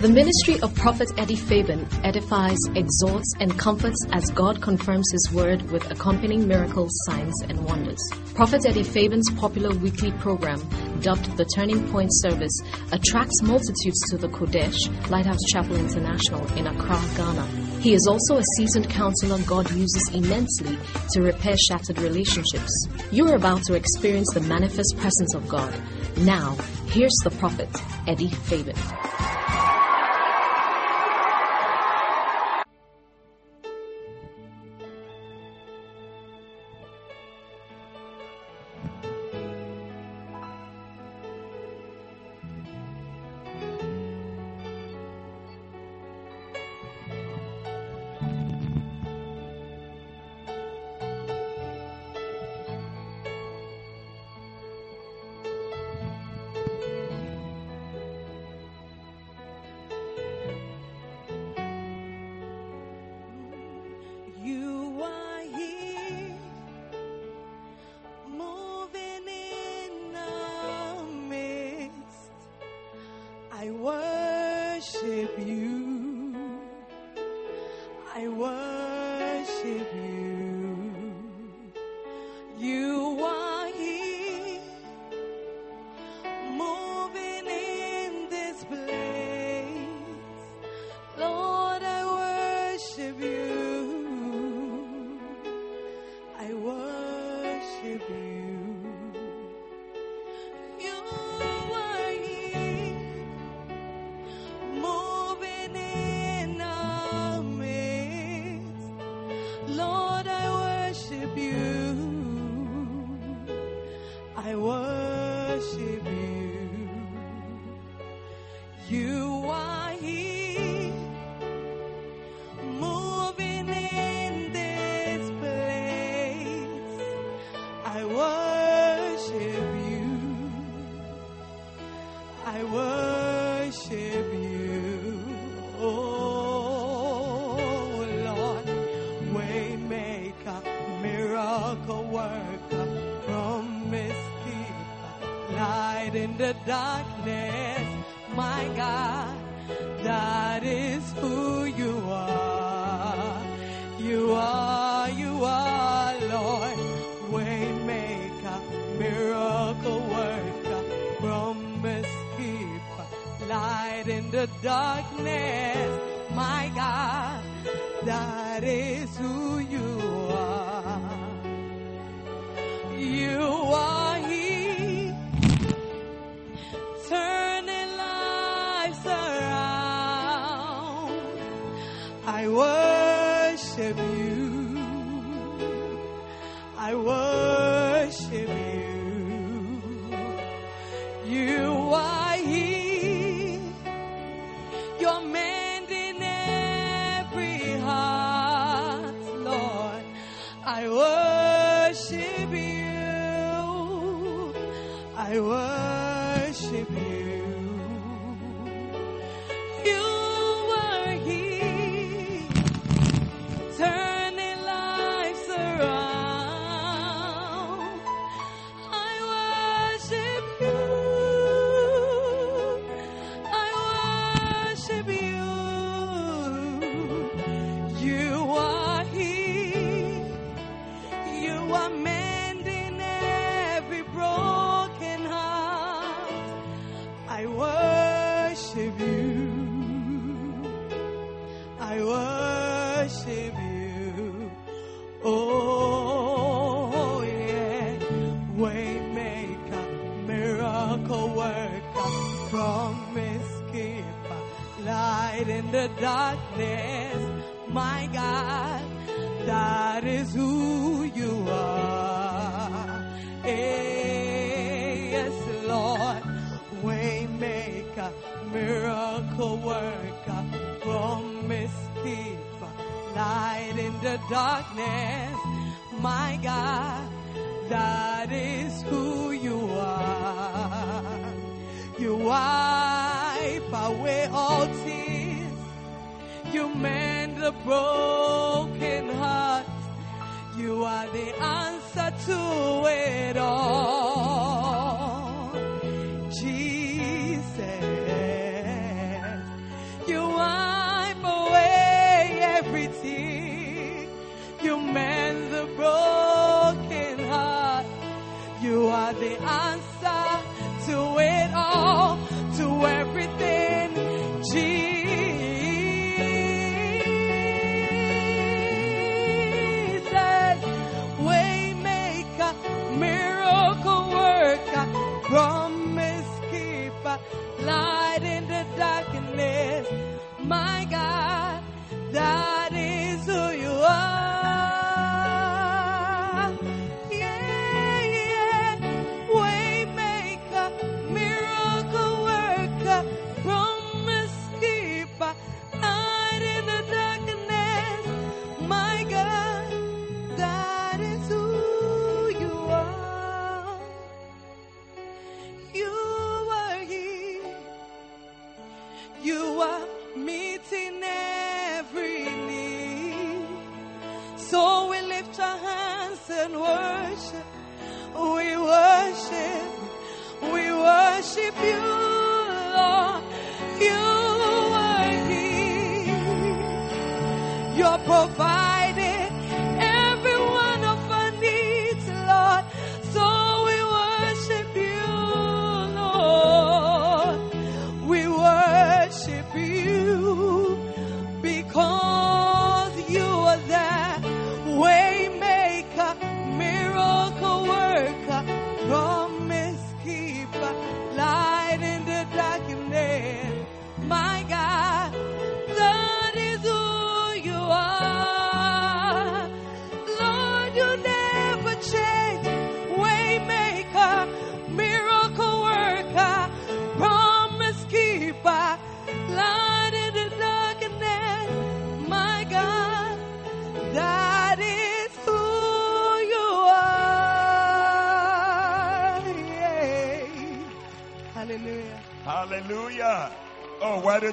[0.00, 5.70] The ministry of Prophet Eddie Fabian edifies, exhorts, and comforts as God confirms his word
[5.70, 7.98] with accompanying miracles, signs, and wonders.
[8.34, 10.60] Prophet Eddie Fabian's popular weekly program,
[11.00, 12.52] dubbed the Turning Point Service,
[12.92, 14.76] attracts multitudes to the Kodesh
[15.08, 17.46] Lighthouse Chapel International in Accra, Ghana.
[17.80, 20.78] He is also a seasoned counselor God uses immensely
[21.12, 22.86] to repair shattered relationships.
[23.10, 25.74] You are about to experience the manifest presence of God.
[26.18, 26.54] Now,
[26.86, 27.68] here's the prophet,
[28.06, 28.76] Eddie Fabian.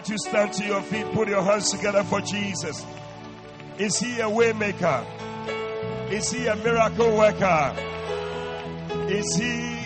[0.10, 1.06] You stand to your feet?
[1.12, 2.86] Put your hands together for Jesus.
[3.78, 5.06] Is he a waymaker?
[6.10, 7.76] Is he a miracle worker?
[9.10, 9.86] Is he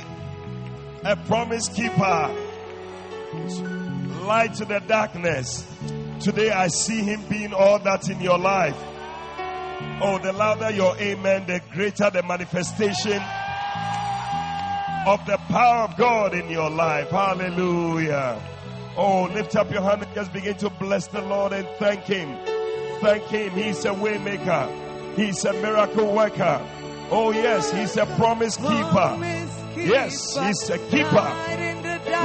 [1.03, 2.35] a promise keeper?
[4.23, 5.65] Light to the darkness.
[6.19, 8.77] Today I see him being all that in your life.
[10.03, 13.21] Oh, the louder your amen, the greater the manifestation
[15.07, 17.09] of the power of God in your life.
[17.09, 18.50] Hallelujah.
[18.97, 22.37] Oh, lift up your hand and just begin to bless the Lord and thank Him.
[22.99, 23.51] Thank Him.
[23.51, 25.15] He's a waymaker.
[25.15, 26.61] He's a miracle worker.
[27.09, 29.17] Oh, yes, He's a promise keeper.
[29.75, 31.29] Yes, He's a keeper.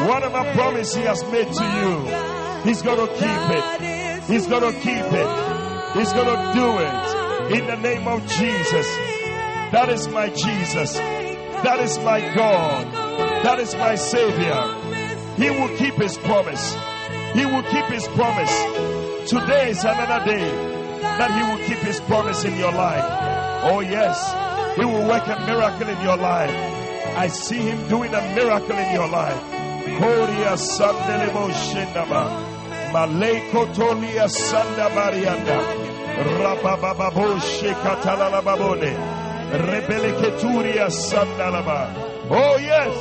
[0.07, 4.25] Whatever promise He has made to you, He's going to keep it.
[4.25, 5.97] He's going to keep it.
[5.97, 7.59] He's going to do it.
[7.59, 8.87] In the name of Jesus.
[9.73, 10.95] That is my Jesus.
[10.95, 12.93] That is my God.
[13.45, 14.86] That is my Savior.
[15.37, 16.75] He will keep His promise.
[17.35, 19.31] He will keep His promise.
[19.31, 20.49] Today is another day
[21.01, 23.05] that He will keep His promise in your life.
[23.65, 24.17] Oh, yes.
[24.77, 26.51] He will work a miracle in your life.
[27.17, 29.41] I see Him doing a miracle in your life.
[29.99, 32.29] Korea Shindaba.
[32.93, 33.67] Maleko.
[36.17, 37.41] Rabababo.
[39.53, 41.89] Rebeleketuria Sandalaba.
[42.31, 42.95] Oh yes.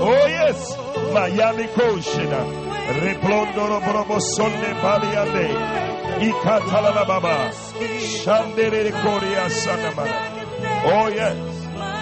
[0.00, 0.81] Oh yes.
[1.12, 2.40] Miami Koshina.
[3.02, 5.48] Replondoro Brobo Sonde Baliande.
[6.20, 7.50] Ikatalala Baba.
[7.98, 10.16] Shandere Korea Sandamana.
[10.84, 11.38] Oh yes.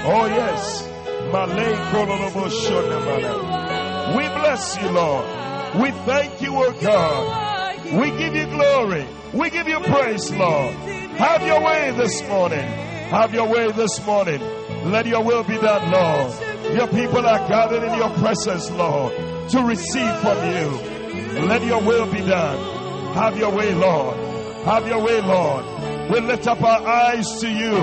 [0.06, 0.88] Oh yes.
[1.32, 4.16] Malay Kololobo Shonamana.
[4.16, 5.24] We bless you, Lord.
[5.80, 7.76] We thank you, O God.
[7.92, 9.06] We give you glory.
[9.32, 10.74] We give you praise, Lord.
[11.16, 12.66] Have your way this morning.
[13.10, 14.40] Have your way this morning.
[14.90, 16.32] Let your will be done, Lord.
[16.74, 19.12] Your people are gathered in your presence, Lord,
[19.50, 21.46] to receive from you.
[21.46, 23.14] Let your will be done.
[23.14, 24.16] Have your way, Lord.
[24.64, 25.64] Have your way, Lord.
[26.10, 27.74] We lift up our eyes to you.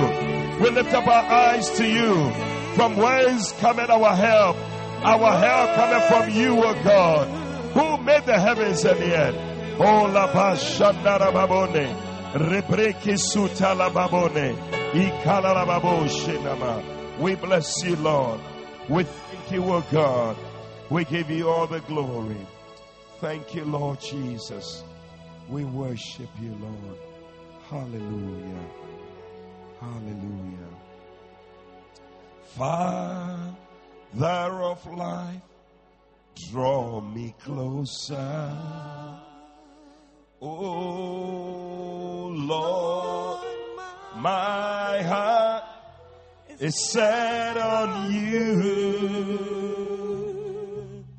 [0.64, 2.32] We lift up our eyes to you.
[2.76, 4.56] From whence cometh our help?
[5.04, 7.28] Our help cometh from you, O God,
[7.74, 9.36] who made the heavens and the earth.
[9.80, 11.96] Oh, la babone,
[12.34, 14.56] rebreki suta babone,
[14.94, 17.20] ikala la babo shinama.
[17.20, 18.40] We bless you, Lord.
[18.90, 20.38] We thank you, O God.
[20.90, 22.38] We give you all the glory.
[23.20, 24.84] Thank you, Lord Jesus.
[25.50, 26.98] We worship you, Lord.
[27.70, 28.66] Hallelujah.
[29.82, 30.70] Hallelujah.
[32.56, 33.04] Father
[34.64, 35.42] of life,
[36.50, 38.42] draw me closer.
[40.42, 43.44] Oh Lord
[46.60, 49.38] is set on you.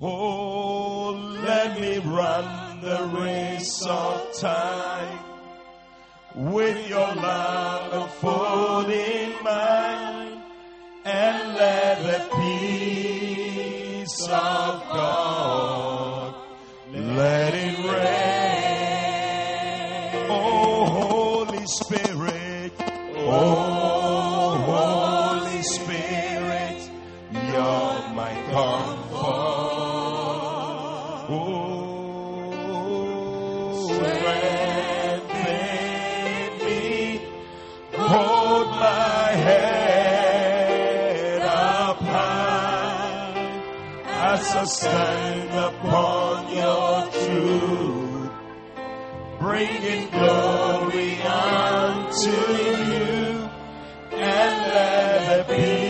[0.00, 1.10] Oh,
[1.44, 5.18] let me run the race of time
[6.34, 10.42] with your love unfolding mine
[11.04, 16.34] and let the peace of God
[16.92, 17.98] let it rain.
[20.30, 22.72] Oh, Holy Spirit,
[23.16, 23.67] oh,
[44.68, 48.30] stand upon your truth,
[49.40, 53.48] bringing glory unto you,
[54.12, 55.87] and let the peace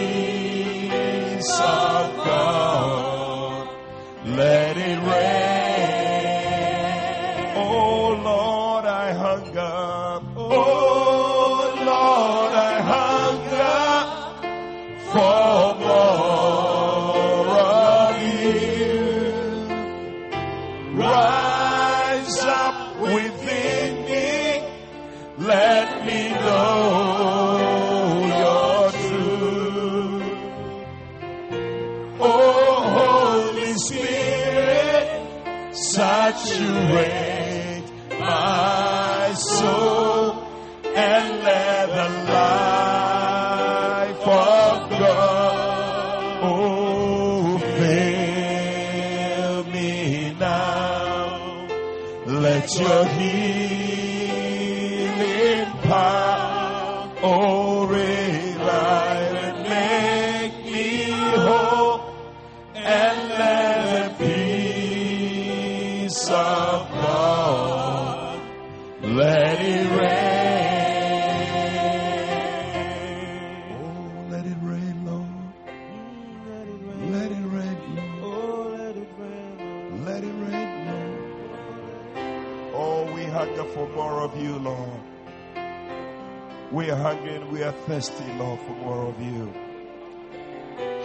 [87.89, 89.51] thirsty, Lord, for more of you.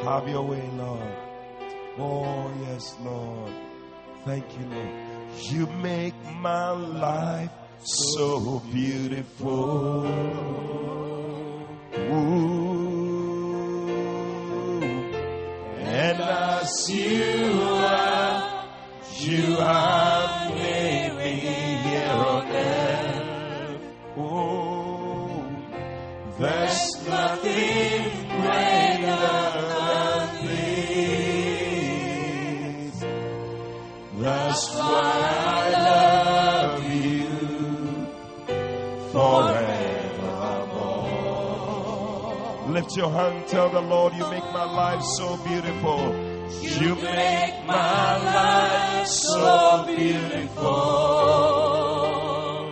[0.03, 1.15] Have your way, Lord.
[1.97, 3.53] Oh, yes, Lord.
[4.25, 4.89] Thank you, Lord.
[5.49, 7.51] You make my life
[7.83, 10.05] so beautiful.
[11.95, 12.43] Ooh.
[15.79, 18.65] And as you are,
[19.19, 19.82] you have
[42.95, 46.13] Your hand, tell the Lord, you make my life so beautiful.
[46.61, 50.63] You make my life so beautiful.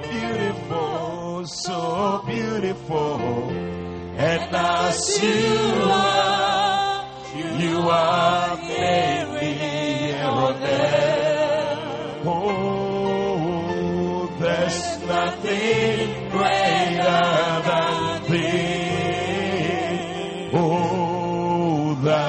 [0.03, 3.19] Beautiful, so beautiful.
[4.15, 5.57] And as you
[5.89, 7.09] are,
[7.59, 8.60] you are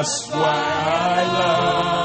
[0.02, 2.01] that's why I love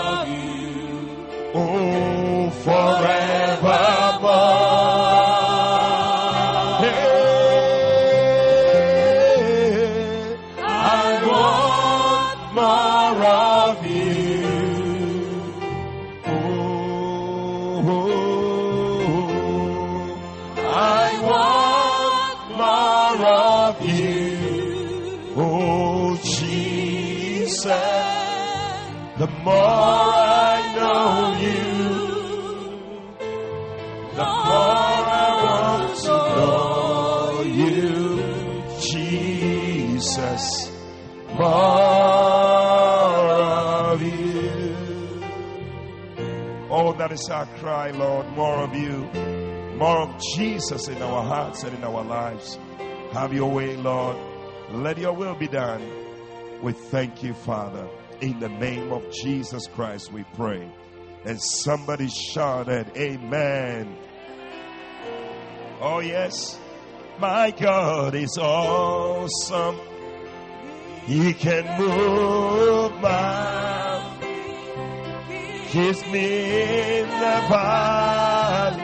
[47.20, 48.98] is our cry, Lord, more of you,
[49.76, 52.60] more of Jesus in our hearts and in our lives.
[53.12, 54.18] Have your way, Lord.
[54.72, 55.82] Let your will be done.
[56.62, 57.90] We thank you, Father.
[58.22, 60.72] In the name of Jesus Christ, we pray.
[61.26, 63.98] And somebody shouted, Amen.
[65.82, 66.60] Oh, yes.
[67.20, 69.80] My God is awesome.
[71.06, 73.67] He can move my
[75.68, 78.82] keeps me in the valley,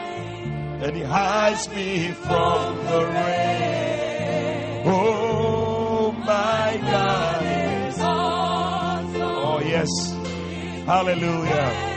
[0.84, 4.82] and He hides me from the rain.
[4.86, 9.88] Oh my God is Oh yes,
[10.84, 11.90] Hallelujah.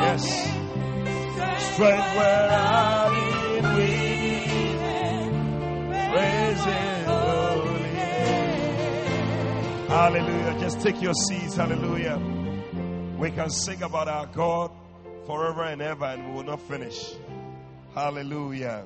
[0.00, 0.24] Yes,
[1.74, 3.38] strength where I'm.
[6.10, 6.64] Praise
[7.04, 7.94] holy.
[9.88, 10.56] Hallelujah.
[10.60, 11.56] Just take your seats.
[11.56, 12.37] Hallelujah.
[13.18, 14.70] We can sing about our God
[15.26, 17.14] forever and ever and we will not finish.
[17.92, 18.84] Hallelujah.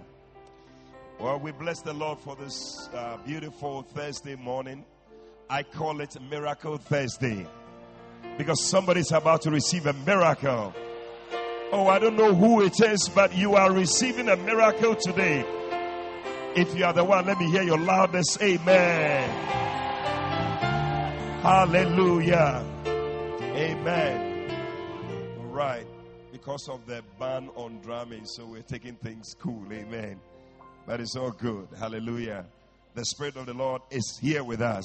[1.21, 4.87] Well, we bless the Lord for this uh, beautiful Thursday morning.
[5.51, 7.47] I call it Miracle Thursday
[8.39, 10.73] because somebody's about to receive a miracle.
[11.71, 15.45] Oh, I don't know who it is, but you are receiving a miracle today.
[16.57, 19.29] If you are the one, let me hear your loudest amen.
[21.43, 22.72] Hallelujah.
[23.55, 24.51] Amen.
[25.51, 25.87] Right.
[26.33, 29.71] Because of the ban on drumming, so we're taking things cool.
[29.71, 30.19] Amen.
[30.87, 31.69] But it's all good.
[31.79, 32.47] Hallelujah.
[32.95, 34.85] The Spirit of the Lord is here with us.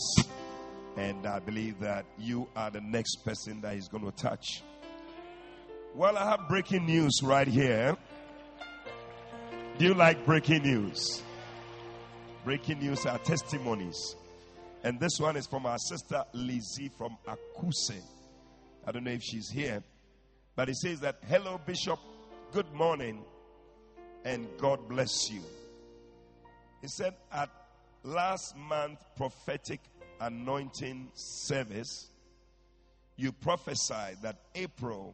[0.98, 4.62] And I believe that you are the next person that He's going to touch.
[5.96, 7.96] Well, I have breaking news right here.
[9.78, 11.24] Do you like breaking news?
[12.44, 14.16] Breaking news are testimonies.
[14.84, 18.02] And this one is from our sister Lizzie from Akuse.
[18.88, 19.84] I don't know if she's here.
[20.56, 22.00] But it says that, Hello, Bishop.
[22.54, 23.22] Good morning.
[24.24, 25.42] And God bless you.
[26.82, 27.50] He said, At
[28.04, 29.82] last month prophetic
[30.22, 32.10] anointing service,
[33.18, 35.14] you prophesied that April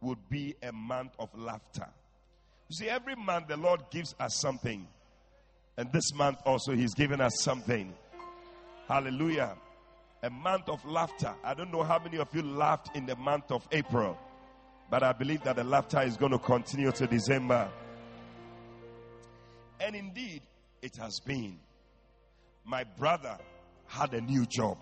[0.00, 1.86] would be a month of laughter.
[2.68, 4.88] You see, every month the Lord gives us something.
[5.76, 7.94] And this month also, He's given us something.
[8.88, 9.56] Hallelujah.
[10.26, 11.32] A month of laughter.
[11.44, 14.18] I don't know how many of you laughed in the month of April,
[14.90, 17.70] but I believe that the laughter is going to continue to December.
[19.78, 20.42] And indeed,
[20.82, 21.60] it has been.
[22.64, 23.38] My brother
[23.86, 24.78] had a new job.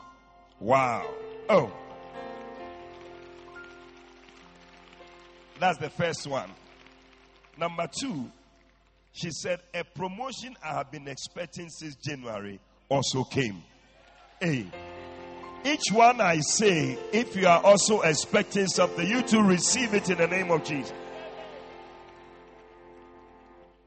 [0.60, 1.06] Wow.
[1.50, 1.70] Oh.
[5.60, 6.48] That's the first one.
[7.58, 8.30] Number two,
[9.12, 13.62] she said, a promotion I have been expecting since January also came.
[14.40, 14.70] Hey.
[15.64, 20.18] Each one I say, if you are also expecting something, you to receive it in
[20.18, 20.92] the name of Jesus.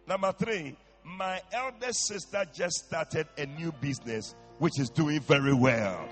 [0.07, 6.07] Number three, my eldest sister just started a new business which is doing very well.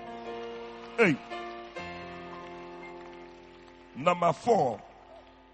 [0.96, 1.16] Hey.
[3.96, 4.80] Number four,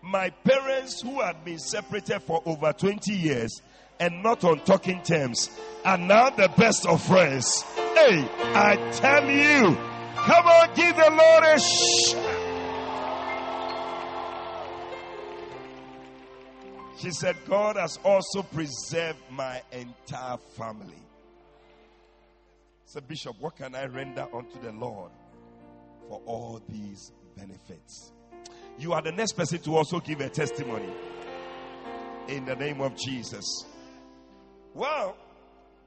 [0.02, 3.62] my parents who had been separated for over 20 years
[3.98, 5.48] and not on talking terms
[5.84, 7.62] are now the best of friends.
[7.76, 9.78] Hey, I tell you,
[10.24, 12.42] come on, give the Lord a shh.
[16.98, 21.02] She said, God has also preserved my entire family.
[22.84, 25.10] So, Bishop, what can I render unto the Lord
[26.08, 28.12] for all these benefits?
[28.78, 30.92] You are the next person to also give a testimony
[32.28, 33.44] in the name of Jesus.
[34.74, 35.16] Well,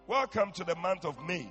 [0.08, 1.50] welcome to the month of May.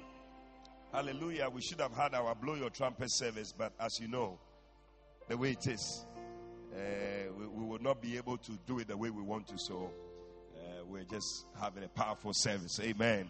[0.94, 1.50] Hallelujah.
[1.50, 4.38] We should have had our blow your trumpet service, but as you know,
[5.28, 6.06] the way it is,
[6.72, 6.78] uh,
[7.36, 9.58] we, we, will not be able to do it the way we want to.
[9.58, 9.90] So
[10.56, 12.78] uh, we're just having a powerful service.
[12.80, 13.28] Amen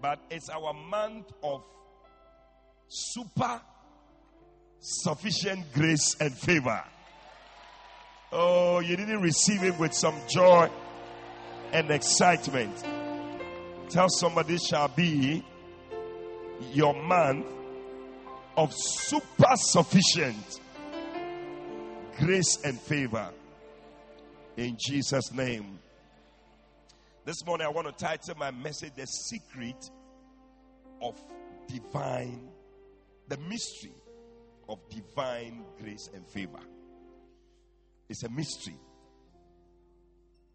[0.00, 1.62] but it's our month of
[2.88, 3.60] super
[4.80, 6.82] sufficient grace and favor.
[8.32, 10.70] Oh, you didn't receive it with some joy
[11.72, 12.84] and excitement.
[13.90, 15.44] Tell somebody shall be
[16.72, 17.46] your month
[18.56, 20.60] of super sufficient
[22.18, 23.28] grace and favor.
[24.56, 25.78] In Jesus' name.
[27.24, 29.90] This morning, I want to title my message The Secret
[31.02, 31.18] of
[31.68, 32.48] Divine,
[33.28, 33.94] the Mystery
[34.68, 36.60] of Divine Grace and Favor.
[38.08, 38.76] It's a mystery,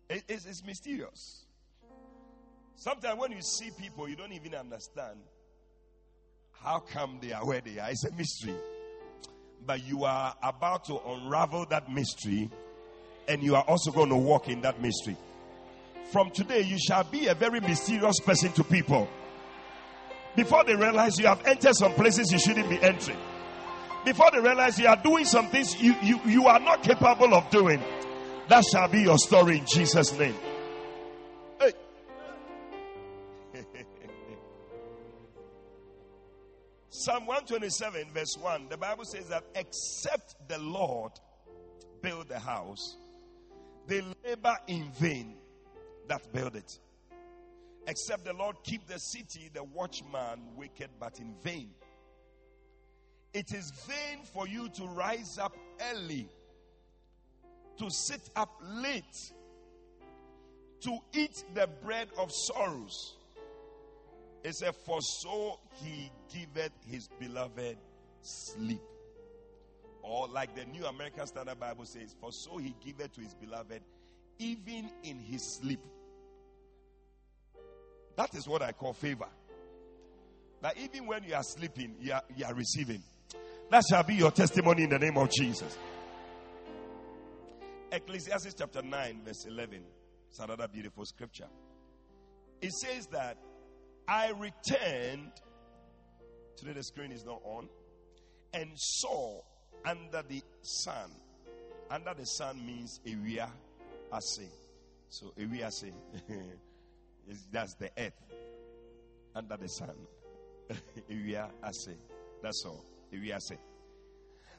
[0.10, 1.46] it, it's, it's mysterious.
[2.76, 5.20] Sometimes when you see people, you don't even understand
[6.66, 7.92] how come they are where they are.
[7.92, 8.56] It's a mystery.
[9.66, 12.50] But you are about to unravel that mystery,
[13.28, 15.16] and you are also going to walk in that mystery.
[16.12, 19.08] From today, you shall be a very mysterious person to people.
[20.36, 23.18] Before they realize you have entered some places you shouldn't be entering.
[24.04, 27.50] Before they realize you are doing some things you, you, you are not capable of
[27.50, 27.82] doing.
[28.50, 30.36] That shall be your story in Jesus' name.
[36.98, 41.12] Psalm 127, verse 1, the Bible says that except the Lord
[42.02, 42.96] build the house,
[43.86, 45.36] they labor in vain
[46.08, 46.80] that build it.
[47.86, 51.72] Except the Lord keep the city, the watchman wicked but in vain.
[53.34, 55.54] It is vain for you to rise up
[55.92, 56.30] early,
[57.78, 59.34] to sit up late,
[60.80, 63.18] to eat the bread of sorrows.
[64.46, 67.78] It said, For so he giveth his beloved
[68.22, 68.82] sleep.
[70.04, 73.82] Or, like the New American Standard Bible says, For so he giveth to his beloved
[74.38, 75.80] even in his sleep.
[78.18, 79.28] That is what I call favor.
[80.62, 83.02] That even when you are sleeping, you are, you are receiving.
[83.72, 85.76] That shall be your testimony in the name of Jesus.
[87.92, 89.82] Ecclesiastes chapter 9, verse 11.
[90.30, 91.48] It's another beautiful scripture.
[92.62, 93.38] It says that
[94.08, 95.32] I returned,
[96.58, 97.68] today the screen is not on,
[98.54, 99.42] and saw
[99.86, 101.12] under the sun.
[101.90, 103.50] Under the sun means area
[104.14, 104.50] ase.
[105.10, 105.84] So ase.
[107.28, 108.14] Is that's the earth
[109.36, 109.96] under the sun.
[111.10, 111.90] area ase.
[112.42, 112.84] That's all.
[113.12, 113.58] Area ase.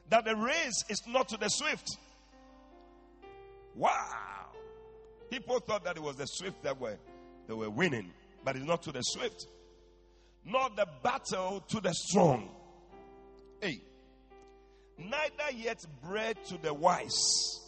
[0.09, 1.97] That the race is not to the swift.
[3.75, 4.47] Wow.
[5.29, 6.97] People thought that it was the swift that were
[7.47, 8.11] they were winning,
[8.47, 9.45] but it's not to the swift.
[10.45, 12.49] nor the battle to the strong.
[13.59, 13.81] Hey.
[14.97, 17.59] Neither yet bread to the wise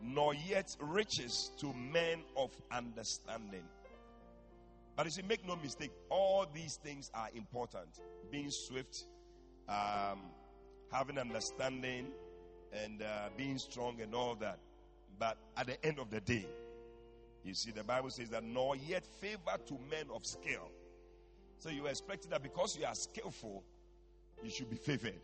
[0.00, 3.64] nor yet riches to men of understanding.
[4.96, 8.00] But you see, make no mistake, all these things are important.
[8.32, 8.96] Being swift,
[9.68, 10.20] um,
[10.90, 12.06] having understanding,
[12.72, 14.58] and uh, being strong, and all that.
[15.18, 16.46] But at the end of the day,
[17.44, 20.70] you see, the Bible says that nor yet favor to men of skill.
[21.58, 23.62] So you expect that because you are skillful,
[24.42, 25.20] you should be favored.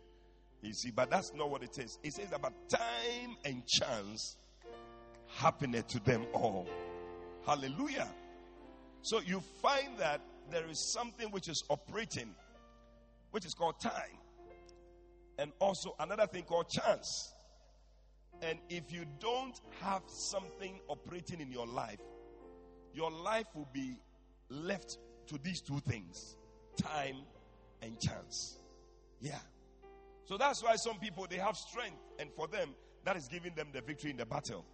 [0.61, 1.97] You see, but that's not what it is.
[2.03, 4.37] It says about time and chance
[5.27, 6.67] happened to them all.
[7.45, 8.07] Hallelujah.
[9.01, 12.35] So you find that there is something which is operating,
[13.31, 14.17] which is called time,
[15.39, 17.33] and also another thing called chance.
[18.43, 21.99] And if you don't have something operating in your life,
[22.93, 23.99] your life will be
[24.49, 26.37] left to these two things
[26.77, 27.17] time
[27.81, 28.59] and chance.
[29.19, 29.39] Yeah.
[30.25, 32.69] So that's why some people they have strength, and for them,
[33.03, 34.65] that is giving them the victory in the battle.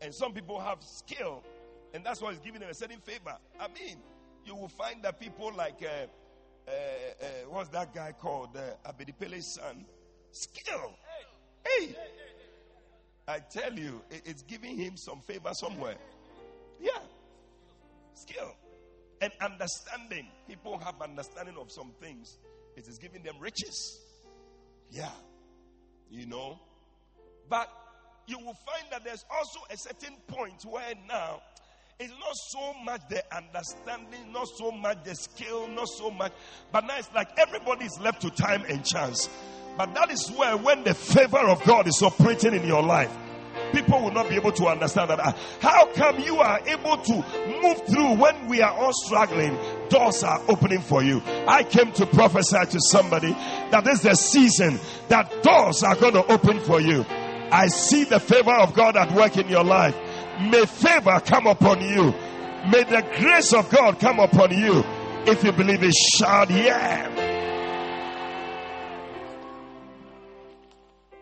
[0.00, 1.42] And some people have skill,
[1.94, 3.36] and that's why it's giving them a certain favor.
[3.58, 3.96] I mean,
[4.44, 6.06] you will find that people like, uh,
[6.68, 8.56] uh, uh, what's that guy called?
[8.56, 9.84] Uh, Abedi Pele's son.
[10.30, 10.92] Skill.
[11.64, 11.96] Hey.
[13.28, 15.96] I tell you, it's giving him some favor somewhere.
[16.80, 16.98] Yeah.
[18.14, 18.54] Skill.
[19.20, 20.28] And understanding.
[20.48, 22.38] People have understanding of some things.
[22.76, 24.00] It is giving them riches.
[24.90, 25.10] Yeah.
[26.10, 26.58] You know.
[27.48, 27.68] But
[28.26, 31.40] you will find that there's also a certain point where now
[31.98, 36.32] it's not so much the understanding, not so much the skill, not so much,
[36.70, 39.30] but now it's like everybody is left to time and chance.
[39.78, 43.14] But that is where, when the favor of God is operating in your life,
[43.72, 45.20] people will not be able to understand that.
[45.20, 47.12] Ah, how come you are able to
[47.62, 49.56] move through when we are all struggling?
[49.88, 51.22] Doors are opening for you.
[51.46, 53.32] I came to prophesy to somebody
[53.70, 57.04] that this is the season that doors are going to open for you.
[57.50, 59.96] I see the favor of God at work in your life.
[60.40, 62.12] May favor come upon you.
[62.70, 64.82] May the grace of God come upon you.
[65.26, 67.08] If you believe it, shout, yeah.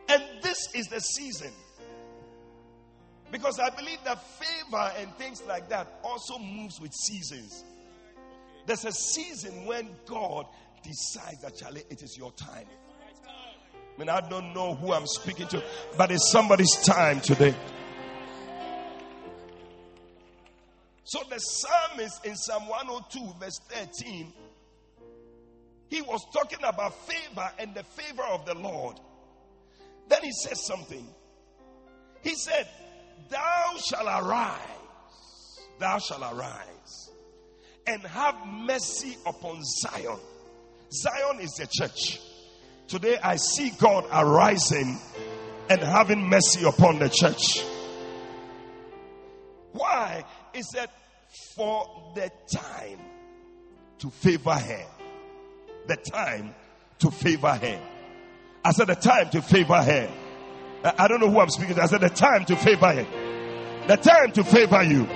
[0.08, 1.52] And this is the season.
[3.30, 7.64] Because I believe that favor and things like that also moves with seasons.
[8.66, 10.46] There's a season when God
[10.82, 12.66] decides that, Charlie, it is your time.
[13.26, 15.62] I mean, I don't know who I'm speaking to,
[15.96, 17.54] but it's somebody's time today.
[21.04, 24.32] So the psalmist in Psalm 102, verse 13,
[25.88, 28.98] he was talking about favor and the favor of the Lord.
[30.08, 31.06] Then he says something.
[32.22, 32.66] He said,
[33.30, 34.58] Thou shalt arise,
[35.78, 37.10] thou shalt arise,
[37.86, 40.18] and have mercy upon Zion.
[40.92, 42.20] Zion is the church.
[42.86, 44.98] Today I see God arising
[45.70, 47.64] and having mercy upon the church.
[49.72, 50.24] Why?
[50.54, 50.88] He said,
[51.56, 52.98] for the time
[53.98, 54.86] to favor her.
[55.86, 56.54] The time
[57.00, 57.80] to favor her.
[58.64, 60.10] I said, the time to favor her.
[60.84, 61.82] I don't know who I'm speaking to.
[61.82, 63.06] I said, the time to favor her.
[63.86, 65.08] The time to favor you.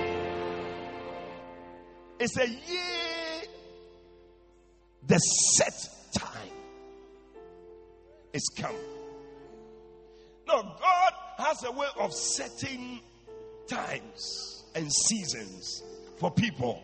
[2.19, 3.43] It's a year.
[5.05, 5.73] The set
[6.13, 6.51] time
[8.33, 8.75] is come.
[10.47, 13.01] No, God has a way of setting
[13.67, 15.83] times and seasons
[16.17, 16.81] for people.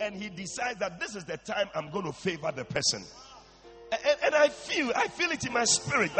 [0.00, 3.04] And He decides that this is the time I'm going to favor the person.
[4.34, 6.10] And, I feel, I feel it in my spirit.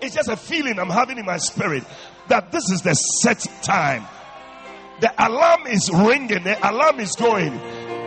[0.00, 1.84] It's just a feeling I'm having in my spirit
[2.28, 4.06] that this is the set time.
[5.00, 7.52] The alarm is ringing, the alarm is going.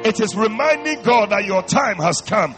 [0.05, 2.55] It is reminding God that your time has come.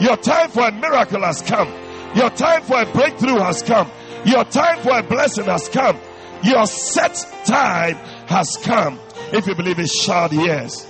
[0.00, 1.72] Your time for a miracle has come.
[2.14, 3.90] Your time for a breakthrough has come.
[4.26, 5.98] Your time for a blessing has come.
[6.42, 7.14] Your set
[7.46, 9.00] time has come.
[9.32, 10.86] If you believe it, shout yes.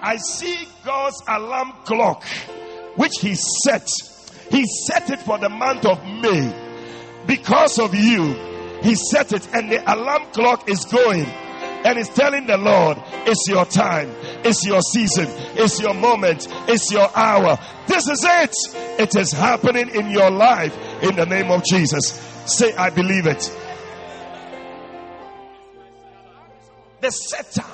[0.00, 2.24] I see God's alarm clock,
[2.96, 3.88] which He set.
[4.50, 6.52] He set it for the month of May.
[7.26, 8.34] Because of you,
[8.82, 11.26] He set it, and the alarm clock is going
[11.84, 14.10] and is telling the Lord, It's your time,
[14.44, 15.26] it's your season,
[15.56, 17.58] it's your moment, it's your hour.
[17.86, 18.54] This is it.
[19.00, 22.12] It is happening in your life in the name of Jesus.
[22.46, 23.50] Say, I believe it.
[27.00, 27.70] The set time.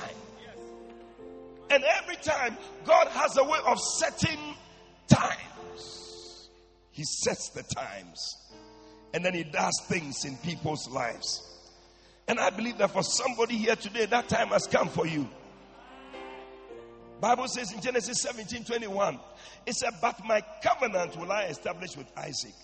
[1.71, 4.50] And every time, God has a way of setting
[5.11, 6.51] times.
[6.91, 8.37] He sets the times.
[9.13, 11.47] And then He does things in people's lives.
[12.29, 15.29] And I believe that for somebody here today, that time has come for you.
[17.21, 19.19] Bible says in Genesis 17 21,
[19.67, 22.55] it said, But my covenant will I establish with Isaac,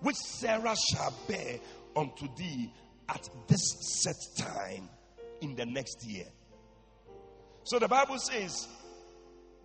[0.00, 1.58] which Sarah shall bear
[1.94, 2.72] unto thee
[3.08, 4.88] at this set time
[5.40, 6.26] in the next year.
[7.64, 8.68] So the Bible says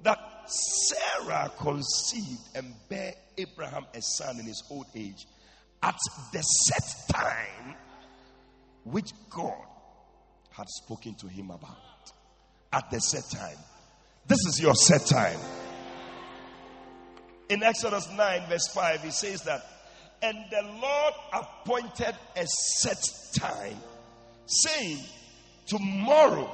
[0.03, 0.17] that
[0.49, 5.25] Sarah conceived and bare Abraham a son in his old age
[5.81, 5.97] at
[6.33, 7.75] the set time
[8.83, 9.65] which God
[10.51, 11.77] had spoken to him about
[12.73, 13.57] at the set time.
[14.27, 15.39] This is your set time.
[17.49, 19.65] In Exodus 9, verse 5, he says that,
[20.21, 23.03] and the Lord appointed a set
[23.35, 23.77] time,
[24.45, 24.99] saying,
[25.65, 26.49] Tomorrow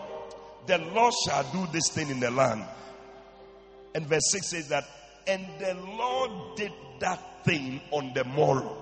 [0.68, 2.64] the Lord shall do this thing in the land.
[3.96, 4.86] And verse 6 says that,
[5.26, 8.78] and the Lord did that thing on the morrow,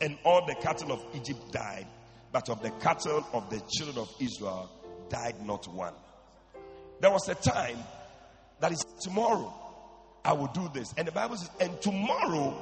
[0.00, 1.86] and all the cattle of Egypt died
[2.32, 4.70] but of the cattle of the children of Israel
[5.10, 5.92] died not one.
[7.00, 7.76] There was a time
[8.60, 9.52] that is tomorrow
[10.24, 10.94] I will do this.
[10.96, 12.54] And the Bible says, and tomorrow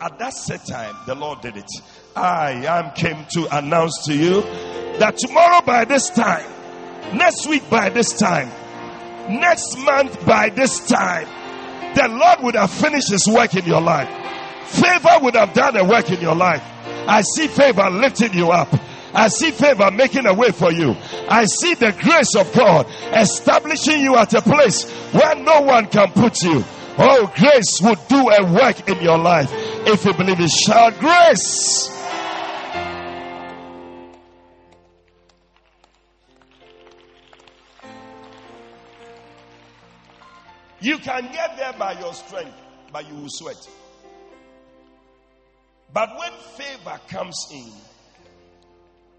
[0.00, 1.70] at that set time the Lord did it.
[2.16, 4.40] I am came to announce to you
[4.98, 6.50] that tomorrow by this time,
[7.14, 8.50] next week by this time,
[9.28, 11.26] next month by this time,
[11.94, 14.08] the Lord would have finished his work in your life.
[14.68, 16.62] Favor would have done a work in your life.
[17.08, 18.68] I see favor lifting you up.
[19.14, 20.94] I see favor making a way for you.
[21.28, 26.10] I see the grace of God establishing you at a place where no one can
[26.12, 26.62] put you.
[26.98, 29.48] Oh, grace will do a work in your life.
[29.52, 31.97] If you believe it, shout grace.
[40.80, 42.54] You can get there by your strength,
[42.92, 43.68] but you will sweat.
[45.92, 47.72] But when favor comes in,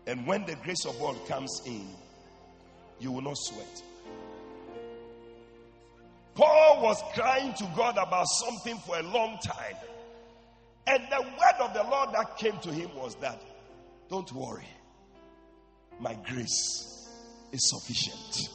[0.08, 1.88] and when the grace of God comes in,
[3.00, 3.84] you will not sweat.
[6.36, 9.76] Paul was crying to God about something for a long time.
[10.88, 13.41] And the word of the Lord that came to him was that
[14.10, 14.67] don't worry,
[16.00, 17.10] my grace
[17.52, 18.50] is sufficient.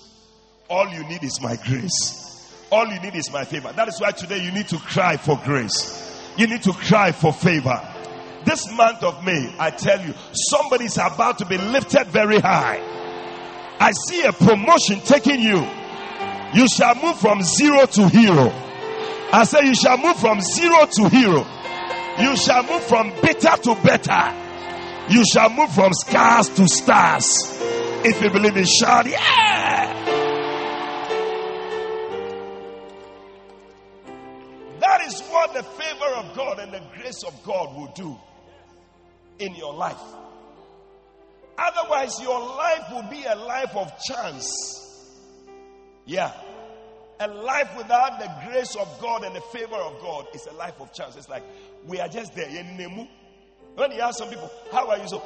[0.69, 2.34] All you need is my grace.
[2.75, 3.73] All you need is my favor.
[3.73, 6.11] That is why today you need to cry for grace.
[6.37, 7.81] You need to cry for favor.
[8.45, 12.81] This month of May, I tell you, somebody is about to be lifted very high.
[13.79, 15.65] I see a promotion taking you.
[16.53, 18.51] You shall move from zero to hero.
[19.33, 21.47] I say you shall move from zero to hero.
[22.19, 24.35] You shall move from bitter to better.
[25.15, 27.37] You shall move from scars to stars.
[28.05, 29.74] If you believe in shout, yeah.
[36.25, 38.17] Of God and the grace of God will do
[39.39, 40.01] in your life.
[41.57, 44.51] Otherwise, your life will be a life of chance.
[46.07, 46.33] Yeah.
[47.21, 50.75] A life without the grace of God and the favor of God is a life
[50.81, 51.17] of chance.
[51.17, 51.45] It's like
[51.87, 52.49] we are just there.
[52.49, 55.09] When you ask some people, How are you?
[55.09, 55.23] So,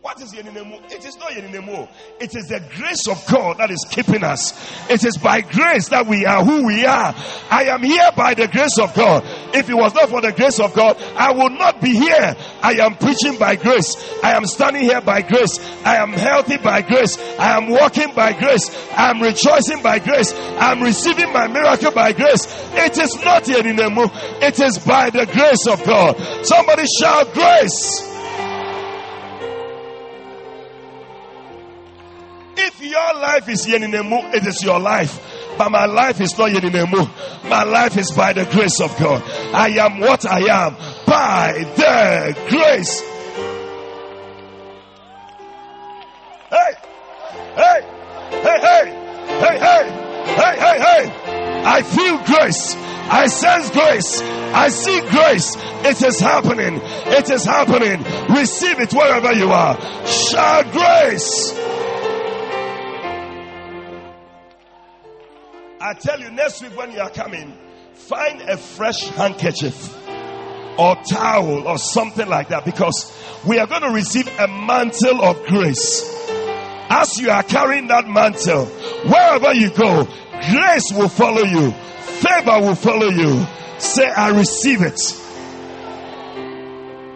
[0.00, 0.92] What is Yeninemu?
[0.92, 1.88] It is not Yeninemu.
[2.20, 4.54] It is the grace of God that is keeping us.
[4.88, 7.12] It is by grace that we are who we are.
[7.50, 9.24] I am here by the grace of God.
[9.54, 12.36] If it was not for the grace of God, I would not be here.
[12.62, 13.96] I am preaching by grace.
[14.22, 15.58] I am standing here by grace.
[15.84, 17.18] I am healthy by grace.
[17.36, 18.70] I am walking by grace.
[18.96, 20.32] I am rejoicing by grace.
[20.32, 22.46] I am receiving my miracle by grace.
[22.74, 24.42] It is not Yeninemu.
[24.42, 26.46] It is by the grace of God.
[26.46, 28.07] Somebody shout grace.
[32.68, 35.18] If your life is Yeninemu, it is your life.
[35.56, 37.48] But my life is not Yeninemu.
[37.48, 39.22] My life is by the grace of God.
[39.54, 40.74] I am what I am
[41.06, 43.00] by the grace.
[46.50, 46.72] Hey,
[47.56, 47.80] hey,
[48.30, 49.84] hey, hey, hey,
[50.26, 51.62] hey, hey, hey.
[51.64, 52.74] I feel grace.
[53.10, 54.20] I sense grace.
[54.20, 55.56] I see grace.
[55.86, 56.80] It is happening.
[56.82, 58.02] It is happening.
[58.36, 59.74] Receive it wherever you are.
[60.06, 61.54] Shout grace.
[65.80, 67.56] I tell you, next week when you are coming,
[67.94, 69.96] find a fresh handkerchief
[70.76, 73.12] or towel or something like that because
[73.46, 76.02] we are going to receive a mantle of grace.
[76.90, 80.04] As you are carrying that mantle, wherever you go,
[80.50, 83.46] grace will follow you, favor will follow you.
[83.78, 85.00] Say, I receive it.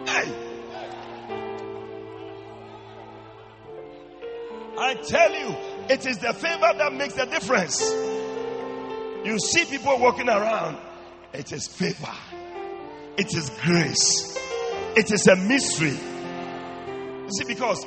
[0.07, 0.33] Hey.
[4.77, 5.55] I tell you,
[5.89, 7.91] it is the favor that makes the difference.
[9.23, 10.77] You see people walking around,
[11.33, 12.13] it is favor,
[13.17, 14.37] it is grace,
[14.97, 15.97] it is a mystery.
[17.23, 17.85] You see, because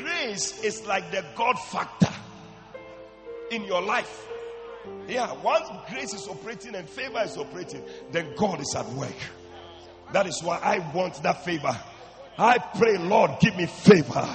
[0.00, 2.12] grace is like the God factor
[3.50, 4.28] in your life.
[5.08, 9.16] Yeah, once grace is operating and favor is operating, then God is at work.
[10.12, 11.76] That is why I want that favor.
[12.38, 14.28] I pray, Lord, give me favor.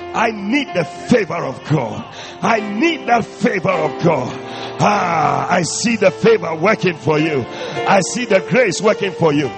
[0.00, 2.04] I need the favor of God.
[2.40, 4.32] I need the favor of God.
[4.80, 7.44] Ah, I see the favor working for you.
[7.48, 9.50] I see the grace working for you.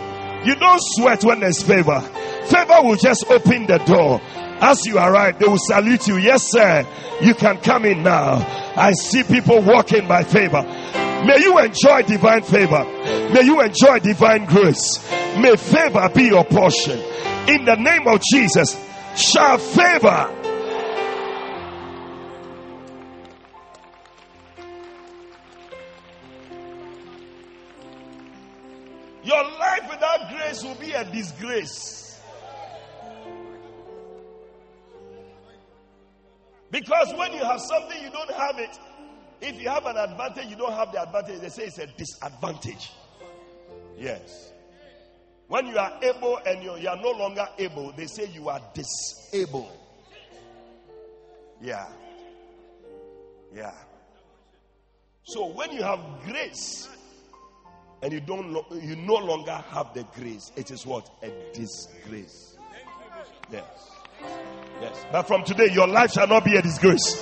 [0.45, 2.01] You don't sweat when there's favor.
[2.01, 4.21] Favor will just open the door.
[4.63, 6.17] As you arrive, they will salute you.
[6.17, 6.87] Yes, sir.
[7.21, 8.37] You can come in now.
[8.77, 10.63] I see people walking by favor.
[10.63, 12.83] May you enjoy divine favor.
[13.35, 15.07] May you enjoy divine grace.
[15.39, 16.99] May favor be your portion.
[17.49, 18.77] In the name of Jesus,
[19.17, 20.37] shall favor.
[29.23, 32.21] Your life without grace will be a disgrace.
[36.71, 38.79] Because when you have something, you don't have it.
[39.41, 41.41] If you have an advantage, you don't have the advantage.
[41.41, 42.91] They say it's a disadvantage.
[43.99, 44.53] Yes.
[45.51, 49.77] When you are able and you, are no longer able, they say you are disabled.
[51.61, 51.89] Yeah.
[53.53, 53.75] Yeah.
[55.25, 56.89] So when you have grace
[58.01, 61.11] and you don't you no longer have the grace, it is what?
[61.21, 62.57] A disgrace.
[63.51, 63.91] Yes.
[64.81, 65.05] Yes.
[65.11, 67.17] But from today, your life shall not be a disgrace.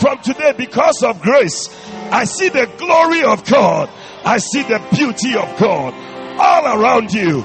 [0.00, 1.68] From today, because of grace,
[2.10, 3.88] I see the glory of God.
[4.24, 7.44] I see the beauty of God all around you.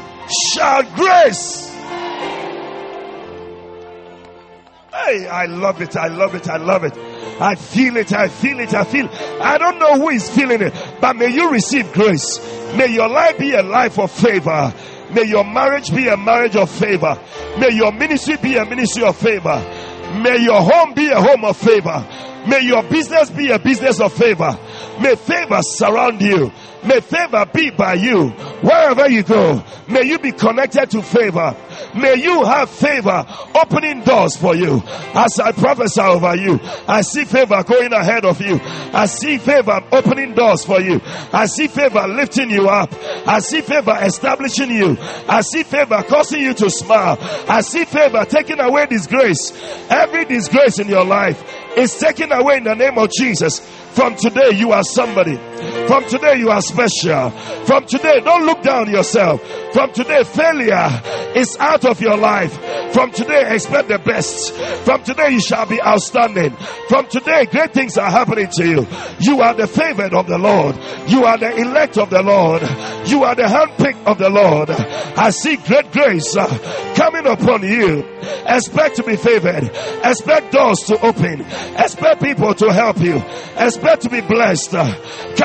[0.54, 1.70] Shout grace.
[4.94, 5.96] Hey, I love it.
[5.96, 6.48] I love it.
[6.50, 6.98] I love it.
[7.42, 8.14] I feel it.
[8.14, 8.74] I feel it.
[8.74, 9.10] I feel.
[9.42, 12.40] I don't know who is feeling it, but may you receive grace.
[12.76, 14.74] May your life be a life of favor.
[15.12, 17.20] May your marriage be a marriage of favor.
[17.60, 19.60] May your ministry be a ministry of favor.
[20.22, 22.06] May your home be a home of favor.
[22.48, 24.58] May your business be a business of favor.
[25.02, 26.52] May favor surround you.
[26.84, 28.30] May favor be by you.
[28.62, 31.56] Wherever you go, may you be connected to favor.
[31.96, 34.82] May you have favor opening doors for you.
[35.14, 38.60] As I prophesy over you, I see favor going ahead of you.
[38.94, 41.02] I see favor opening doors for you.
[41.32, 42.92] I see favor lifting you up.
[43.28, 44.98] I see favor establishing you.
[45.28, 47.18] I see favor causing you to smile.
[47.48, 49.52] I see favor taking away disgrace.
[49.90, 51.44] Every disgrace in your life
[51.78, 53.62] is taken away in the name of Jesus.
[53.94, 55.38] From today, you are somebody.
[55.88, 57.30] From today, you are special.
[57.66, 59.42] From today, don't look down yourself.
[59.74, 60.90] From today, failure
[61.36, 62.54] is out of your life.
[62.94, 64.54] From today, expect the best.
[64.86, 66.52] From today, you shall be outstanding.
[66.90, 68.88] From today, great things are happening to you.
[69.20, 70.76] You are the favored of the Lord.
[71.08, 72.62] You are the elect of the Lord.
[73.08, 74.70] You are the handpicked of the Lord.
[74.70, 76.48] I see great grace uh,
[76.96, 78.06] coming upon you.
[78.46, 79.72] Expect to be favored.
[80.04, 81.42] Expect doors to open.
[81.78, 83.22] Expect people to help you.
[83.58, 84.74] Expect to be blessed.
[84.76, 84.94] uh,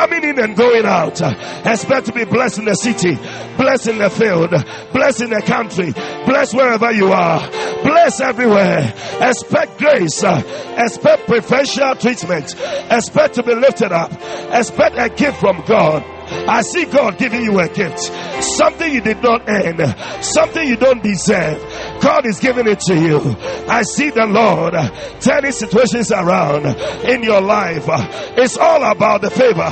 [0.06, 1.20] Coming in and going out.
[1.66, 3.16] Expect to be blessed in the city.
[3.56, 4.50] Blessed in the field.
[4.92, 5.90] Blessed in the country.
[6.24, 7.40] Blessed wherever you are.
[7.82, 8.94] Blessed everywhere.
[9.20, 10.22] Expect grace.
[10.22, 12.54] Expect preferential treatment.
[12.88, 14.12] Expect to be lifted up.
[14.52, 16.15] Expect a gift from God.
[16.28, 18.00] I see God giving you a gift.
[18.42, 20.22] Something you did not earn.
[20.22, 21.60] Something you don't deserve.
[22.00, 23.20] God is giving it to you.
[23.68, 24.74] I see the Lord
[25.20, 26.66] turning situations around
[27.04, 27.84] in your life.
[28.36, 29.70] It's all about the favor.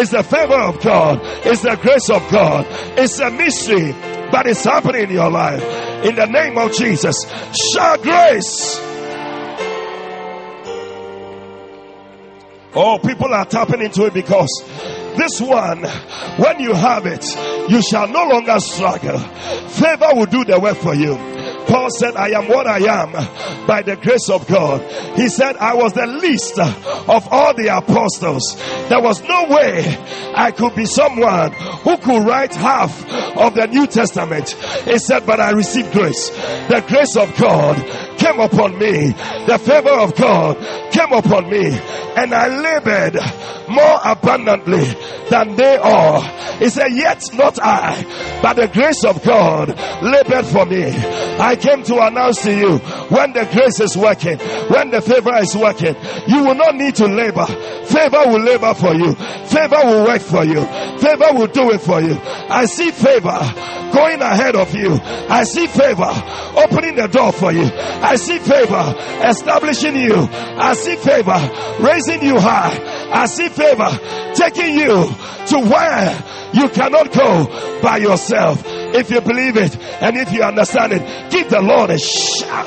[0.00, 1.20] It's the favor of God.
[1.46, 2.66] It's the grace of God.
[2.98, 3.92] It's a mystery,
[4.30, 5.62] but it's happening in your life.
[6.04, 7.16] In the name of Jesus,
[7.74, 8.85] shout grace.
[12.78, 14.50] Oh, people are tapping into it because
[15.16, 15.82] this one,
[16.36, 17.24] when you have it,
[17.70, 19.18] you shall no longer struggle.
[19.18, 21.14] Favor will do the work for you.
[21.66, 23.12] Paul said, I am what I am
[23.66, 24.80] by the grace of God.
[25.16, 28.56] He said, I was the least of all the apostles.
[28.88, 29.96] There was no way
[30.34, 33.04] I could be someone who could write half
[33.36, 34.50] of the New Testament.
[34.84, 36.30] He said, but I received grace.
[36.30, 37.76] The grace of God
[38.18, 39.12] came upon me.
[39.46, 40.56] The favor of God
[40.92, 41.66] came upon me
[42.16, 43.20] and I labored
[43.68, 44.84] more abundantly
[45.28, 46.22] than they all.
[46.58, 49.68] He said, yet not I, but the grace of God
[50.02, 50.84] labored for me.
[51.38, 52.78] I came to announce to you
[53.08, 54.38] when the grace is working,
[54.68, 55.94] when the favor is working,
[56.26, 57.46] you will not need to labor.
[57.46, 59.14] Favor will labor for you.
[59.46, 60.60] Favor will work for you.
[60.98, 62.16] Favor will do it for you.
[62.48, 63.38] I see favor
[63.92, 64.98] going ahead of you.
[65.02, 66.10] I see favor
[66.56, 67.64] opening the door for you.
[67.72, 68.94] I see favor
[69.24, 70.14] establishing you.
[70.16, 71.38] I see favor
[71.80, 72.76] raising you high.
[73.12, 73.88] I see favor
[74.34, 75.08] taking you
[75.46, 78.62] to where you cannot go by yourself.
[78.96, 82.66] If you believe it and if you understand it, give the Lord a shout.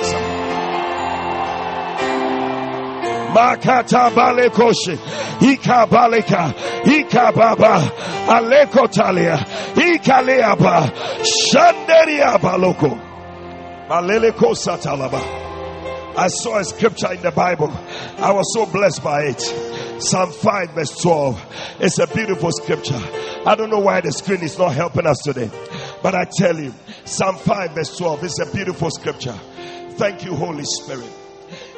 [3.34, 4.98] Makata balekoshi.
[5.42, 6.54] Ika baleka.
[6.86, 7.92] Ika baba.
[8.28, 9.38] Aleko talia.
[9.76, 10.90] Ika leaba.
[11.24, 12.98] Shanderia baloko.
[13.88, 15.22] Maleleko satalaba.
[16.18, 17.72] I saw a scripture in the Bible.
[18.18, 19.42] I was so blessed by it.
[20.02, 21.78] Psalm 5 verse 12.
[21.80, 23.00] It's a beautiful scripture.
[23.46, 25.50] I don't know why the screen is not helping us today.
[26.02, 26.74] But I tell you,
[27.06, 29.38] Psalm 5 verse 12 is a beautiful scripture.
[29.98, 31.12] Thank you, Holy Spirit.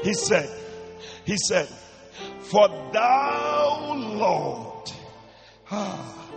[0.04, 0.50] He said,
[1.26, 1.68] He said,
[2.40, 4.92] For thou, Lord,
[5.72, 6.30] ah,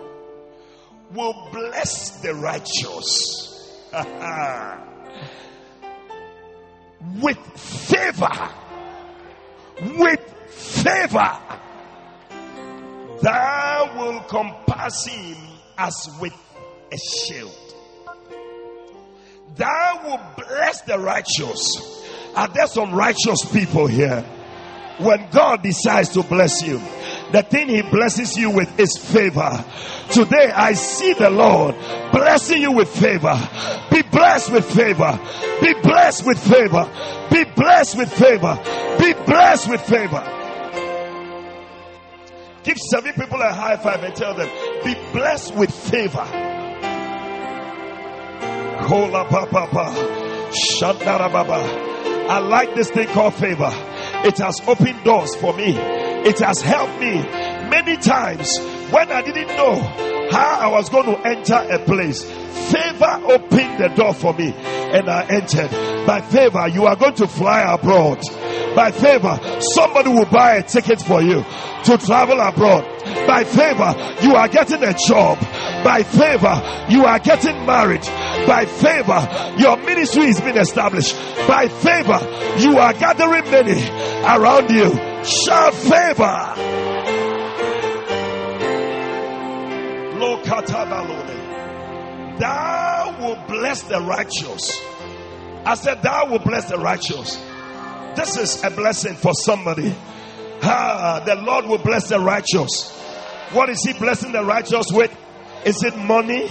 [1.12, 3.50] will bless the righteous.
[7.20, 8.48] with favor.
[9.98, 11.38] With favor.
[13.22, 15.36] Thou will compass him
[15.78, 16.34] as with
[16.92, 17.63] a shield.
[19.56, 22.02] Thou will bless the righteous.
[22.34, 24.24] Are there some righteous people here?
[24.98, 26.78] When God decides to bless you,
[27.32, 29.64] the thing he blesses you with is favor.
[30.10, 31.74] Today I see the Lord
[32.12, 33.36] blessing you with favor.
[33.90, 35.18] Be blessed with favor.
[35.60, 36.88] Be blessed with favor.
[37.30, 38.58] Be blessed with favor.
[38.98, 40.40] Be blessed with favor.
[42.62, 44.48] Give seven people a high five and tell them,
[44.84, 46.53] be blessed with favor.
[48.82, 49.94] Kola papa.
[50.50, 51.58] Shandara baba.
[52.28, 53.70] I like this thing called favor.
[54.24, 55.74] It has opened doors for me.
[55.76, 57.14] It has helped me
[57.68, 58.50] many times
[58.90, 59.74] when I didn't know
[60.30, 62.24] how I was going to enter a place.
[62.24, 65.70] Favor opened the door for me and I entered.
[66.06, 68.20] By favor, you are going to fly abroad.
[68.74, 71.44] By favor, somebody will buy a ticket for you
[71.84, 72.84] to travel abroad.
[73.26, 75.38] By favor, you are getting a job.
[75.84, 78.02] By favor, you are getting married.
[78.46, 81.14] By favor, your ministry is being established.
[81.48, 82.18] By favor,
[82.58, 83.80] you are gathering many
[84.24, 84.90] around you.
[85.24, 86.54] Shout favor.
[92.38, 94.80] Thou will bless the righteous.
[95.64, 97.36] I said, Thou will bless the righteous.
[98.16, 99.94] This is a blessing for somebody.
[100.62, 102.90] Ah, the Lord will bless the righteous.
[103.52, 105.16] What is He blessing the righteous with?
[105.64, 106.44] Is it money?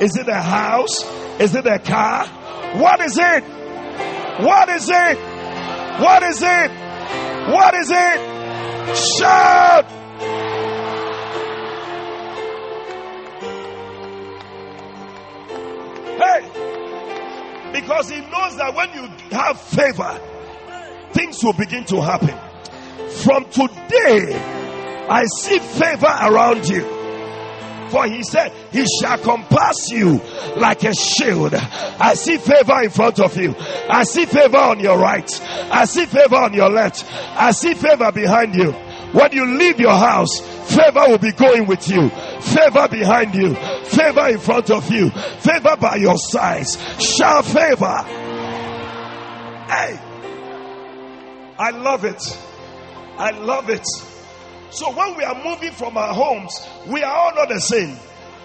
[0.00, 1.04] Is it a house?
[1.40, 2.26] Is it a car?
[2.76, 3.44] What is it?
[4.40, 5.18] What is it?
[6.00, 6.70] What is it?
[7.50, 8.96] What is it?
[8.96, 9.84] Shout!
[16.18, 16.50] Hey!
[17.72, 20.20] Because he knows that when you have favor,
[21.12, 22.36] things will begin to happen.
[23.24, 24.34] From today,
[25.08, 26.97] I see favor around you.
[27.90, 30.20] For he said, He shall compass you
[30.56, 31.54] like a shield.
[31.54, 33.54] I see favor in front of you.
[33.88, 35.28] I see favor on your right.
[35.72, 37.04] I see favor on your left.
[37.36, 38.72] I see favor behind you.
[39.12, 40.40] When you leave your house,
[40.74, 42.10] favor will be going with you.
[42.40, 43.54] Favor behind you.
[43.84, 45.10] Favor in front of you.
[45.10, 46.76] Favor by your sides.
[47.02, 47.96] Shall favor.
[49.68, 49.98] Hey,
[51.58, 52.22] I love it.
[53.16, 53.84] I love it.
[54.70, 57.96] So when we are moving from our homes, we are all not the same.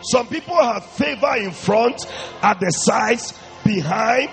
[0.02, 2.06] Some people have favor in front,
[2.42, 4.30] at the sides, behind.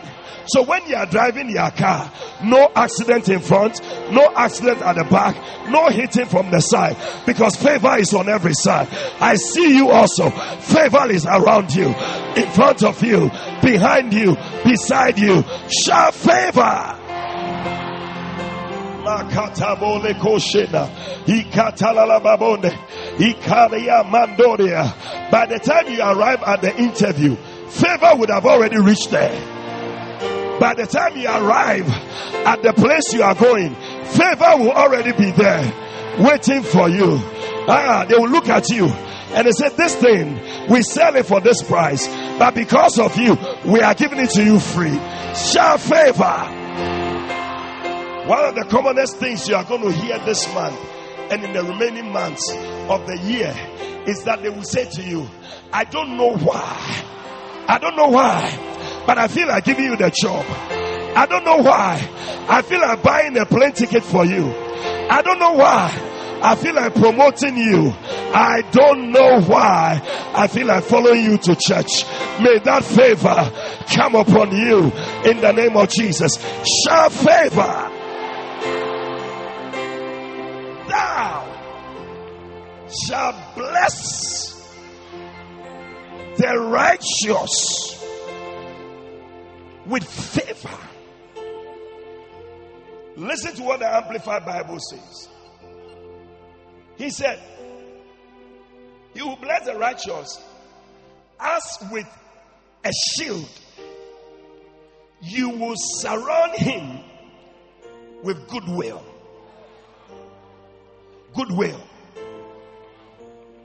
[0.46, 2.10] So when you are driving your car,
[2.42, 3.80] no accident in front,
[4.10, 5.36] no accident at the back,
[5.68, 8.88] no hitting from the side, because favor is on every side.
[9.20, 10.30] I see you also.
[10.30, 11.94] Favor is around you,
[12.36, 13.30] in front of you,
[13.62, 15.44] behind you, beside you.
[15.68, 16.99] Shout favor.
[19.10, 20.88] Makatabole koshena.
[21.26, 22.70] Ikatalalababone.
[23.18, 25.30] Ikaria mandoria.
[25.30, 27.34] By the time you arrive at the interview,
[27.68, 29.30] favor would have already reached there.
[30.60, 35.30] By the time you arrive at the place you are going, favor will already be
[35.32, 35.72] there
[36.18, 37.18] waiting for you.
[37.66, 40.38] Ah, they will look at you and they say, This thing,
[40.68, 42.06] we sell it for this price,
[42.38, 44.98] but because of you, we are giving it to you free.
[45.34, 46.59] Shall favor.
[48.30, 50.78] One of the commonest things you are going to hear this month
[51.32, 52.48] and in the remaining months
[52.88, 53.52] of the year
[54.06, 55.28] is that they will say to you,
[55.72, 57.04] I don't know why.
[57.66, 60.46] I don't know why, but I feel like giving you the job.
[60.46, 62.08] I don't know why.
[62.48, 64.46] I feel like buying a plane ticket for you.
[64.46, 65.90] I don't know why.
[66.40, 67.92] I feel like promoting you.
[68.32, 70.00] I don't know why.
[70.36, 72.04] I feel like following you to church.
[72.40, 73.52] May that favor
[73.92, 74.92] come upon you
[75.28, 76.38] in the name of Jesus.
[76.86, 77.99] Shall favor.
[83.30, 84.52] Shall bless
[86.36, 88.04] the righteous
[89.86, 90.78] with favor.
[93.16, 95.28] Listen to what the Amplified Bible says.
[96.96, 97.38] He said,
[99.14, 100.42] You will bless the righteous
[101.38, 102.06] as with
[102.84, 103.48] a shield.
[105.22, 107.00] You will surround him
[108.22, 109.04] with goodwill.
[111.34, 111.80] Goodwill.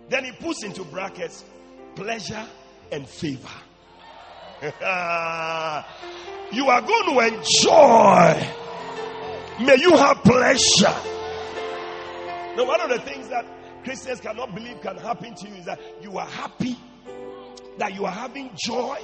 [0.09, 1.45] Then he puts into brackets
[1.95, 2.45] pleasure
[2.91, 3.47] and favor.
[4.61, 4.71] you
[6.67, 8.49] are going to enjoy.
[9.65, 10.95] May you have pleasure.
[12.55, 13.45] Now, one of the things that
[13.83, 16.77] Christians cannot believe can happen to you is that you are happy,
[17.77, 18.97] that you are having joy.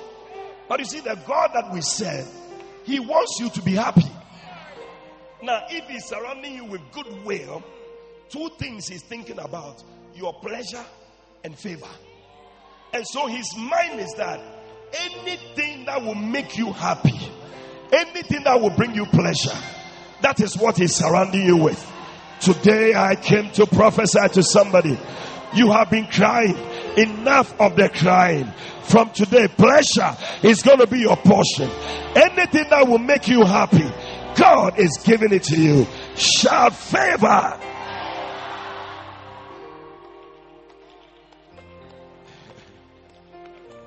[0.68, 2.28] But you see, the God that we serve,
[2.84, 4.10] He wants you to be happy.
[5.43, 7.64] Now, if He's surrounding you with goodwill,
[8.30, 9.84] two things He's thinking about
[10.16, 10.84] your pleasure
[11.43, 11.88] and favor.
[12.93, 14.39] And so His mind is that
[14.93, 17.20] anything that will make you happy,
[17.91, 19.57] anything that will bring you pleasure,
[20.22, 21.91] that is what He's surrounding you with.
[22.41, 24.97] Today I came to prophesy to somebody.
[25.53, 26.57] You have been crying.
[26.97, 28.51] Enough of the crying.
[28.84, 31.70] From today, pleasure is going to be your portion.
[32.16, 33.89] Anything that will make you happy,
[34.36, 35.88] God is giving it to you.
[36.16, 37.70] Shout favor.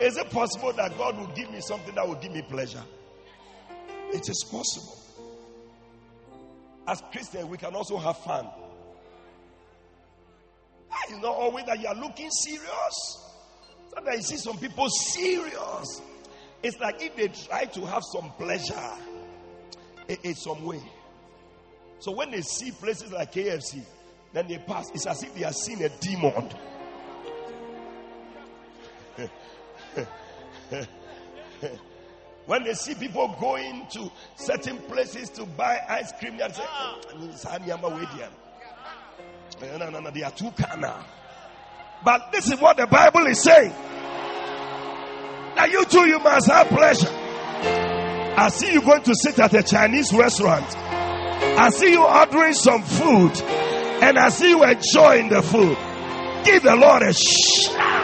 [0.05, 2.83] Is it possible that God will give me something that will give me pleasure?
[4.13, 4.99] It is possible.
[6.87, 8.47] As Christians, we can also have fun.
[10.91, 13.31] Ah, it's not always that you are looking serious.
[13.95, 16.03] Sometimes you see some people serious.
[16.63, 18.91] It's like if they try to have some pleasure
[20.23, 20.83] in some way.
[22.01, 23.83] So when they see places like KFC,
[24.35, 24.91] then they pass.
[24.91, 26.51] It's as if they are seeing a demon.
[32.47, 36.99] when they see people going to certain places to buy ice cream, they say, ah,
[39.78, 41.05] no, no, no, they are too carnal.
[42.05, 43.72] But this is what the Bible is saying.
[45.57, 47.09] Now you too, you must have pleasure.
[48.36, 50.66] I see you going to sit at a Chinese restaurant.
[50.66, 53.40] I see you ordering some food.
[54.03, 55.78] And I see you enjoying the food.
[56.45, 58.04] Give the Lord a shout.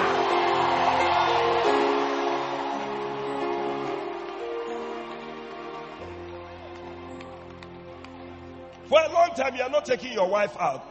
[9.37, 10.85] Time, you are not taking your wife out.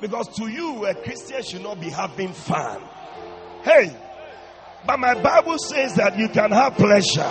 [0.00, 2.82] Because to you, a Christian should not be having fun.
[3.62, 3.94] Hey,
[4.86, 7.28] but my Bible says that you can have pleasure.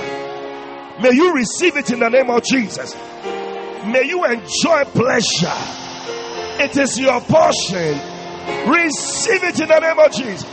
[1.02, 2.94] May you receive it in the name of Jesus.
[3.86, 5.88] May you enjoy pleasure.
[6.62, 7.98] It is your portion.
[8.70, 10.44] Receive it in the name of Jesus.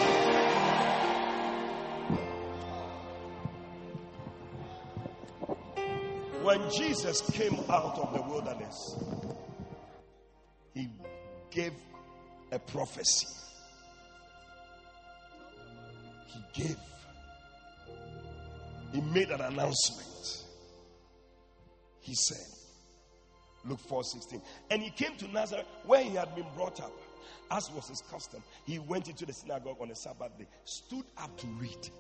[6.43, 8.97] When Jesus came out of the wilderness,
[11.57, 11.73] gave
[12.53, 13.27] a prophecy.
[16.27, 16.77] He gave,
[18.93, 20.45] he made an announcement.
[22.01, 22.47] He said,
[23.65, 24.43] Luke 4 16.
[24.71, 26.93] And he came to Nazareth where he had been brought up.
[27.51, 31.37] As was his custom, he went into the synagogue on a Sabbath day, stood up
[31.39, 31.91] to read.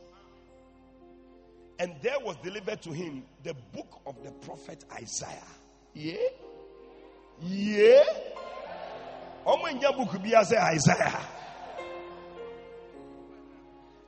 [1.78, 5.42] And there was delivered to him the book of the prophet Isaiah.
[5.94, 6.16] Yeah?
[7.40, 8.04] Yeah?
[9.96, 11.20] Book be Isaiah.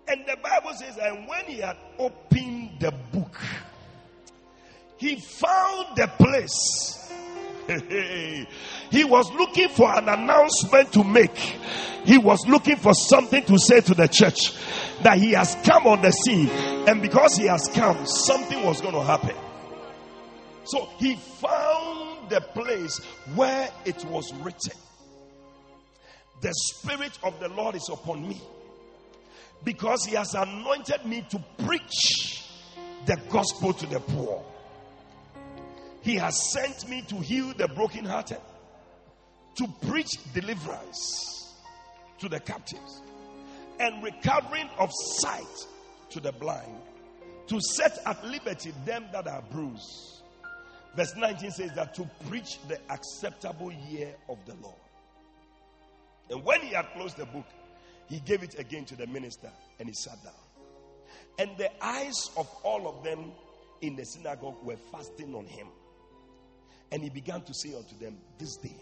[0.07, 3.37] And the Bible says, and when he had opened the book,
[4.97, 7.13] he found the place.
[8.91, 11.37] he was looking for an announcement to make.
[12.05, 14.55] He was looking for something to say to the church
[15.03, 16.49] that he has come on the scene.
[16.49, 19.37] And because he has come, something was going to happen.
[20.65, 22.99] So he found the place
[23.35, 24.73] where it was written.
[26.41, 28.41] The Spirit of the Lord is upon me
[29.65, 32.45] because he has anointed me to preach
[33.07, 34.45] the gospel to the poor.
[36.03, 38.41] He has sent me to heal the brokenhearted,
[39.57, 41.55] to preach deliverance
[42.19, 43.03] to the captives,
[43.81, 45.67] and recovering of sight
[46.11, 46.81] to the blind,
[47.49, 50.23] to set at liberty them that are bruised.
[50.95, 54.77] Verse 19 says that to preach the acceptable year of the Lord.
[56.31, 57.47] And when he had closed the book,
[58.09, 60.33] he gave it again to the minister and he sat down.
[61.39, 63.33] And the eyes of all of them
[63.81, 65.69] in the synagogue were fasting on him.
[66.91, 68.77] And he began to say unto them, This day,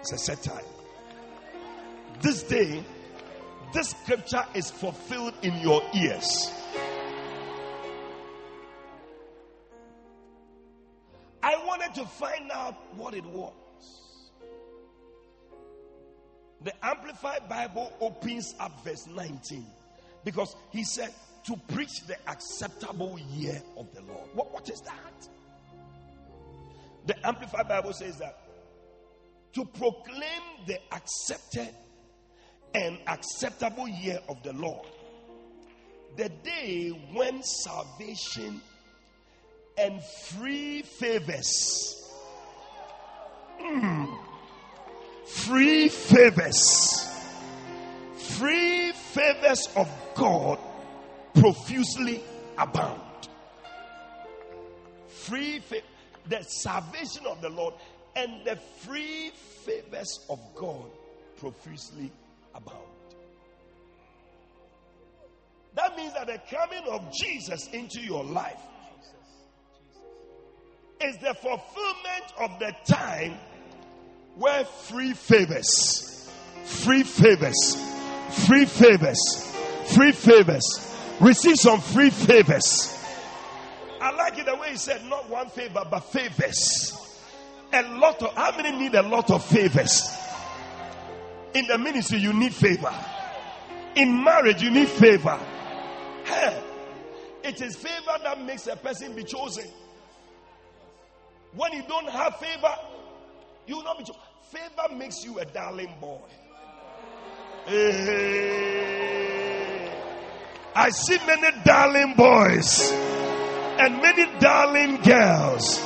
[0.00, 0.64] it's a set time.
[2.22, 2.82] This day,
[3.72, 6.52] this scripture is fulfilled in your ears.
[11.42, 13.52] I wanted to find out what it was.
[16.62, 19.64] The Amplified Bible opens up verse 19
[20.24, 21.12] because he said
[21.46, 24.28] to preach the acceptable year of the Lord.
[24.34, 25.28] What, what is that?
[27.06, 28.38] The Amplified Bible says that
[29.54, 31.74] to proclaim the accepted
[32.74, 34.86] and acceptable year of the Lord,
[36.16, 38.60] the day when salvation
[39.78, 41.96] and free favors.
[43.60, 44.18] Mm,
[45.26, 47.06] free favors.
[48.38, 50.58] Free favors of God
[51.34, 52.22] profusely
[52.58, 53.00] abound.
[55.08, 55.84] Free favor,
[56.28, 57.74] the salvation of the Lord
[58.16, 59.30] and the free
[59.64, 60.90] favors of God
[61.38, 62.10] profusely
[62.54, 62.78] abound.
[65.74, 68.60] That means that the coming of Jesus into your life
[71.00, 73.38] is the fulfillment of the time
[74.36, 76.30] where free favors,
[76.64, 77.76] free favors,
[78.46, 79.54] free favors,
[79.94, 82.96] free favors, receive some free favors.
[84.00, 86.96] I like it the way he said, not one favor, but favors.
[87.72, 90.10] A lot of, how many need a lot of favors?
[91.54, 92.92] In the ministry, you need favor.
[93.96, 95.38] In marriage, you need favor.
[96.24, 96.62] Hey,
[97.44, 99.64] it is favor that makes a person be chosen.
[101.54, 102.72] When you don't have favor,
[103.66, 104.04] you will not be.
[104.50, 106.20] Favor makes you a darling boy.
[107.66, 108.90] Hey.
[110.74, 115.80] I see many darling boys and many darling girls.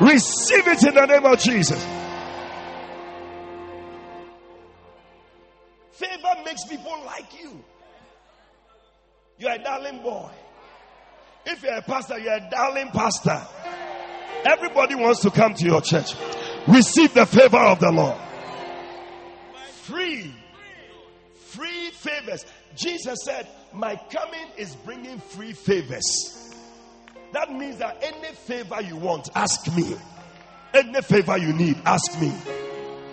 [0.00, 1.82] Receive it in the name of Jesus.
[5.92, 7.64] Favor makes people like you.
[9.38, 10.30] You're a darling boy.
[11.46, 13.40] If you're a pastor, you're a darling pastor.
[14.44, 16.14] Everybody wants to come to your church.
[16.68, 18.18] Receive the favor of the Lord.
[19.82, 20.34] Free.
[21.34, 22.44] Free favors.
[22.74, 26.54] Jesus said, My coming is bringing free favors.
[27.32, 29.96] That means that any favor you want, ask me.
[30.74, 32.32] Any favor you need, ask me.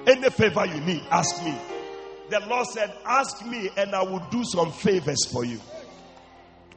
[0.08, 1.56] Any favor you need, ask me.
[2.30, 5.60] The Lord said, Ask me, and I will do some favors for you.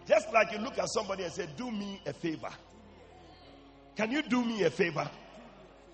[0.06, 2.50] Just like you look at somebody and say, Do me a favor.
[3.96, 5.08] Can you do me a favor?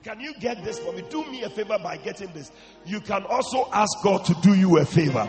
[0.02, 1.02] Can you get this for me?
[1.08, 2.50] Do me a favor by getting this.
[2.84, 5.28] You can also ask God to do you a favor.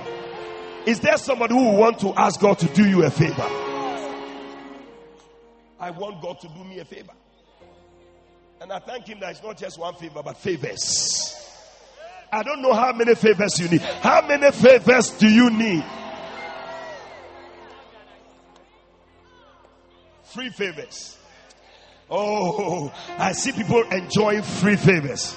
[0.86, 3.46] Is there somebody who want to ask God to do you a favor?
[5.80, 7.14] I want God to do me a favor.
[8.62, 11.30] And I thank Him that it's not just one favor, but favors.
[12.32, 13.82] I don't know how many favors you need.
[13.82, 15.84] How many favors do you need?
[20.24, 21.18] Free favors.
[22.16, 25.36] Oh, I see people enjoying free favors.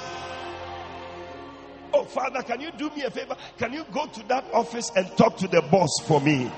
[1.95, 3.35] Oh, Father, can you do me a favor?
[3.57, 6.53] Can you go to that office and talk to the boss for me?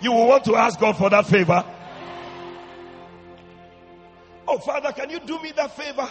[0.00, 1.64] You will want to ask God for that favor.
[4.48, 6.08] Oh, Father, can you do me that favor?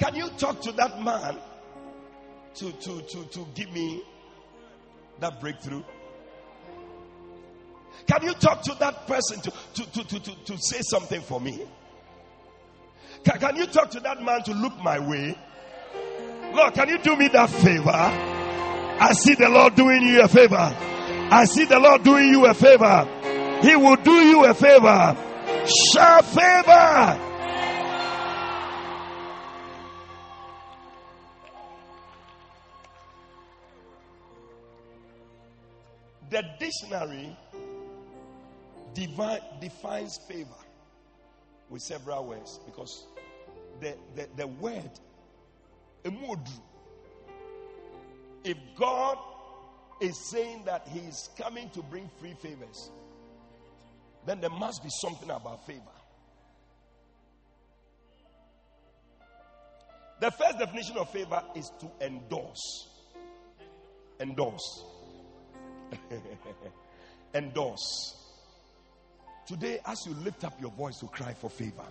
[0.00, 1.38] Can you talk to that man
[2.56, 4.02] to, to, to, to give me
[5.20, 5.84] that breakthrough?
[8.08, 11.40] Can you talk to that person to, to, to, to, to, to say something for
[11.40, 11.64] me?
[13.24, 15.36] Can, can you talk to that man to look my way?
[16.52, 17.90] Lord, can you do me that favor?
[17.90, 20.56] I see the Lord doing you a favor.
[20.56, 23.06] I see the Lord doing you a favor.
[23.62, 25.16] He will do you a favor.
[25.92, 27.24] Shout favor.
[36.30, 37.36] The dictionary
[38.94, 40.67] divine, defines favor
[41.70, 43.06] with several words because
[43.80, 44.90] the, the, the word
[46.04, 46.60] emodru
[48.44, 49.18] if God
[50.00, 52.90] is saying that He is coming to bring free favors,
[54.26, 55.82] then there must be something about favor.
[60.20, 62.88] The first definition of favor is to endorse.
[64.20, 64.82] Endorse.
[67.34, 68.14] endorse.
[69.48, 71.86] Today, as you lift up your voice to cry for favor,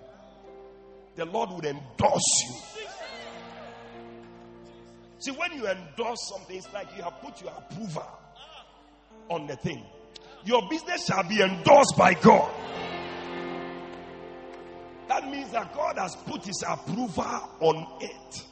[1.16, 2.56] the Lord would endorse you.
[5.18, 8.08] See, when you endorse something, it's like you have put your approval
[9.30, 9.84] on the thing.
[10.46, 12.52] Your business shall be endorsed by God.
[15.08, 18.46] That means that God has put his approval on it.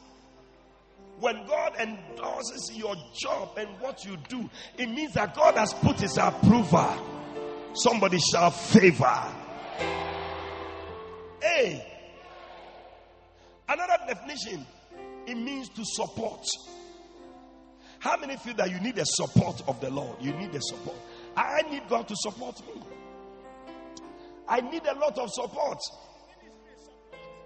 [1.20, 6.00] When God endorses your job and what you do, it means that God has put
[6.00, 7.15] his approval.
[7.76, 9.22] Somebody shall favor.
[11.42, 11.86] Hey.
[13.68, 14.66] Another definition
[15.26, 16.44] it means to support.
[17.98, 20.16] How many feel that you need the support of the Lord?
[20.20, 20.96] You need the support.
[21.36, 22.82] I need God to support me.
[24.48, 25.78] I need a lot of support.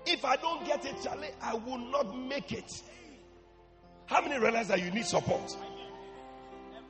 [0.07, 2.71] If I don't get it, Charlie, I will not make it.
[4.07, 5.57] How many realize that you need support?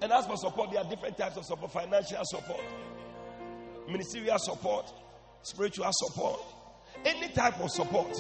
[0.03, 2.61] And as for support, there are different types of support financial support,
[3.91, 4.93] ministerial support,
[5.43, 6.41] spiritual support,
[7.05, 8.17] any type of support.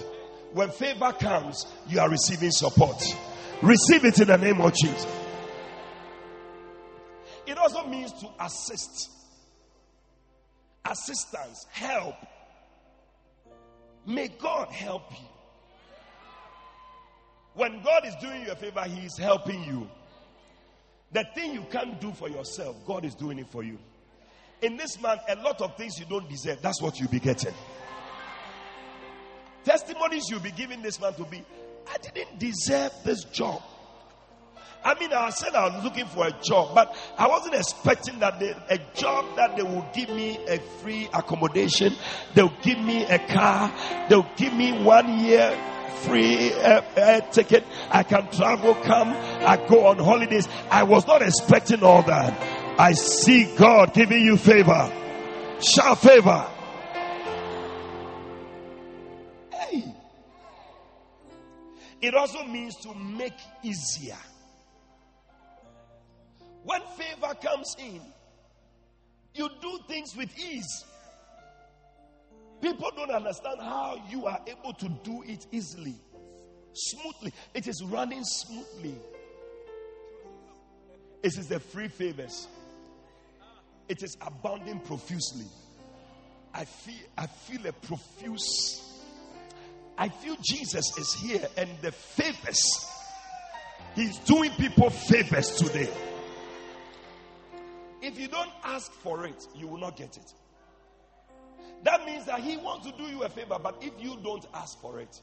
[0.53, 3.03] When favor comes, you are receiving support.
[3.63, 5.07] Receive it in the name of Jesus.
[7.47, 9.11] It also means to assist,
[10.85, 12.15] assistance, help.
[14.07, 15.27] May God help you.
[17.55, 19.89] When God is doing you a favor, He is helping you.
[21.13, 23.79] The thing you can't do for yourself, God is doing it for you.
[24.63, 27.55] In this month, a lot of things you don't deserve, that's what you'll be getting.
[29.65, 31.43] Testimonies you'll be giving this man to be,
[31.91, 33.63] I didn't deserve this job.
[34.83, 38.41] I mean, I said I was looking for a job, but I wasn't expecting that
[38.41, 41.95] they, a job that they will give me a free accommodation,
[42.35, 43.73] they'll give me a car,
[44.09, 45.55] they'll give me one year
[46.01, 47.65] free uh, uh, ticket.
[47.91, 50.49] I can travel, come, I go on holidays.
[50.71, 52.60] I was not expecting all that.
[52.81, 54.91] I see God giving you favor.
[55.61, 56.47] Shout favor.
[62.01, 64.17] It also means to make easier.
[66.65, 68.01] When favor comes in,
[69.35, 70.87] you do things with ease.
[72.63, 75.97] People don't understand how you are able to do it easily,
[76.73, 77.35] smoothly.
[77.53, 78.95] It is running smoothly.
[81.23, 82.49] It is the free favors.
[83.91, 85.47] It is abounding profusely.
[86.55, 88.91] I feel I feel a profuse
[90.01, 92.63] I feel Jesus is here and the favors.
[93.95, 95.91] He's doing people favors today.
[98.01, 100.33] If you don't ask for it, you will not get it.
[101.83, 104.81] That means that He wants to do you a favor, but if you don't ask
[104.81, 105.21] for it,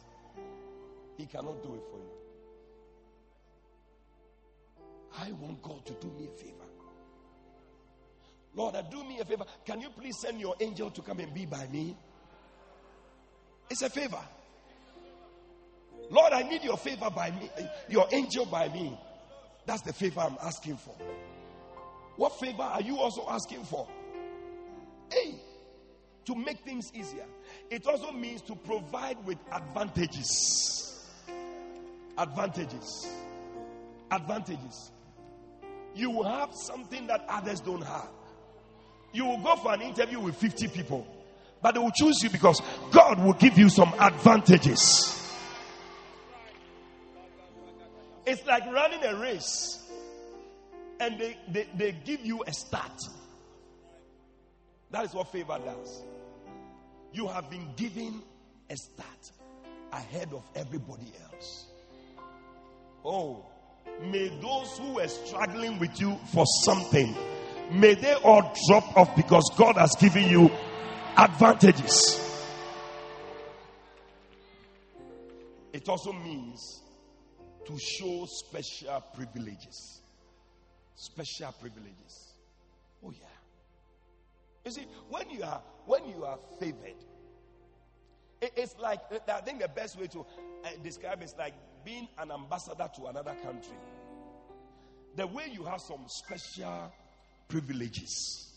[1.18, 2.12] He cannot do it for you.
[5.20, 6.67] I want God to do me a favor.
[8.58, 9.46] Lord, uh, do me a favor.
[9.66, 11.96] Can you please send your angel to come and be by me?
[13.70, 14.20] It's a favor.
[16.10, 17.52] Lord, I need your favor by me,
[17.88, 18.98] your angel by me.
[19.68, 20.96] That's the favor I'm asking for.
[22.16, 23.88] What favor are you also asking for?
[25.12, 25.36] Hey,
[26.26, 27.26] to make things easier.
[27.70, 31.06] It also means to provide with advantages.
[32.18, 33.08] Advantages.
[34.10, 34.92] Advantages.
[35.94, 38.10] You have something that others don't have.
[39.14, 41.08] You will go for an interview with 50 people,
[41.62, 45.14] but they will choose you because God will give you some advantages.
[48.26, 49.90] It's like running a race
[51.00, 53.00] and they, they, they give you a start.
[54.92, 56.04] That is what favor does.
[57.14, 58.22] You have been given
[58.70, 59.32] a start.
[59.92, 61.66] ahead of everybody else.
[63.06, 63.46] Oh,
[64.02, 67.16] may those who were struggling with you for something,
[67.72, 70.52] may they all drop off because God has given you
[71.18, 72.24] advantages.
[75.74, 76.82] It also means
[77.66, 80.02] to show special privileges.
[80.96, 82.34] Special privileges.
[83.06, 83.26] Oh yeah.
[84.66, 86.96] You see, when you are when you are favored,
[88.42, 91.54] it, it's like I think the best way to uh, describe is like
[91.86, 93.78] being an ambassador to another country.
[95.16, 96.92] The way you have some special
[97.48, 98.52] privileges.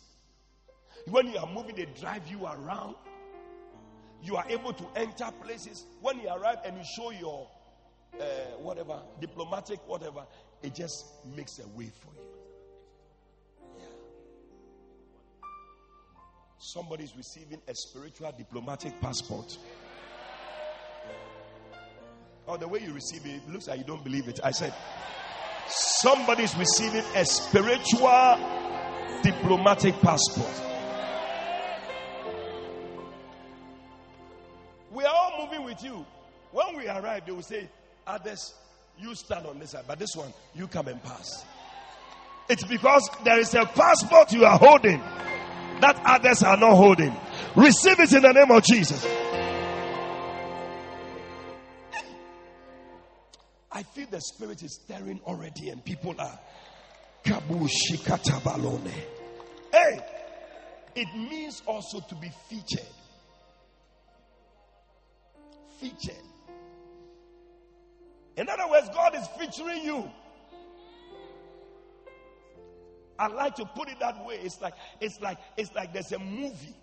[1.06, 2.94] When you are moving, they drive you around.
[4.22, 5.86] You are able to enter places.
[6.00, 7.48] When you arrive and you show your
[8.18, 8.24] uh,
[8.58, 10.26] whatever, diplomatic, whatever,
[10.62, 12.26] it just makes a way for you.
[13.78, 13.84] Yeah.
[16.58, 19.56] Somebody is receiving a spiritual diplomatic passport.
[22.46, 24.40] Or oh, the way you receive it, it looks like you don't believe it.
[24.42, 24.74] I said,
[25.68, 28.59] somebody is receiving a spiritual
[29.22, 30.62] diplomatic passport.
[34.92, 36.04] We are all moving with you.
[36.52, 37.68] When we arrive, they will say,
[38.06, 38.54] Others,
[38.98, 41.44] you stand on this side, but this one, you come and pass.
[42.48, 45.00] It's because there is a passport you are holding
[45.80, 47.14] that others are not holding.
[47.56, 49.06] Receive it in the name of Jesus.
[53.72, 56.38] I feel the spirit is stirring already, and people are
[59.72, 60.00] Hey,
[60.94, 62.86] it means also to be featured.
[65.78, 66.24] Featured.
[68.36, 70.10] In other words, God is featuring you.
[73.18, 74.36] I like to put it that way.
[74.42, 76.74] It's like it's like it's like there's a movie.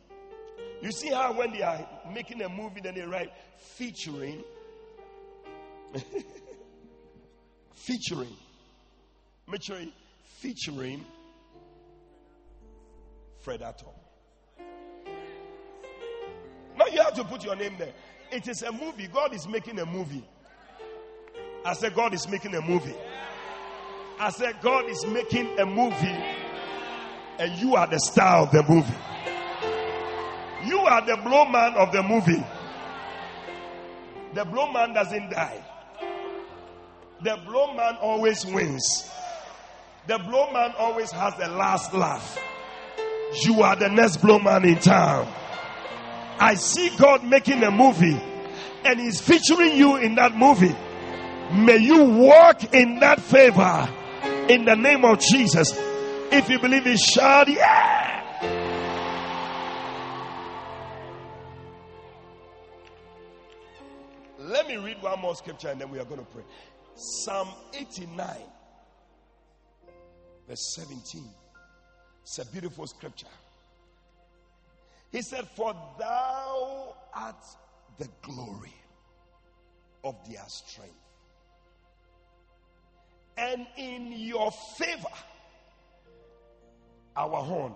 [0.81, 4.43] You see how when they are making a movie, then they write featuring,
[7.73, 8.35] featuring,
[9.49, 9.91] featuring,
[10.39, 11.05] featuring
[13.41, 13.87] Fred Atom.
[16.77, 17.93] Now you have to put your name there.
[18.31, 19.07] It is a movie.
[19.07, 20.25] God is making a movie.
[21.65, 22.95] I said, God is making a movie.
[24.19, 26.17] I said, God is making a movie,
[27.39, 28.93] and you are the star of the movie.
[30.65, 32.43] You are the blow man of the movie.
[34.33, 35.63] The blow man doesn't die.
[37.21, 39.09] The blow man always wins.
[40.07, 42.39] The blow man always has the last laugh.
[43.43, 45.27] You are the next blow man in town.
[46.39, 48.17] I see God making a movie
[48.85, 50.75] and He's featuring you in that movie.
[51.51, 53.89] May you walk in that favor
[54.47, 55.73] in the name of Jesus.
[56.31, 58.13] If you believe it, shout, yeah.
[64.39, 66.43] Let me read one more scripture and then we are going to pray.
[66.95, 68.25] Psalm 89,
[70.47, 71.23] verse 17.
[72.23, 73.27] It's a beautiful scripture.
[75.11, 77.43] He said, For thou art
[77.97, 78.73] the glory
[80.03, 80.95] of their strength
[83.37, 85.15] and in your favor,
[87.15, 87.73] our horn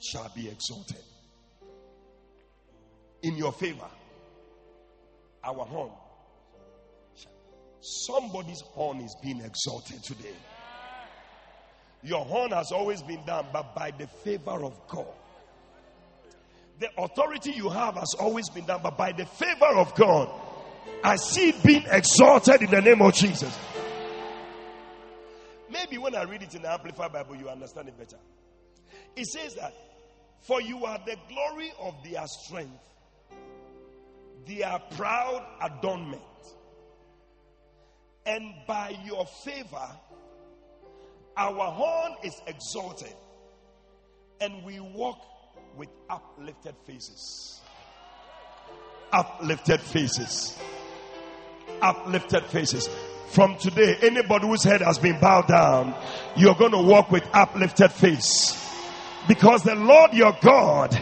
[0.00, 1.02] shall be exalted.
[3.22, 3.88] In your favor,
[5.44, 5.90] our horn.
[7.80, 10.34] Somebody's horn is being exalted today.
[12.02, 15.06] Your horn has always been done, but by the favor of God.
[16.78, 20.30] The authority you have has always been done, but by the favor of God,
[21.04, 23.54] I see it being exalted in the name of Jesus.
[25.70, 28.16] Maybe when I read it in the Amplified Bible, you understand it better.
[29.14, 29.74] It says that,
[30.40, 32.82] For you are the glory of their strength,
[34.46, 36.22] their proud adornment.
[38.24, 39.88] And by your favor,
[41.40, 43.14] our horn is exalted,
[44.42, 45.24] and we walk
[45.74, 47.62] with uplifted faces.
[49.10, 50.58] Uplifted faces.
[51.80, 52.90] Uplifted faces.
[53.30, 55.94] From today, anybody whose head has been bowed down,
[56.36, 58.56] you're going to walk with uplifted face.
[59.26, 60.94] Because the Lord your God,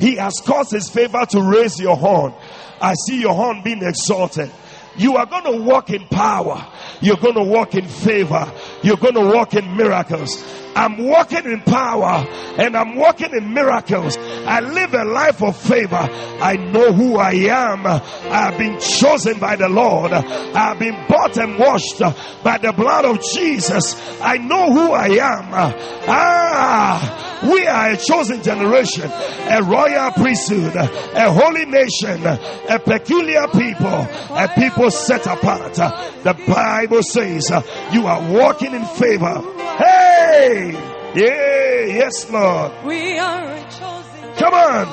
[0.00, 2.34] He has caused His favor to raise your horn.
[2.80, 4.50] I see your horn being exalted.
[4.96, 6.66] You are going to walk in power.
[7.00, 8.52] You're going to walk in favor.
[8.82, 10.42] You're going to walk in miracles.
[10.74, 12.26] I'm walking in power
[12.58, 14.16] and I'm walking in miracles.
[14.18, 15.96] I live a life of favor.
[15.96, 17.86] I know who I am.
[17.86, 20.12] I have been chosen by the Lord.
[20.12, 22.00] I have been bought and washed
[22.42, 23.94] by the blood of Jesus.
[24.20, 25.74] I know who I am.
[26.06, 34.08] Ah, we are a chosen generation, a royal priesthood, a holy nation, a peculiar people,
[34.36, 35.74] a people set apart.
[35.74, 37.50] The Bible says
[37.92, 39.42] you are walking in favor.
[39.76, 40.63] Hey!
[40.72, 42.72] Yeah, yes, Lord.
[42.84, 44.86] We are chosen Come on.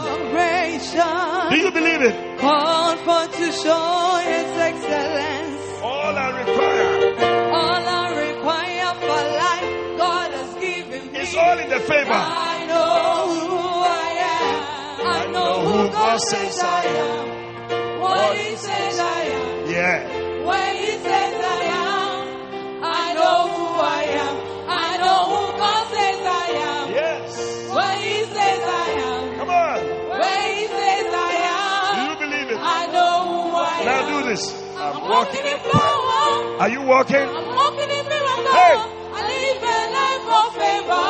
[1.49, 2.39] Do you believe it?
[2.39, 5.61] Called for to show His excellence.
[5.83, 6.91] All I require
[7.59, 11.19] All I require for life, God has given me.
[11.19, 12.11] is all in the favor.
[12.13, 15.07] I know who I am.
[15.07, 17.99] I know who God says I am.
[18.01, 19.69] What He says I am.
[19.69, 19.99] Yeah.
[20.47, 21.20] Where He says
[35.11, 35.43] walking.
[35.43, 36.61] walking in power.
[36.61, 37.27] Are you walking?
[37.37, 38.53] I'm walking in miracle.
[38.55, 38.75] Hey.
[39.13, 41.07] I live a life of favor.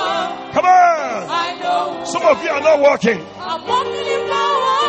[0.56, 1.30] Come on.
[1.30, 2.04] I know.
[2.06, 3.20] Some of you are not walking.
[3.39, 4.82] I'm walking in power.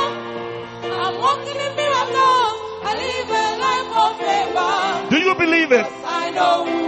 [1.05, 2.49] I'm walking in miracle.
[2.85, 5.11] I live a life of favor.
[5.11, 5.87] Do you believe it?
[6.05, 6.82] I know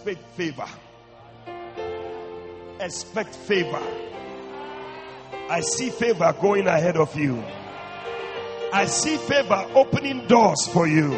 [0.00, 0.68] Anticipate favor.
[2.80, 3.82] Expect favor.
[5.50, 7.42] I see favor going ahead of you.
[8.72, 11.10] I see favor opening doors for you.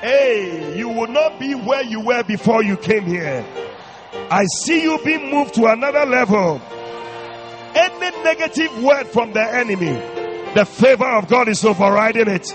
[0.00, 3.44] Hey, you will not be where you were before you came here.
[4.30, 6.62] I see you being moved to another level.
[7.74, 9.92] Any negative word from the enemy,
[10.54, 12.50] the favor of God is overriding it.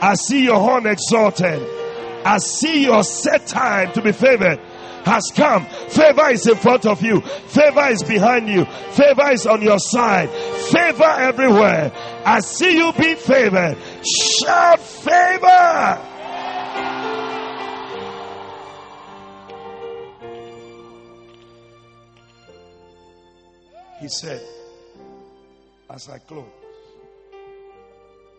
[0.00, 1.81] I see your horn exalted.
[2.24, 4.60] I see your set time to be favored
[5.04, 5.66] has come.
[5.66, 7.20] Favor is in front of you.
[7.20, 8.64] Favor is behind you.
[8.64, 10.30] Favor is on your side.
[10.30, 11.92] Favor everywhere.
[12.24, 13.76] I see you being favored.
[14.04, 16.08] Shout favor.
[24.00, 24.42] He said,
[25.88, 26.44] as I close,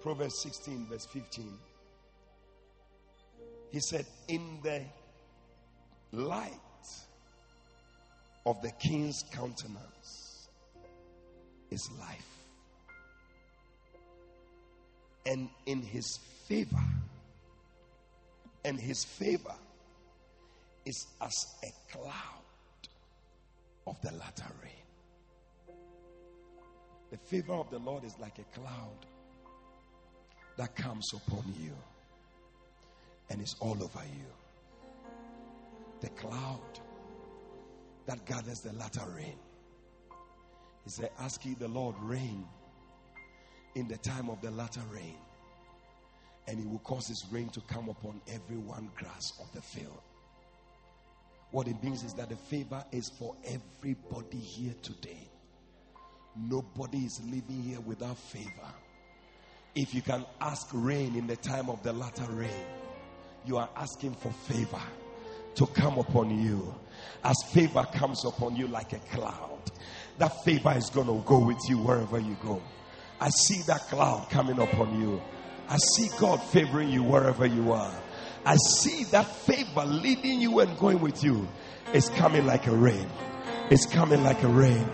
[0.02, 1.46] Proverbs 16, verse 15.
[3.74, 4.84] He said, In the
[6.12, 6.54] light
[8.46, 10.48] of the king's countenance
[11.72, 12.46] is life,
[15.26, 16.84] and in his favor,
[18.64, 19.56] and his favor
[20.86, 22.14] is as a cloud
[23.88, 25.76] of the latter rain.
[27.10, 29.08] The favor of the Lord is like a cloud
[30.58, 31.74] that comes upon you
[33.34, 34.26] and it's all over you.
[36.02, 36.60] The cloud
[38.06, 39.38] that gathers the latter rain.
[40.84, 42.46] He said, Ask ye the Lord rain
[43.74, 45.18] in the time of the latter rain,
[46.48, 50.02] and he will cause his rain to come upon every one grass of the field.
[51.50, 55.28] What it means is that the favor is for everybody here today.
[56.36, 58.74] Nobody is living here without favor.
[59.74, 62.50] If you can ask rain in the time of the latter rain,
[63.46, 64.82] you are asking for favor
[65.56, 66.74] to come upon you.
[67.24, 69.60] As favor comes upon you like a cloud,
[70.18, 72.62] that favor is going to go with you wherever you go.
[73.20, 75.22] I see that cloud coming upon you.
[75.70, 77.96] I see God favoring you wherever you are.
[78.46, 81.48] I see that favor leading you and going with you.
[81.94, 83.08] It's coming like a rain.
[83.70, 84.86] It's coming like a rain.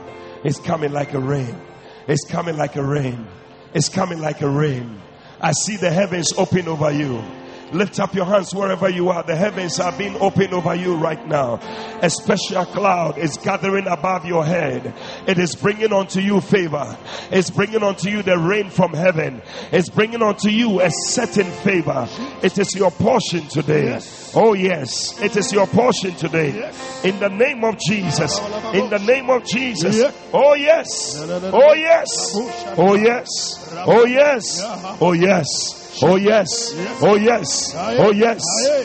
[0.43, 1.59] It's coming like a rain.
[2.07, 3.27] It's coming like a rain.
[3.73, 5.01] It's coming like a rain.
[5.41, 7.23] I see the heavens open over you.
[7.71, 9.23] Lift up your hands wherever you are.
[9.23, 11.59] The heavens are being opened over you right now.
[12.01, 14.93] A special cloud is gathering above your head.
[15.27, 16.97] It is bringing unto you favor.
[17.31, 19.41] It's bringing unto you the rain from heaven.
[19.71, 22.07] It's bringing unto you a certain favor.
[22.41, 23.99] It is your portion today.
[24.35, 25.19] Oh, yes.
[25.21, 26.71] It is your portion today.
[27.03, 28.39] In the name of Jesus.
[28.73, 30.11] In the name of Jesus.
[30.33, 31.15] Oh, yes.
[31.53, 32.33] Oh, yes.
[32.77, 33.75] Oh, yes.
[33.85, 34.05] Oh, yes.
[34.05, 34.99] Oh, yes.
[35.01, 35.78] Oh yes.
[36.03, 36.73] Oh yes.
[37.01, 37.73] Oh yes.
[37.75, 38.41] Oh yes.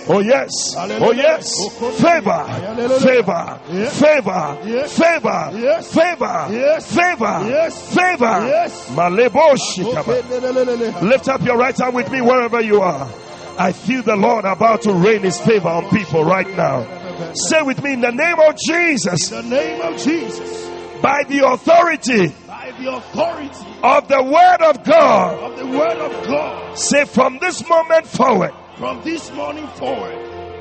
[0.08, 0.50] Oh yes.
[0.76, 1.54] Oh yes.
[2.00, 2.44] Favor.
[3.00, 3.60] Favor.
[3.90, 4.58] Favor.
[4.88, 5.48] Favor.
[5.82, 6.80] Favor.
[6.80, 7.40] Favor.
[7.70, 9.10] Favor.
[11.02, 13.08] Lift up your right hand with me wherever you are.
[13.56, 16.84] I feel the Lord about to rain his favor on people right now.
[17.34, 20.68] Say with me in the name of Jesus, In the name of Jesus,
[21.00, 22.34] by the authority
[22.64, 25.52] by the authority of the word of God.
[25.52, 30.16] of the word of God, Say from this moment forward, from this morning forward,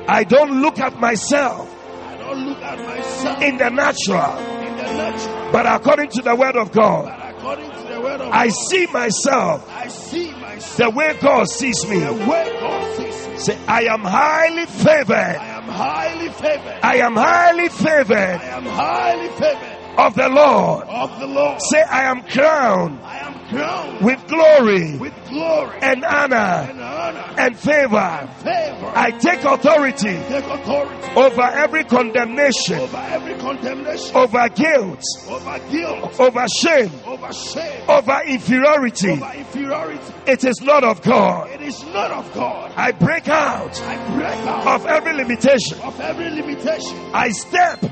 [0.06, 1.70] I don't look at myself
[2.06, 4.36] I don't look at myself in the natural,
[4.66, 8.20] in the natural, but according to the word of God, but according to the word
[8.20, 11.98] of I see myself I see myself the way God sees the me.
[12.26, 13.38] way God sees me.
[13.38, 15.14] Say, I am highly favored.
[15.14, 16.78] I am highly favored.
[16.82, 18.16] I am highly favored.
[18.16, 20.84] I am highly favored of the Lord.
[20.88, 21.60] of the Lord.
[21.70, 27.34] Say, I am crowned I am crowned with glory with glory and honor and honor
[27.38, 28.28] and favor.
[28.42, 28.92] favor.
[28.94, 36.20] I take authority take authority over every condemnation, over every condemnation, over guilt, over guilt,
[36.20, 39.10] over shame, over shame, over inferiority.
[39.12, 40.14] over inferiority.
[40.26, 41.50] It is not of God.
[41.50, 42.72] It is not of God.
[42.76, 45.80] I break out I break out of every limitation.
[45.82, 46.98] of every limitation.
[47.12, 47.84] I step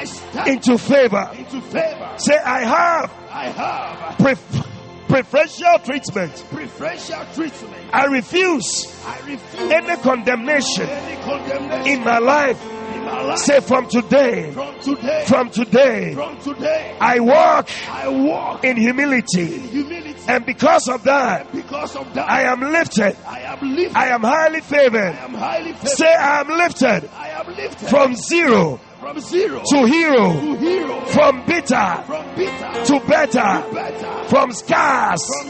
[0.00, 1.30] into favor.
[1.36, 2.12] into favor.
[2.18, 4.66] Say, I have I have pref-
[5.08, 6.44] preferential treatment.
[6.50, 7.74] preferential treatment.
[7.92, 12.60] I refuse I refuse any condemnation any condemnation in my life.
[12.94, 13.38] in my life.
[13.38, 19.54] Say, from today, From today, from today, from today, I walk I walk in humility.
[19.54, 20.12] in humility.
[20.28, 23.16] And because of that, Because of that, I am lifted.
[23.26, 23.96] I am lifted.
[23.96, 25.14] I am highly favored.
[25.14, 25.88] I am highly favored.
[25.88, 29.62] Say, I am lifted I am lifted from zero from zero.
[29.70, 32.02] To hero, to hero, from bitter.
[32.06, 32.84] From bitter.
[32.86, 35.24] To better, better, from scars.
[35.26, 35.46] From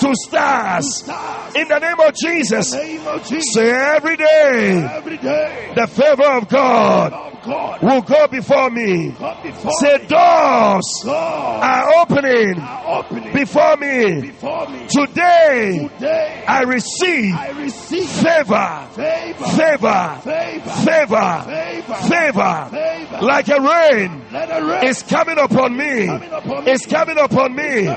[0.00, 0.96] to stars.
[0.96, 1.54] stars.
[1.54, 6.24] In the name of Jesus, name of Jesus, say every day, every day, the favor
[6.24, 9.10] of God of God, will go before me.
[9.10, 10.06] before Say me.
[10.06, 14.20] doors are opening are opening before me.
[14.22, 14.86] before me.
[14.88, 22.93] Today, Today, I receive I receive favor, favor, favor, favor, favor, favor, favor, favor.
[23.22, 24.24] Like a rain.
[24.32, 26.06] Let the rain It's coming upon me.
[26.06, 26.70] coming upon me.
[26.72, 27.88] It's coming upon me.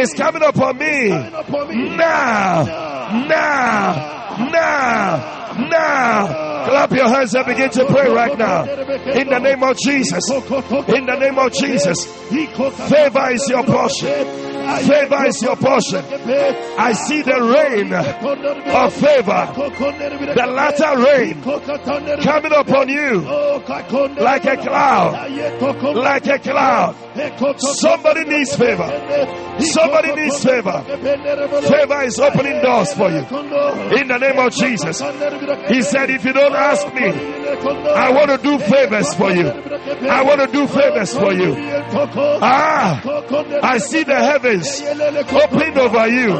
[0.00, 1.08] It's coming upon me.
[1.10, 1.96] coming upon me.
[1.96, 2.64] Now,
[3.28, 6.64] now, now, now.
[6.64, 8.64] Clap your hands and begin to pray right now.
[8.64, 10.28] In the name of Jesus.
[10.30, 12.06] In the name of Jesus.
[12.88, 14.53] Favor is your portion.
[14.64, 16.04] Favor is your portion.
[16.78, 19.52] I see the rain of favor.
[20.34, 21.42] The latter rain
[22.22, 23.20] coming upon you
[24.20, 25.30] like a cloud.
[25.94, 26.94] Like a cloud.
[27.58, 28.88] Somebody needs favor.
[29.60, 30.82] Somebody needs favor.
[31.62, 33.24] Favor is opening doors for you.
[33.98, 35.00] In the name of Jesus.
[35.68, 37.10] He said, if you don't ask me,
[37.94, 39.46] I want to do favors for you.
[39.48, 41.54] I want to do favors for you.
[42.42, 43.00] Ah,
[43.62, 46.32] I see the heavens opening over you.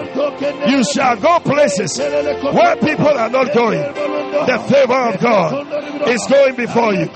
[0.71, 3.81] You shall go places where people are not going.
[3.81, 7.07] The favor of God is going before you.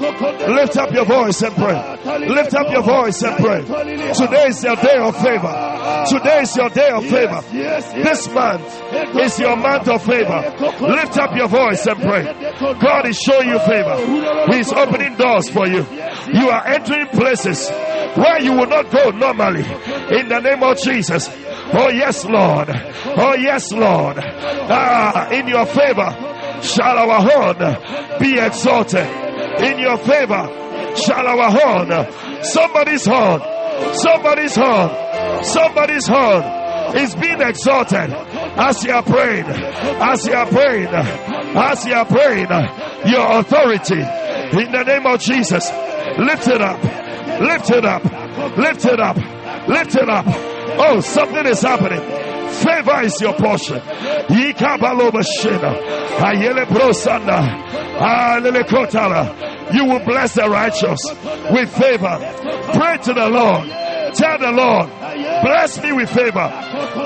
[0.54, 2.26] Lift up your voice and pray.
[2.28, 3.62] Lift up your voice and pray.
[4.14, 6.04] Today is your day of favor.
[6.08, 7.40] Today is your day of favor.
[8.02, 10.40] This month is your month of favor.
[10.80, 12.24] Lift up your voice and pray.
[12.80, 13.96] God is showing you favor.
[14.52, 15.84] He's opening doors for you.
[16.32, 17.68] You are entering places
[18.16, 19.64] where you will not go normally.
[20.18, 21.28] In the name of Jesus.
[21.72, 22.68] Oh yes, Lord.
[22.70, 24.16] Oh yes, Lord.
[24.18, 29.06] Ah, in your favor shall our horn be exalted.
[29.60, 30.48] In your favor
[30.96, 33.40] shall our horn, somebody's horn,
[33.94, 38.10] somebody's horn, somebody's horn is being exalted
[38.56, 42.48] as you are praying, as you are praying, as you are praying,
[43.06, 45.70] your authority in the name of Jesus.
[46.18, 46.80] Lift it up,
[47.40, 48.04] lift it up,
[48.56, 49.16] lift it up,
[49.68, 50.24] lift it up.
[50.80, 52.00] Oh, something is happening.
[52.48, 53.80] Favor is your portion.
[59.70, 60.98] You will bless the righteous
[61.50, 62.18] with favor.
[62.72, 63.68] Pray to the Lord.
[64.14, 64.88] Tell the Lord,
[65.42, 66.48] bless me with favor.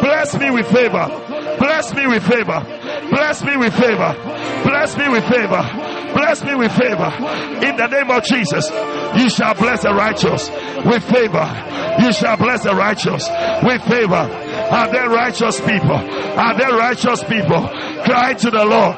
[0.01, 1.09] Bless me with favor.
[1.59, 2.61] Bless me with favor.
[3.11, 4.13] Bless me with favor.
[4.65, 5.63] Bless me with favor.
[6.15, 7.11] Bless me with favor.
[7.67, 8.69] In the name of Jesus,
[9.17, 10.51] you shall bless the righteous
[10.85, 11.47] with favor.
[12.01, 13.29] You shall bless the righteous
[13.63, 14.15] with favor.
[14.73, 15.93] Are there righteous people?
[15.93, 17.69] Are there righteous people?
[18.05, 18.97] Cry to the Lord.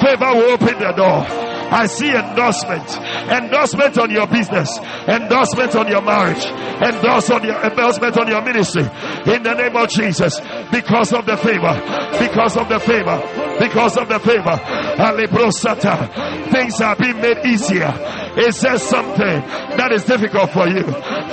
[0.00, 1.43] Favor will open the door.
[1.74, 2.86] I see endorsement,
[3.28, 4.78] endorsement on your business,
[5.08, 8.82] endorsement on your marriage, endorsement on your endorsement on your ministry.
[9.26, 10.38] In the name of Jesus,
[10.70, 11.74] because of the favor,
[12.22, 13.18] because of the favor,
[13.58, 14.56] because of the favor.
[15.02, 16.50] Alibrosata.
[16.52, 17.92] Things are being made easier.
[18.36, 19.40] It says something
[19.76, 20.84] that is difficult for you.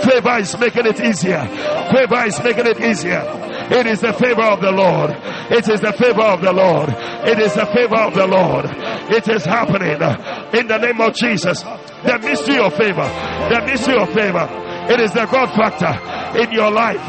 [0.02, 1.46] Favor is making it easier.
[1.94, 3.22] Favor is making it easier.
[3.72, 5.12] It is the favor of the Lord.
[5.50, 6.90] It is the favor of the Lord.
[6.90, 8.66] It is the favor of the Lord.
[9.10, 9.96] It is happening
[10.60, 11.64] in the name of Jesus.
[11.64, 13.08] The mystery of favor.
[13.50, 14.48] The mystery of favor.
[14.92, 15.94] It is the God factor
[16.38, 17.00] in your life.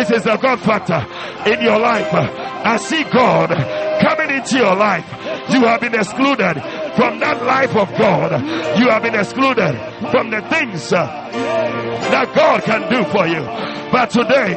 [0.00, 1.04] It is the God factor
[1.50, 2.08] in your life.
[2.12, 3.50] I see God
[4.00, 5.04] coming into your life.
[5.50, 6.54] You have been excluded
[6.96, 8.32] from that life of God.
[8.78, 9.76] You have been excluded
[10.10, 13.42] from the things that God can do for you.
[13.90, 14.56] But today,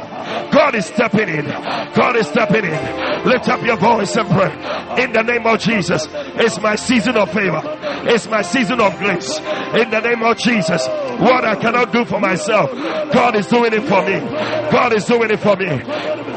[0.52, 1.45] God is stepping in.
[1.45, 3.26] God is stepping in.
[3.26, 5.03] Lift up your voice and pray.
[5.03, 7.62] In the name of Jesus, it's my season of favor.
[8.06, 9.38] It's my season of grace.
[9.40, 10.88] In the name of Jesus,
[11.20, 12.72] what I cannot do for myself,
[13.14, 14.20] God is doing it for me.
[14.72, 15.68] God is doing it for me.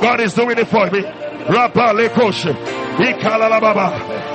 [0.00, 1.00] God is doing it for me.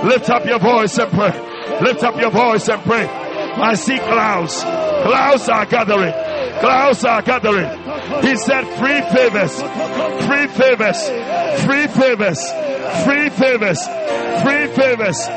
[0.10, 1.80] Lift up your voice and pray.
[1.82, 3.06] Lift up your voice and pray.
[3.08, 4.62] I see clouds.
[4.64, 6.29] Clouds are gathering.
[6.60, 7.70] Clouds are gathering.
[8.22, 9.54] He said, free favors,
[10.28, 11.00] free favors,
[11.66, 12.42] free favors,
[13.06, 13.82] free favors,
[14.44, 15.28] free favors,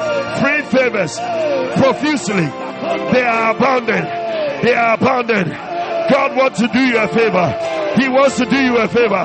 [0.40, 1.18] free favors,
[1.80, 2.46] profusely.
[3.12, 4.04] They are abounding.
[4.62, 5.48] They are abounding.
[5.48, 7.48] God wants to do you a favor.
[8.00, 9.24] He wants to do you a favor.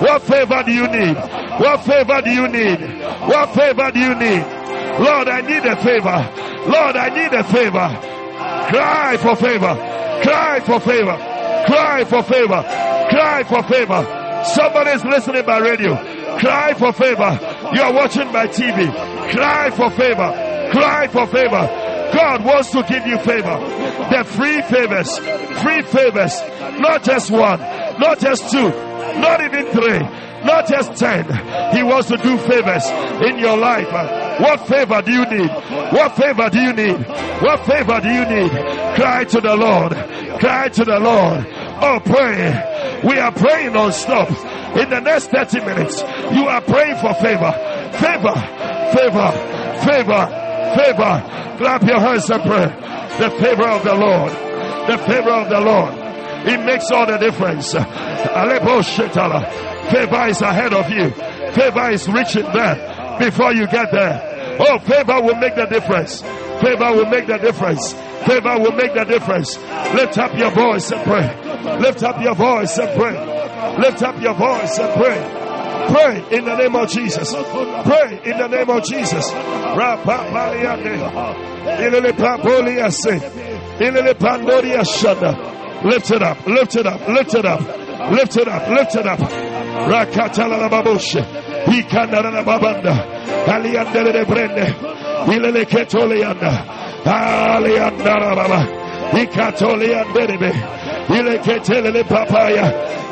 [0.00, 1.16] What favor do you need?
[1.16, 2.80] What favor do you need?
[3.28, 4.42] What favor do you need?
[4.98, 6.70] Lord, I need a favor.
[6.70, 7.88] Lord, I need a favor.
[8.70, 9.74] Cry for favor.
[10.22, 11.30] Cry for favor.
[11.66, 12.62] Cry for favor.
[13.10, 14.42] Cry for favor.
[14.54, 15.96] Somebody's listening by radio.
[16.38, 17.38] Cry for favor.
[17.74, 18.90] You are watching by TV.
[19.32, 20.70] Cry for favor.
[20.72, 21.80] Cry for favor.
[22.14, 23.56] God wants to give you favor.
[24.10, 25.18] The free favors.
[25.62, 26.40] Free favors.
[26.80, 27.60] Not just one.
[27.98, 28.68] Not just two.
[28.68, 30.00] Not even three.
[30.44, 31.24] Not just ten.
[31.74, 32.84] He wants to do favors
[33.26, 33.90] in your life.
[34.40, 35.50] What favor do you need?
[35.50, 36.98] What favor do you need?
[37.40, 38.50] What favor do you need?
[38.96, 39.92] Cry to the Lord.
[40.40, 41.46] Cry to the Lord.
[41.80, 43.00] Oh, pray.
[43.04, 44.28] We are praying non-stop.
[44.76, 46.02] In the next 30 minutes,
[46.32, 47.52] you are praying for favor.
[47.98, 48.34] Favor.
[48.94, 49.32] Favor.
[49.84, 50.26] Favor.
[50.76, 51.22] Favor.
[51.58, 52.66] Clap your hands and pray.
[53.18, 54.32] The favor of the Lord.
[54.90, 55.94] The favor of the Lord.
[56.46, 57.72] It makes all the difference.
[57.72, 57.86] Favor
[60.28, 61.10] is ahead of you.
[61.52, 62.76] Favor is reaching there
[63.20, 64.20] before you get there.
[64.58, 66.22] Oh, favor will make the difference.
[66.60, 67.92] Favor will make the difference.
[68.26, 69.58] Favor will make the difference.
[69.94, 71.78] Lift up your voice and pray.
[71.78, 73.78] Lift up your voice and pray.
[73.78, 75.40] Lift up your voice and pray.
[75.88, 77.32] Pray in the name of Jesus.
[77.32, 79.30] Pray in the name of Jesus.
[85.84, 87.60] Lift it up, lift it up, lift it up,
[88.12, 89.18] lift it up, lift it up.
[89.18, 91.22] Rakatala la baboshe.
[91.66, 92.94] Ikandara la babanda.
[93.46, 94.74] Aliandere de brende.
[95.26, 96.50] Ilele ketolianda.
[97.04, 98.80] Aliandara baba.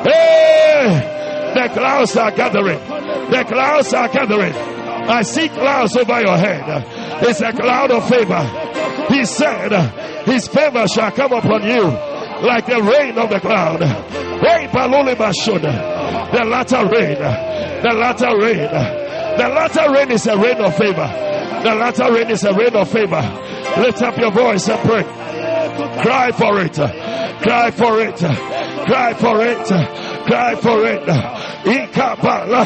[0.05, 1.09] Hey!
[1.55, 2.79] The clouds are gathering.
[3.31, 4.55] The clouds are gathering.
[4.55, 6.65] I see clouds over your head.
[7.23, 8.43] It's a cloud of favor.
[9.09, 9.73] He said,
[10.25, 12.12] His favor shall come upon you
[12.43, 13.83] like the rain of the cloud.
[13.83, 17.19] Hey, The latter rain,
[17.83, 18.69] the latter rain,
[19.39, 21.09] the latter rain is a rain of favor.
[21.63, 23.23] The latter rain is a rain of favor.
[23.79, 25.05] Lift up your voice and pray.
[26.03, 26.75] Cry for it.
[27.43, 28.17] Cry for it.
[28.19, 29.67] Cry for it.
[30.27, 31.03] Cry for it.
[31.65, 32.65] Ikapala.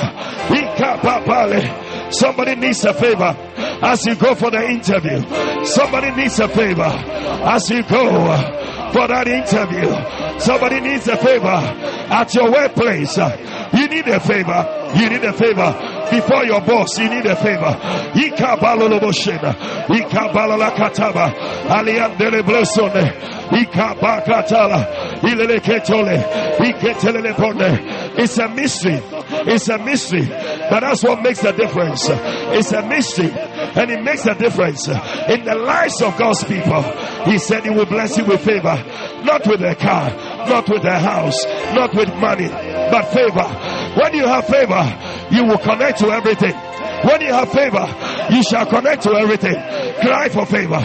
[0.48, 1.85] Ikapapale.
[2.10, 3.34] Somebody needs a favor
[3.82, 5.20] as you go for the interview.
[5.64, 8.10] Somebody needs a favor as you go
[8.92, 10.38] for that interview.
[10.40, 13.16] Somebody needs a favor at your workplace.
[13.16, 14.92] You need a favor.
[14.96, 15.74] You need a favor
[16.10, 16.96] before your boss.
[16.98, 17.76] You need a favor.
[28.18, 29.00] It's a mystery.
[29.46, 30.26] It's a mystery.
[30.26, 32.06] But that's what makes the difference.
[32.08, 33.30] It's a mystery.
[33.30, 36.82] And it makes a difference in the lives of God's people.
[37.24, 38.82] He said he will bless you with favor.
[39.22, 40.10] Not with a car.
[40.48, 41.44] Not with a house.
[41.74, 42.48] Not with money.
[42.48, 43.46] But favor.
[44.00, 44.82] When you have favor,
[45.30, 46.54] you will connect to everything.
[47.04, 47.86] When you have favor,
[48.30, 49.54] you shall connect to everything.
[50.00, 50.78] Cry for favor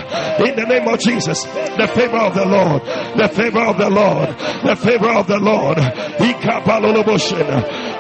[0.45, 1.43] in the name of Jesus.
[1.43, 2.81] The favor of the Lord,
[3.17, 4.29] the favor of the Lord,
[4.63, 5.77] the favor of the Lord.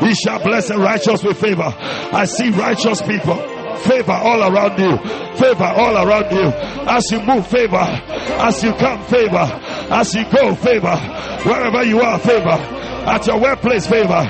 [0.01, 1.73] He shall bless the righteous with favor.
[2.13, 3.35] I see righteous people
[3.81, 4.97] favor all around you.
[5.37, 6.51] Favor all around you.
[6.87, 7.77] As you move, favor.
[7.77, 9.47] As you come, favor.
[9.89, 10.95] As you go, favor.
[11.43, 12.57] Wherever you are, favor.
[13.03, 14.29] At your workplace, favor.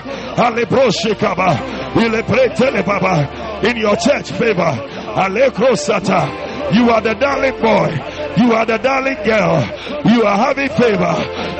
[3.64, 4.74] In your church, favor.
[5.16, 6.74] Alekrosata.
[6.74, 7.90] You are the darling boy.
[8.38, 9.62] You are the darling girl.
[10.06, 11.14] You are having favor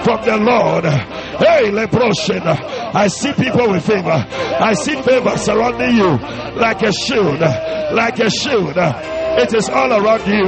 [0.04, 0.86] from the Lord.
[0.86, 2.42] Hey, leproshin.
[2.96, 4.10] I see people with favor.
[4.10, 6.18] I see favor surrounding you
[6.60, 7.40] like a shield.
[7.42, 8.74] Like a shield.
[8.78, 10.48] It is all around you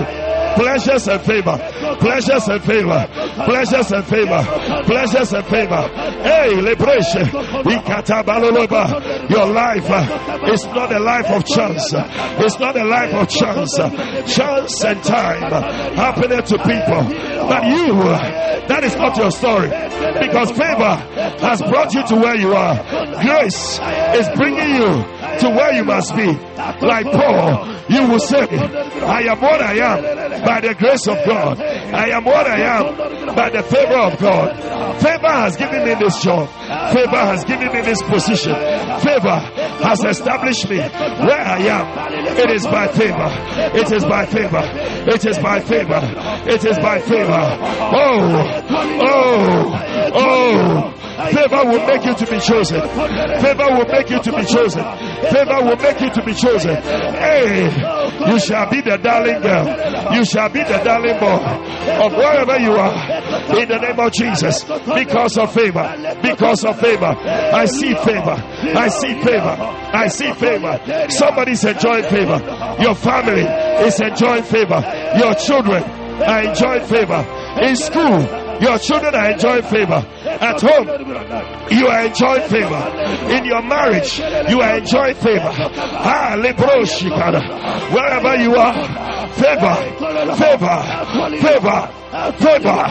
[0.56, 1.58] pleasures and favor,
[2.00, 3.08] pleasures and favor,
[3.46, 4.44] pleasures and favor,
[4.86, 5.88] pleasures and favor.
[6.24, 7.26] Hey, liberation.
[9.30, 11.94] Your life uh, is not a life of chance.
[11.94, 13.76] It's not a life of chance.
[14.36, 15.42] Chance and time
[15.96, 17.04] happening to people.
[17.48, 17.94] But you,
[18.68, 19.70] that is not your story.
[20.20, 20.96] Because favor
[21.42, 22.76] has brought you to where you are.
[23.22, 23.80] Grace
[24.16, 25.04] is bringing you
[25.40, 26.28] to where you must be.
[26.28, 31.60] Like Paul, you will say, I am what I am by the grace of God.
[31.62, 34.56] I am what I am by the favor of God.
[35.02, 36.48] Favor has given me this job.
[36.94, 38.54] Favor has given me this position.
[39.02, 39.40] Favor
[39.84, 42.38] has established me where I am.
[42.38, 43.30] It is by favor.
[43.78, 44.62] It is by favor.
[44.64, 46.02] It is by favor.
[46.48, 47.58] It is by favor.
[47.96, 48.64] Oh,
[49.02, 50.94] oh, oh.
[51.14, 52.82] Favor will make you to be chosen.
[52.82, 54.84] Favor will make you to be chosen.
[55.30, 56.76] Favor will make you to be chosen.
[56.76, 57.66] Hey,
[58.32, 60.14] you shall be the darling girl.
[60.16, 62.94] You shall be the darling boy of wherever you are.
[63.60, 64.64] In the name of Jesus.
[64.64, 65.86] Because of favor.
[66.22, 67.06] Because of favor.
[67.16, 68.36] I see favor.
[68.76, 69.56] I see favor.
[69.94, 70.80] I see favor.
[71.10, 72.40] Somebody's enjoying favor.
[72.82, 73.44] Your family
[73.86, 74.82] is enjoying favor.
[75.18, 77.26] Your children are enjoying favor.
[77.62, 80.06] In school, your children are enjoying favor.
[80.26, 80.88] At home,
[81.70, 82.82] you are enjoying favor.
[83.30, 84.20] In your marriage,
[84.50, 85.52] you are enjoying favor.
[85.52, 86.36] Ah,
[87.92, 88.74] Wherever you are,
[89.34, 89.76] favor,
[90.36, 90.78] favor,
[91.36, 91.90] favor,
[92.40, 92.84] favor,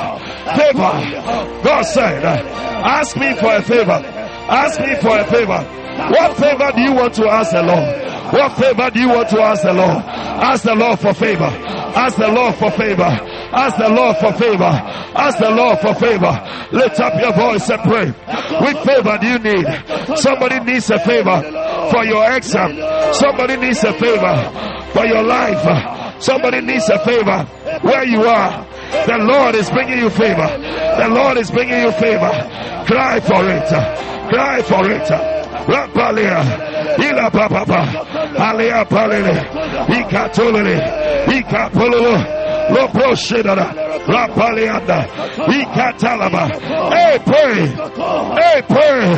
[0.57, 1.63] favor.
[1.65, 4.03] God said, Ask me for a favor.
[4.49, 5.65] Ask me for a favor.
[6.11, 8.33] What favor do you want to ask the Lord?
[8.33, 10.03] What favor do you want to ask the Lord?
[10.05, 11.45] Ask the Lord for favor.
[11.45, 13.19] Ask the Lord for favor.
[13.53, 14.65] Ask the Lord for favor.
[15.15, 16.33] Ask the Lord for favor.
[16.73, 18.07] Lift up your voice and pray.
[18.65, 19.67] Which favor do you need?
[20.19, 21.43] Somebody needs a favor
[21.91, 22.81] for your exam.
[23.13, 24.35] Somebody needs a favor
[24.93, 26.23] for your life.
[26.23, 27.45] Somebody needs a favor
[27.83, 28.67] where you are.
[29.07, 30.49] The Lord is bringing you favor.
[30.99, 32.31] The Lord is bringing you favor.
[32.87, 33.69] Cry for it.
[34.33, 35.43] Cry for it.
[35.63, 36.43] Rapalia,
[36.99, 37.63] Ila Papa,
[38.37, 39.39] Alia Palele,
[39.89, 43.73] Ika Tulele, Ika Pululu, Lopro Shidara,
[44.07, 45.07] Rapalianda,
[45.49, 46.49] Ika Talaba.
[46.93, 47.67] Hey, pray,
[48.41, 49.17] hey, pray,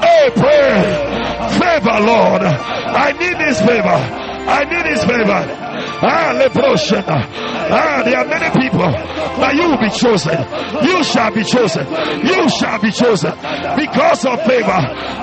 [0.00, 1.18] hey, pray.
[1.58, 2.42] Favor, Lord.
[2.42, 3.88] I need this favor.
[3.88, 5.67] I need this favor.
[6.00, 7.26] Ah, leproshena.
[7.70, 8.90] Ah, there are many people,
[9.38, 10.38] but you will be chosen.
[10.82, 11.86] You shall be chosen.
[12.24, 13.32] You shall be chosen
[13.76, 14.80] because of favor.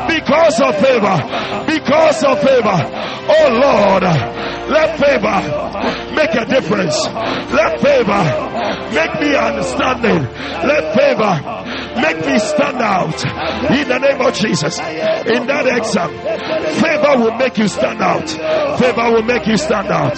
[0.07, 1.17] Because of favor.
[1.67, 2.79] Because of favor.
[3.27, 4.03] Oh Lord,
[4.69, 5.37] let favor
[6.15, 6.97] make a difference.
[7.51, 8.23] Let favor
[8.93, 10.21] make me understanding.
[10.65, 11.33] Let favor
[12.01, 13.15] make me stand out
[13.71, 14.77] in the name of Jesus.
[14.79, 16.09] In that exam,
[16.79, 18.29] favor will make you stand out.
[18.79, 20.17] Favor will make you stand out.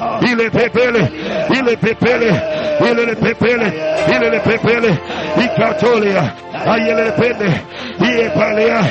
[0.21, 1.07] Ile pepele,
[1.49, 2.41] ile pepele,
[2.91, 3.73] ile le pepele,
[4.15, 4.97] ile le pepele,
[5.45, 6.23] ikatolia,
[6.65, 7.61] ayele pele,
[7.99, 8.83] ie palea,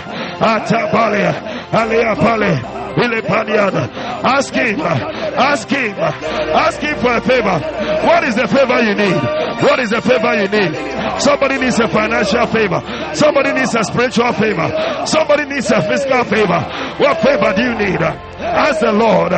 [4.24, 7.58] Ask him, ask him, ask him for a favor.
[8.06, 9.16] What is the favor you need?
[9.62, 11.20] What is the favor you need?
[11.20, 12.80] Somebody needs a financial favor.
[13.14, 15.04] Somebody needs a spiritual favor.
[15.06, 16.60] Somebody needs a physical favor.
[16.98, 18.00] What favor do you need?
[18.02, 19.32] Ask the Lord.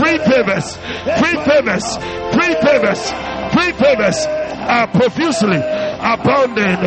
[0.00, 0.76] Free favors,
[1.20, 1.86] free favors,
[2.32, 3.12] free favors,
[3.52, 4.26] free favors
[4.68, 5.60] are profusely
[5.98, 6.78] abounding.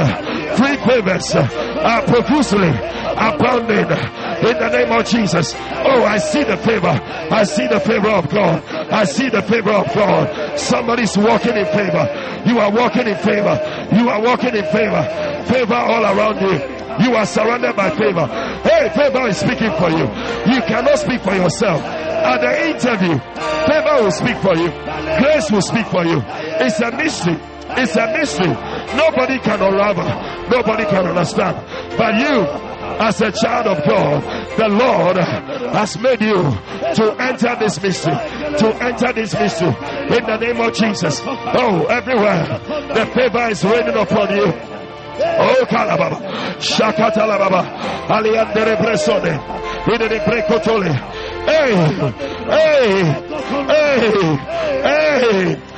[0.58, 1.48] Free favors uh,
[1.84, 5.54] are profusely abounding in the name of Jesus.
[5.56, 6.88] Oh, I see the favor.
[7.32, 8.64] I see the favor of God.
[8.92, 10.58] I see the favor of God.
[10.60, 12.42] Somebody's walking in favor.
[12.46, 13.56] You are walking in favor.
[13.94, 15.04] You are walking in favor.
[15.48, 16.82] Favor all around you.
[17.06, 18.28] You are surrounded by favor.
[18.64, 20.06] Hey, favor is speaking for you.
[20.54, 21.82] You cannot speak for yourself.
[21.82, 24.70] At the interview, favor will speak for you.
[25.20, 26.22] Grace will speak for you.
[26.62, 27.51] It's a mystery.
[27.78, 28.48] It's a mystery.
[28.96, 30.50] Nobody can unravel.
[30.50, 31.58] Nobody can understand.
[31.98, 32.46] But you,
[33.00, 34.22] as a child of God,
[34.58, 36.36] the Lord has made you
[36.96, 41.22] to enter this mystery, to enter this mystery in the name of Jesus.
[41.26, 42.60] Oh, everywhere
[42.94, 44.54] the favor is raining upon you.
[45.24, 46.20] Oh, Kalababa,
[46.60, 47.64] Shakatalababa,
[48.08, 49.38] Aliandere Presone,
[49.86, 50.94] Idere Precotole.
[51.46, 51.74] Hey,
[52.48, 53.04] hey,
[53.68, 55.71] hey, hey.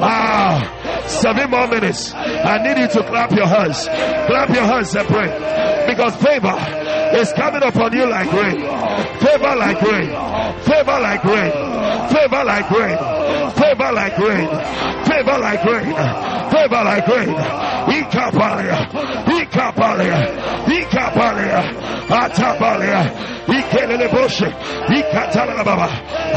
[0.00, 2.12] Ah, seven more minutes.
[2.14, 3.86] I need you to clap your hands.
[3.86, 5.86] Clap your hands and pray.
[5.86, 6.56] Because favor
[7.16, 8.60] is coming upon you like rain.
[9.20, 10.10] Favor like rain.
[10.60, 11.52] Favor like rain.
[12.12, 12.98] Favor like rain.
[13.58, 14.48] Favor like rain.
[15.04, 15.94] Favor like rain.
[16.52, 17.34] Favor like rain.
[17.92, 18.78] Ikapalia.
[19.26, 20.18] Ikapalia.
[20.66, 21.60] Ikapalia.
[22.08, 23.00] Atapalia.
[23.48, 24.48] Ikelele boshe.
[24.88, 25.88] Ikatala baba.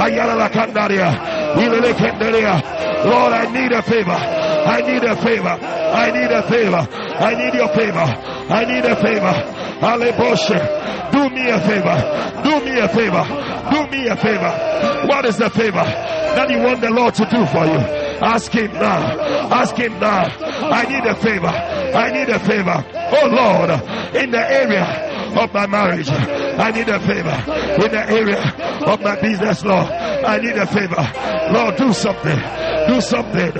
[0.03, 1.09] Ayala la kandaria.
[1.55, 2.61] Ilele kendaria.
[3.05, 4.44] Lord, I need a favor.
[4.65, 5.47] I need a favor.
[5.49, 6.87] I need a favor.
[7.17, 7.99] I need your favor.
[7.99, 9.33] I need a favor.
[9.81, 11.11] Aleboshe.
[11.11, 11.97] Do me a favor.
[12.43, 13.23] Do me a favor.
[13.71, 15.07] Do me a favor.
[15.07, 17.79] What is the favor that you want the Lord to do for you?
[18.21, 19.19] Ask him now.
[19.51, 20.25] Ask him now.
[20.71, 21.47] I need a favor.
[21.47, 22.83] I need a favor.
[22.95, 23.69] Oh Lord,
[24.15, 24.83] in the area
[25.37, 26.09] of my marriage.
[26.09, 28.41] I need a favor in the area
[28.87, 29.87] of my business, Lord.
[29.91, 30.95] I need a favor.
[31.51, 32.39] Lord, do something.
[32.87, 33.51] Do something.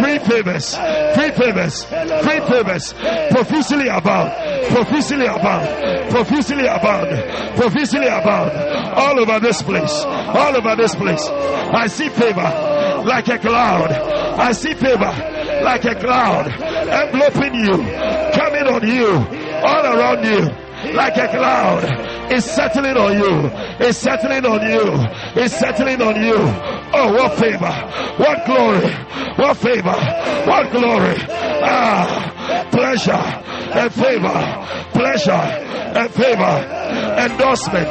[0.00, 0.74] Free favors.
[1.14, 1.84] Free favors.
[1.84, 2.92] Free favors.
[3.30, 4.32] Profusely abound.
[4.68, 6.10] Profusely abound.
[6.10, 7.56] Profusely abound.
[7.56, 8.50] Profusely abound.
[8.96, 9.92] All over this place.
[10.04, 11.26] All over this place.
[11.28, 13.90] I see favor like a cloud.
[13.92, 15.12] I see favor
[15.62, 17.76] like a cloud enveloping you,
[18.34, 19.08] coming on you,
[19.64, 21.84] all around you like a cloud.
[22.32, 23.50] It's settling on you.
[23.80, 25.42] It's settling on you.
[25.42, 26.36] It's settling on you.
[26.92, 27.72] Oh, what favor.
[28.16, 28.90] What glory.
[29.36, 29.98] What favor.
[30.46, 31.16] What glory.
[31.66, 34.64] Ah, pleasure and favor.
[34.92, 36.84] Pleasure and favor.
[37.18, 37.88] Endorsement,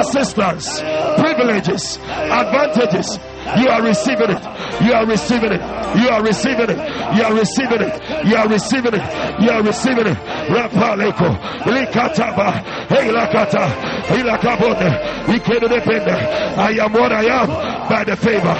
[0.00, 0.80] assistance,
[1.18, 3.18] privileges, advantages.
[3.58, 4.42] You are receiving it.
[4.82, 5.60] You are receiving it.
[5.96, 6.78] You are receiving it.
[7.16, 8.26] You are receiving it.
[8.26, 9.40] You are receiving it.
[9.42, 10.16] You are receiving it.
[10.48, 11.28] Rapaleko.
[11.66, 12.62] Likataba.
[12.88, 13.66] Hilakata.
[14.08, 15.22] Hilakabone.
[15.26, 16.42] Ikedepende.
[16.58, 17.48] I am what I am
[17.88, 18.54] by the favor,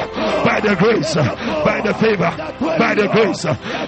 [0.44, 2.30] by the grace, by the favor,
[2.78, 3.44] by the grace.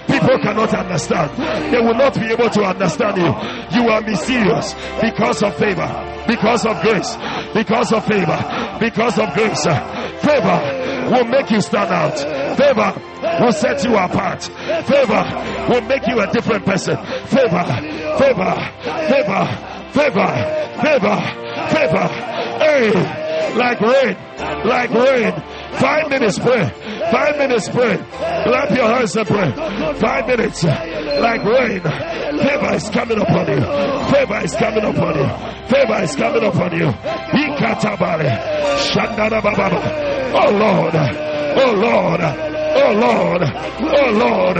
[0.07, 1.31] People cannot understand.
[1.73, 3.79] They will not be able to understand you.
[3.81, 5.87] You are mysterious because of favor,
[6.27, 7.17] because of grace,
[7.53, 9.63] because of favor, because of grace.
[9.63, 12.17] Favor will make you stand out.
[12.57, 12.93] Favor
[13.43, 14.43] will set you apart.
[14.43, 15.23] Favor
[15.69, 16.97] will make you a different person.
[17.27, 17.63] Favor,
[18.19, 18.55] favor,
[19.09, 19.45] favor,
[19.91, 20.29] favor,
[20.81, 21.17] favor,
[21.71, 22.07] favor.
[22.59, 22.91] Hey,
[23.55, 24.17] like rain,
[24.65, 25.33] like rain.
[25.79, 26.69] Five minutes pray.
[27.11, 27.97] Five minutes pray.
[27.97, 29.51] Clap your hands and pray.
[29.99, 31.81] Five minutes like rain.
[31.81, 33.61] Favor is coming upon you.
[34.11, 35.27] Favor is coming upon you.
[35.69, 36.91] Favor is coming upon you.
[40.37, 40.95] Oh Lord.
[40.95, 42.21] Oh Lord.
[42.77, 43.41] Oh Lord.
[43.81, 44.57] Oh Lord.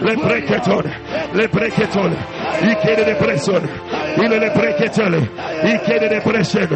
[0.00, 0.84] Le breketon.
[1.34, 2.12] Le breketon.
[2.62, 3.62] Ikede depression.
[4.16, 5.20] Ile le breketele.
[5.64, 6.68] Ikede depression.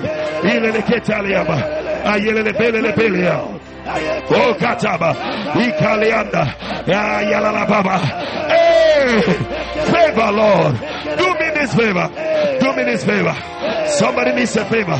[0.44, 1.58] Ile le ketaliaba.
[2.04, 3.40] Ayele le bele le belia.
[4.30, 5.14] Oh kataba.
[5.54, 6.54] Ikalianda.
[6.86, 7.98] Ayala la baba.
[9.92, 10.74] Favor, Lord.
[11.18, 12.08] Do me this favor.
[12.60, 13.34] Do me this favor.
[13.88, 14.92] Somebody needs a favor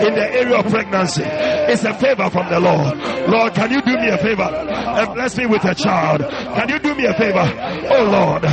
[0.00, 1.22] in the area of pregnancy.
[1.24, 2.96] It's a favor from the Lord.
[3.28, 6.22] Lord, can you do me a favor and bless me with a child?
[6.22, 7.44] Can you do me a favor?
[7.90, 8.44] Oh Lord,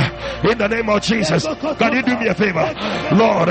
[0.52, 2.72] in the name of Jesus, can you do me a favor?
[3.12, 3.48] Lord,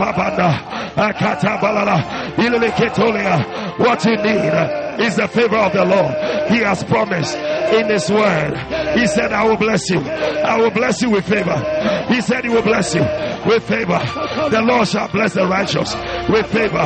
[0.00, 6.50] Papanda, Akata Balala, Ilele What you need is the favor of the Lord.
[6.50, 8.56] He has promised in His word.
[8.98, 10.00] He said, I will bless you.
[10.00, 11.56] I will bless you with favor.
[12.08, 13.02] He said, He will bless you
[13.46, 13.98] with favor.
[14.50, 15.94] The Lord shall bless the righteous
[16.28, 16.84] with favor.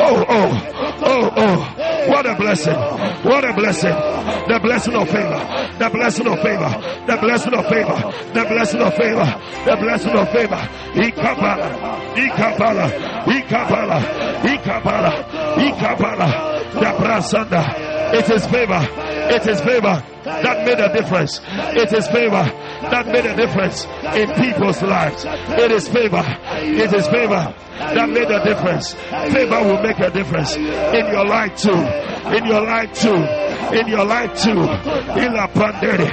[0.00, 1.74] Oh, oh, oh, oh.
[2.08, 2.74] What a blessing.
[2.74, 3.90] What a blessing.
[3.90, 5.74] The blessing of favor.
[5.78, 6.70] The blessing of favor.
[7.06, 8.12] The blessing of favor.
[8.32, 9.40] The blessing of favor.
[9.66, 10.68] The blessing of favor.
[10.94, 11.68] Ikapala.
[12.14, 12.86] Ikapala.
[13.26, 13.98] Ikapala.
[14.42, 15.12] Ikapala.
[15.56, 16.28] Ikapala.
[16.72, 17.88] The brasanda.
[18.14, 18.80] It is favor.
[19.30, 21.40] It is favor that made a difference.
[21.76, 22.44] It is favor
[22.90, 23.84] that made a difference
[24.16, 25.24] in people's lives.
[25.26, 26.24] It is favor.
[26.56, 28.94] It is favor that made a difference.
[28.94, 31.76] Favor will make a difference in your life too.
[32.32, 33.16] In your life too.
[33.76, 34.60] In your life too.
[35.20, 36.08] Ila pandere.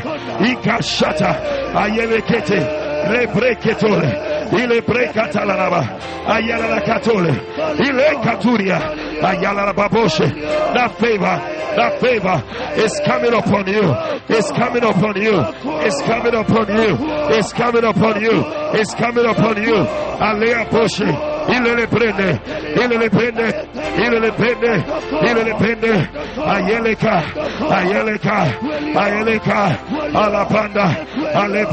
[0.51, 1.71] Ika shata.
[1.73, 2.59] Ayelekete.
[3.07, 4.34] Lebreketole.
[4.51, 5.99] Ile Brekatalaraba.
[6.27, 7.33] Ayala la Catole.
[7.79, 8.79] Ile Caturia.
[9.23, 10.27] Ayala la Baboshe.
[10.73, 11.51] That favor.
[11.75, 12.41] That favor
[12.77, 13.83] is coming upon you.
[14.29, 15.43] It's coming upon you.
[15.85, 16.97] It's coming upon you.
[17.37, 18.43] It's coming upon you.
[18.79, 19.75] It's coming upon you.
[19.75, 21.34] Alea Boshe.
[21.47, 22.39] Il le prende,
[22.75, 23.67] il le prende,
[23.97, 24.83] il le prende,
[25.21, 26.09] il le prende.
[26.37, 27.23] Ayeleka,
[27.69, 28.59] ayeleka,
[28.95, 29.77] ayeleka,
[30.13, 31.67] alla panda, alle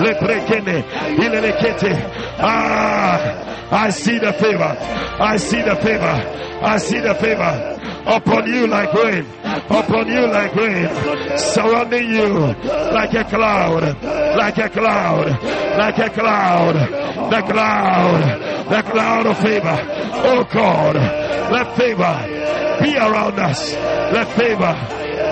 [0.00, 0.84] le prekene,
[1.16, 1.96] il le kete.
[2.38, 3.18] Ah,
[3.70, 4.76] I see the favor.
[5.20, 6.20] I see the favor.
[6.62, 7.72] I see the favor
[8.06, 10.88] upon you like rain, upon you like rain,
[11.38, 12.28] surrounding you
[12.92, 13.82] like a cloud,
[14.36, 15.26] like a cloud,
[15.78, 16.74] like a cloud,
[17.30, 19.78] the cloud, the cloud of favor.
[20.24, 20.96] Oh God,
[21.52, 22.42] let favor
[22.82, 23.72] be around us.
[23.74, 24.74] Let favor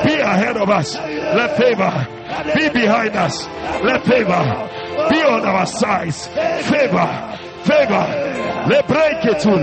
[0.06, 0.94] be ahead of us.
[0.97, 2.06] Let favor
[2.55, 3.47] be behind us.
[3.84, 4.68] Let favor
[5.10, 6.26] be on our sides.
[6.28, 8.36] Favor, favor.
[8.68, 9.56] Le break it to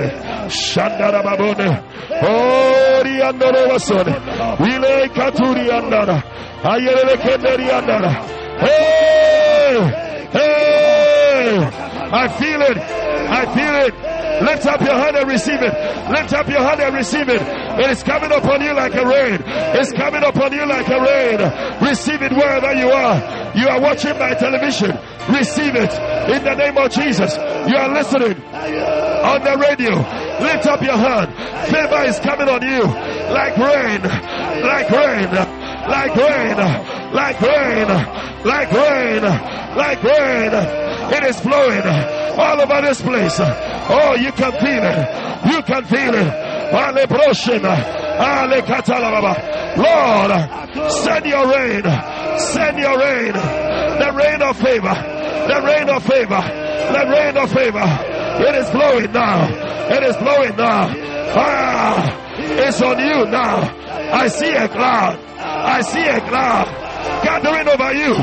[0.49, 1.83] Shandara babone.
[2.21, 3.77] Ori andoro.
[4.59, 5.69] Wile katuri.
[6.63, 7.17] Ayele.
[8.59, 9.77] Hey!
[10.31, 11.69] Hey!
[12.11, 12.77] I feel it.
[12.77, 14.16] I feel it.
[14.41, 15.73] Lift up your hand and receive it.
[16.09, 17.41] Lift up your hand and receive it.
[17.41, 19.41] It is coming upon you like a rain.
[19.45, 21.39] It's coming upon you like a rain.
[21.87, 23.17] Receive it wherever you are.
[23.55, 24.91] You are watching my television.
[25.29, 25.91] Receive it
[26.31, 27.35] in the name of Jesus.
[27.35, 29.95] You are listening on the radio.
[30.39, 31.33] Lift up your hand.
[31.67, 34.01] Favor is coming on you like rain,
[34.63, 36.57] like rain, like rain,
[37.13, 37.87] like rain,
[38.43, 39.21] like rain,
[39.75, 40.86] like rain.
[41.09, 41.81] It is flowing
[42.37, 43.37] all over this place.
[43.39, 45.51] Oh, you can feel it.
[45.51, 46.33] You can feel it.
[49.77, 51.83] Lord, send your rain.
[52.39, 53.33] Send your rain.
[53.33, 54.95] The rain of favor.
[55.47, 56.41] The rain of favor.
[56.91, 57.87] The rain of favor.
[58.39, 59.47] It is blowing now.
[59.89, 60.93] It is blowing now.
[61.39, 63.73] Ah, it's on you now.
[64.13, 65.19] I see a cloud.
[65.39, 66.67] I see a cloud
[67.23, 68.13] gathering over you.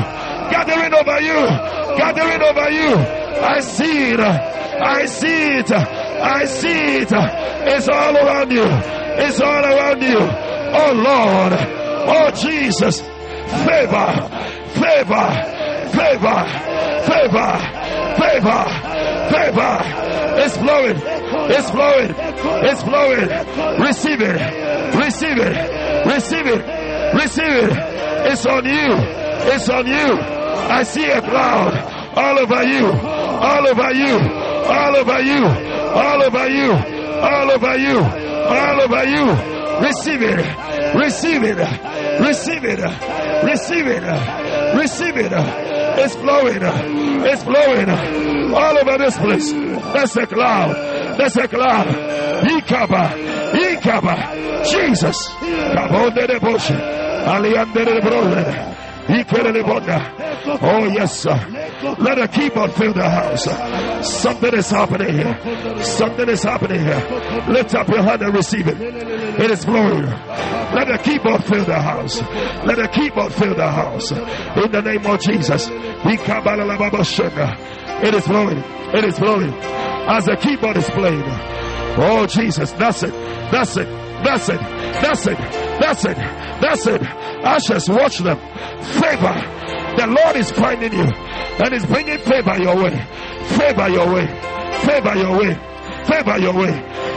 [0.51, 1.84] Gathering over you.
[1.97, 2.95] Gathering over you.
[3.43, 4.19] I see it.
[4.19, 5.71] I see it.
[5.71, 7.11] I see it.
[7.11, 8.65] It's all around you.
[8.65, 10.17] It's all around you.
[10.19, 11.53] Oh Lord.
[12.07, 13.01] Oh Jesus.
[13.01, 14.07] Favor.
[14.75, 15.27] Favor.
[15.95, 16.39] Favor.
[17.07, 17.51] Favor.
[18.19, 18.61] Favor.
[19.31, 20.05] Favor.
[20.37, 20.97] It's blowing.
[21.51, 22.13] It's blowing.
[22.65, 23.29] It's blowing.
[23.81, 24.95] Receive it.
[24.95, 26.05] Receive it.
[26.05, 27.13] Receive it.
[27.13, 27.71] Receive it.
[28.27, 28.95] It's on you.
[29.53, 30.44] It's on you.
[30.55, 31.73] I see a cloud
[32.15, 32.85] all over you.
[32.87, 34.15] All over you.
[34.65, 35.43] All over you.
[35.45, 36.71] All over you.
[36.71, 37.99] All over you.
[37.99, 39.25] All over you.
[39.85, 40.95] Receive it.
[40.95, 41.57] Receive it.
[42.19, 42.79] Receive it.
[43.43, 44.03] Receive it.
[44.75, 45.31] Receive it.
[45.97, 46.61] It's blowing.
[47.27, 47.89] It's blowing
[48.55, 49.51] all over this place.
[49.51, 50.75] That's a cloud.
[51.17, 51.87] That's a cloud.
[51.87, 53.11] Ikaba.
[53.53, 54.65] Ikaba.
[54.65, 55.27] Jesus.
[55.75, 56.75] Kabonde de Boshe.
[57.25, 58.75] Aliande de Brother.
[60.61, 61.35] Oh, yes, sir.
[61.99, 63.45] Let a keyboard fill the house.
[64.21, 65.37] Something is happening here.
[65.83, 67.01] Something is happening here.
[67.47, 68.81] Lift up your hand and receive it.
[68.81, 70.05] It is blowing.
[70.05, 72.21] Let a keyboard fill the house.
[72.65, 74.11] Let a keyboard fill the house.
[74.11, 75.67] In the name of Jesus.
[78.03, 78.63] It is blowing.
[78.93, 79.53] It is blowing.
[80.07, 81.23] As the keyboard is playing.
[81.97, 82.71] Oh, Jesus.
[82.73, 83.11] That's it.
[83.51, 84.04] That's it.
[84.25, 84.59] That's it.
[84.59, 85.37] That's it.
[85.37, 86.17] That's it.
[86.17, 87.01] That's it.
[87.01, 88.37] Ashes, watch them.
[88.99, 89.35] Favor.
[89.97, 92.97] The Lord is finding you and is bringing favor your way.
[93.55, 94.27] Favor your way.
[94.81, 95.53] Favor your way.
[96.05, 96.73] Favor your way.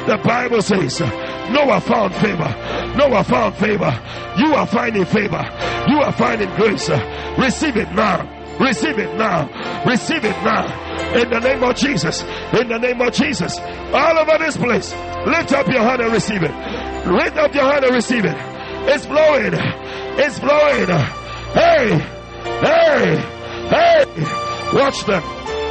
[0.07, 2.55] The Bible says Noah found favor.
[2.97, 3.93] Noah found favor.
[4.39, 5.43] You are finding favor.
[5.89, 6.89] You are finding grace.
[7.39, 8.25] Receive it now.
[8.61, 9.49] Receive it now.
[9.87, 10.88] Receive it now.
[11.15, 12.23] In the name of Jesus.
[12.53, 13.59] In the name of Jesus.
[13.59, 14.93] All over this place.
[15.27, 16.55] Lift up your hand and receive it.
[17.07, 18.37] Lift up your hand and receive it.
[18.91, 19.53] It's blowing.
[19.55, 20.87] It's blowing.
[21.55, 21.99] Hey.
[22.61, 23.17] Hey.
[23.69, 24.05] Hey.
[24.75, 25.23] Watch them.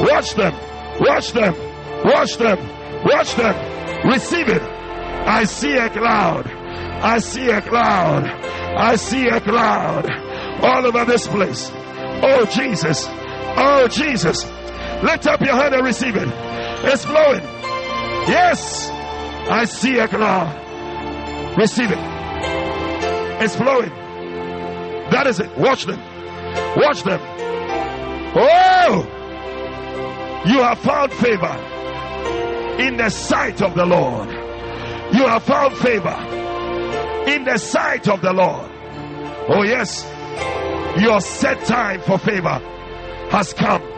[0.05, 0.53] Watch them.
[0.99, 1.55] Watch them.
[2.03, 3.03] Watch them.
[3.05, 4.09] Watch them.
[4.09, 4.61] Receive it.
[4.61, 6.47] I see a cloud.
[6.47, 8.25] I see a cloud.
[8.25, 10.09] I see a cloud
[10.63, 11.71] all over this place.
[11.73, 13.05] Oh, Jesus.
[13.09, 14.43] Oh, Jesus.
[15.03, 16.27] Lift up your hand and receive it.
[16.83, 17.43] It's flowing.
[18.27, 18.89] Yes.
[19.49, 21.57] I see a cloud.
[21.57, 21.99] Receive it.
[23.41, 23.89] It's flowing.
[25.11, 25.55] That is it.
[25.57, 25.99] Watch them.
[26.75, 27.19] Watch them.
[28.35, 29.13] Oh!
[30.45, 31.55] You have found favor
[32.81, 34.29] in the sight of the Lord.
[34.29, 36.15] You have found favor
[37.27, 38.69] in the sight of the Lord.
[39.49, 40.05] Oh, yes.
[40.99, 42.59] Your set time for favor
[43.29, 43.96] has come.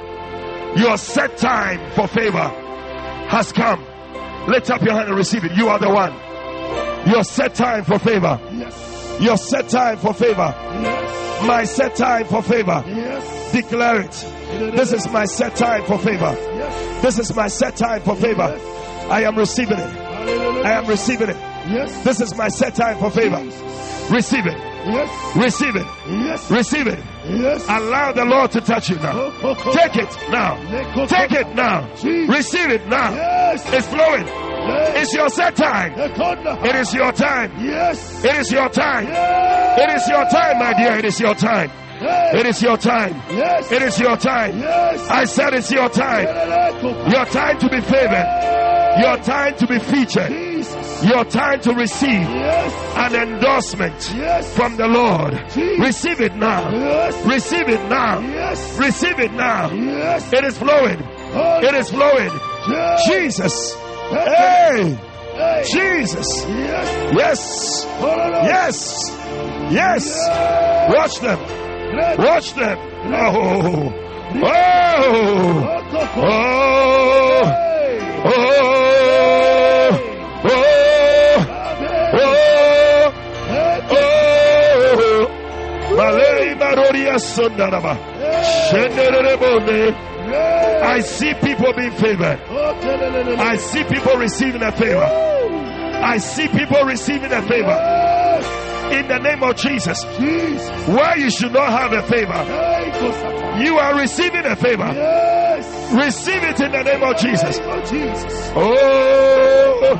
[0.75, 2.47] Your set time for favor
[3.29, 3.83] has come.
[4.47, 5.51] Lift up your hand and receive it.
[5.53, 6.13] You are the one.
[7.11, 8.39] Your set time for favor.
[8.51, 9.17] Yes.
[9.21, 10.53] Your set time for favor.
[10.81, 11.45] Yes.
[11.47, 12.83] My set time for favor.
[12.87, 13.51] Yes.
[13.51, 14.75] Declare it.
[14.75, 16.35] This is my set time for favor.
[16.37, 17.01] Yes.
[17.01, 18.43] This is my set time for favor.
[19.09, 19.95] I am receiving it.
[20.65, 21.35] I am receiving it.
[21.67, 22.03] Yes.
[22.03, 23.37] This is my set time for favor.
[24.13, 24.57] Receive it.
[24.57, 25.35] Yes.
[25.35, 25.87] Receive it.
[26.07, 26.51] Yes.
[26.51, 26.99] Receive it.
[27.29, 27.65] Yes.
[27.69, 29.31] Allow the Lord to touch you now.
[29.73, 30.55] Take it now.
[31.05, 31.87] Take it now.
[32.27, 33.13] Receive it now.
[33.13, 33.63] Yes.
[33.73, 34.25] It's flowing.
[34.97, 35.93] It's your set time.
[35.97, 37.51] It is your time.
[37.59, 38.23] Yes.
[38.23, 39.07] It is your time.
[39.07, 40.97] It is your time, my dear.
[40.97, 41.71] It is your time.
[42.01, 43.13] It is your time.
[43.29, 43.71] Yes.
[43.71, 44.57] It is your time.
[44.59, 45.09] Yes.
[45.09, 46.25] I said it's your time.
[47.11, 48.27] Your time to be favored.
[49.01, 50.29] Your time to be featured.
[50.29, 50.88] Jesus.
[51.03, 52.73] Your time to receive Yes.
[52.97, 54.53] an endorsement Yes.
[54.55, 55.33] from the Lord.
[55.53, 55.79] Jesus.
[55.79, 56.69] Receive it now.
[56.71, 57.15] Yes.
[57.25, 58.19] Receive it now.
[58.77, 59.69] Receive it now.
[59.71, 60.99] It is flowing.
[61.63, 62.31] It is flowing.
[63.07, 63.75] Jesus.
[64.11, 64.97] Hey.
[65.35, 65.63] Hey.
[65.71, 66.45] Jesus.
[66.47, 66.89] Yes.
[67.13, 67.85] Yes.
[68.43, 69.15] Yes.
[69.71, 70.05] Yes.
[70.89, 71.39] Watch them.
[72.17, 72.77] Watch them.
[73.13, 73.93] Oh.
[74.41, 75.81] Oh.
[76.17, 77.53] Oh.
[78.25, 79.38] Oh.
[90.81, 92.39] I see people being favored.
[93.39, 95.03] I see people receiving a favor.
[96.01, 97.77] I see people receiving a favor.
[98.95, 100.03] In the name of Jesus.
[100.87, 102.43] Where you should not have a favor,
[103.63, 104.91] you are receiving a favor.
[105.93, 107.59] Receive it in the name of Jesus.
[108.55, 109.97] Oh.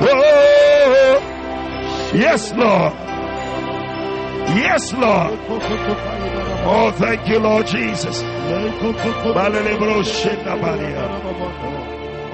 [0.00, 1.20] oh,
[2.14, 2.92] yes, Lord.
[4.56, 5.38] Yes, Lord.
[6.70, 8.22] Oh, thank you, Lord Jesus.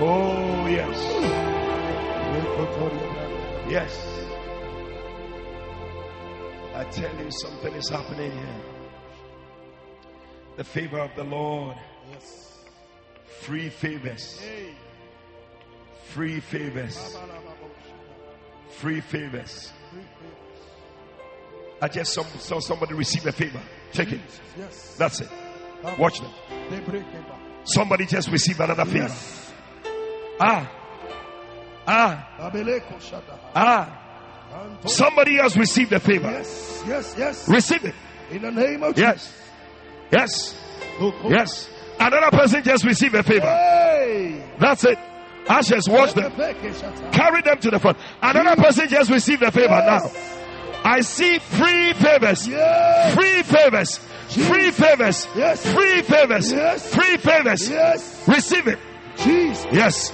[0.01, 0.99] Oh, yes.
[3.69, 4.11] Yes.
[6.75, 8.63] I tell you, something is happening here.
[10.57, 11.77] The favor of the Lord.
[12.11, 12.59] Yes.
[13.41, 14.41] Free favors.
[16.09, 17.19] Free favors.
[18.71, 19.73] Free favors.
[21.85, 23.61] I just saw, saw somebody receive a favor.
[23.93, 24.21] Take it.
[24.57, 24.95] Yes.
[24.97, 25.29] That's it.
[25.99, 26.31] Watch them.
[26.71, 27.05] They break.
[27.65, 29.09] Somebody just received another favor.
[29.09, 29.53] Yes.
[30.41, 30.73] Ah.
[31.87, 32.41] Ah.
[33.55, 34.81] Ah.
[34.87, 36.31] Somebody else received a favor.
[36.31, 36.85] Yes.
[36.87, 37.15] Yes.
[37.19, 37.49] Yes.
[37.51, 37.95] Receive it.
[38.31, 39.31] In the name of Yes.
[40.11, 40.59] Yes.
[40.99, 41.15] Jesus.
[41.29, 41.69] Yes.
[42.01, 43.47] Another person just received a favor.
[43.47, 44.43] Hey.
[44.59, 44.99] That's it.
[45.47, 46.33] Ashes, watch them.
[47.13, 47.99] Carry them to the front.
[48.23, 50.01] Another person just received a favor now.
[50.85, 52.47] I see free favors.
[52.47, 53.15] Yes.
[53.15, 53.99] Free favors.
[54.29, 55.29] Free favors.
[55.35, 55.73] Yes.
[55.73, 56.53] Free favors.
[56.53, 56.95] Yes.
[56.95, 57.69] Free favors.
[57.71, 58.29] Yes.
[58.29, 58.79] Receive it.
[59.17, 59.67] Jesus.
[59.73, 60.13] Yes.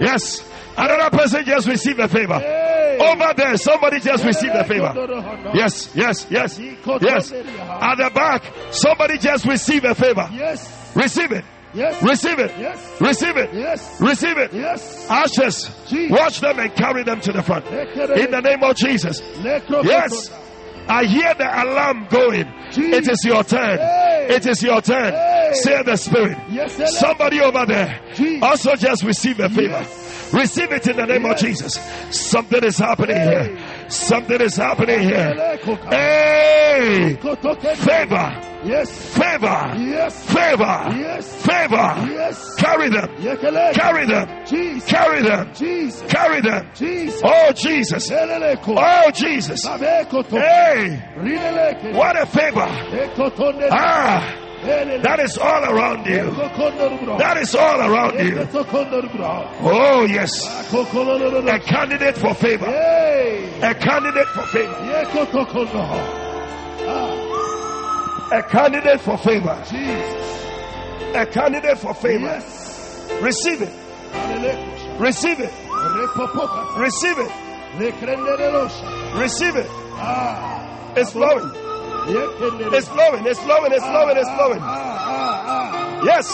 [0.00, 0.44] Yes.
[0.76, 2.38] Another person just received a favor.
[2.38, 2.98] Hey.
[3.00, 4.92] Over there, somebody just received a favor.
[5.54, 7.32] Yes, yes, yes, yes.
[7.32, 10.28] At the back, somebody just received a favor.
[10.32, 10.92] Yes.
[10.94, 11.44] Receive it.
[11.74, 12.02] Yes.
[12.02, 12.52] Receive it.
[12.58, 13.00] Yes.
[13.00, 13.52] Receive it.
[13.54, 14.00] Yes.
[14.00, 14.52] Receive it.
[14.52, 15.10] Yes.
[15.10, 16.18] Ashes, Jesus.
[16.18, 17.66] watch them and carry them to the front.
[17.66, 19.20] In the name of Jesus.
[19.42, 20.30] Yes.
[20.88, 22.50] I hear the alarm going.
[22.72, 23.06] Jesus.
[23.08, 23.78] It is your turn.
[23.78, 24.26] Hey.
[24.30, 25.12] It is your turn.
[25.12, 25.50] Hey.
[25.52, 26.38] Say the Spirit.
[26.50, 26.98] Yes.
[26.98, 28.42] Somebody over there Jesus.
[28.42, 29.72] also just receive a favor.
[29.72, 30.32] Yes.
[30.32, 31.74] Receive it in the name of Jesus.
[32.10, 33.48] Something is happening Hey.
[33.54, 33.58] here.
[33.88, 35.34] Something is happening here.
[35.90, 37.16] Hey!
[37.76, 38.40] Favor!
[38.64, 39.16] Yes.
[39.16, 39.74] Favor!
[39.78, 40.26] Yes.
[40.32, 40.86] Favor!
[40.96, 41.46] Yes.
[41.46, 42.12] Favor!
[42.12, 42.54] Yes.
[42.56, 43.08] Carry them!
[43.74, 44.46] Carry them!
[44.46, 44.90] Jesus.
[44.90, 45.54] Carry them!
[45.54, 46.10] Jesus.
[46.12, 46.70] Carry them!
[46.74, 47.22] Jesus.
[47.24, 48.10] Oh Jesus!
[48.78, 49.64] Oh Jesus!
[49.64, 51.02] Hey!
[51.94, 52.66] What a favor!
[53.70, 54.47] Ah!
[55.02, 56.30] That is all around you.
[57.18, 58.34] That is all around you.
[59.62, 60.30] Oh yes.
[61.48, 62.66] A candidate for favor.
[63.62, 64.74] A candidate for favor.
[68.32, 69.62] A candidate for favor.
[71.14, 72.42] A candidate for favor.
[73.22, 73.72] Receive it.
[74.98, 75.52] Receive it.
[76.76, 77.30] Receive it.
[79.14, 79.70] Receive it.
[80.96, 81.50] It's flowing.
[82.10, 83.26] It's flowing.
[83.26, 83.72] It's flowing.
[83.72, 84.16] It's flowing.
[84.16, 84.60] It's flowing.
[86.04, 86.26] Yes.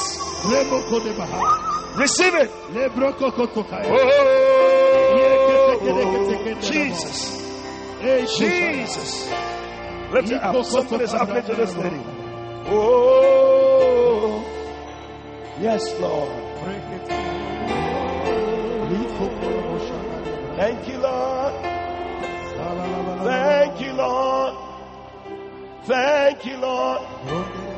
[1.96, 2.50] Receive it.
[5.86, 7.40] Oh, Jesus.
[8.38, 9.28] Jesus.
[10.12, 10.64] Lift it up.
[10.64, 12.02] Something is happening to this lady.
[12.66, 14.42] Oh,
[15.60, 16.30] yes, Lord.
[20.56, 21.54] Thank you, Lord.
[23.24, 24.63] Thank you, Lord.
[25.86, 27.00] Thank you, Lord.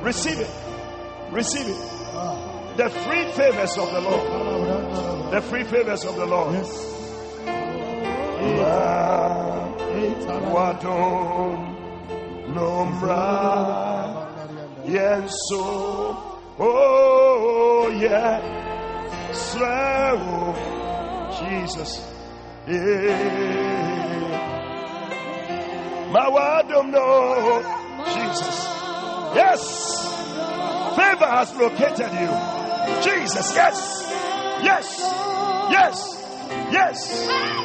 [0.02, 0.50] Receive it.
[1.30, 2.76] Receive it.
[2.76, 5.32] The free favors of the Lord.
[5.32, 6.54] The free favors of the Lord.
[6.54, 6.92] Yes.
[10.56, 11.76] Wadom
[12.48, 13.16] Nomra
[14.84, 16.16] Yenso
[16.58, 18.40] Oh yeah
[19.32, 20.54] Slow
[21.38, 22.00] Jesus
[22.66, 23.66] Yeah
[26.10, 28.56] Mawadom no Jesus
[29.34, 29.62] Yes
[30.96, 32.30] Favor has located you
[33.02, 33.78] Jesus yes
[34.62, 35.00] Yes
[35.70, 35.98] Yes
[36.72, 37.56] Yes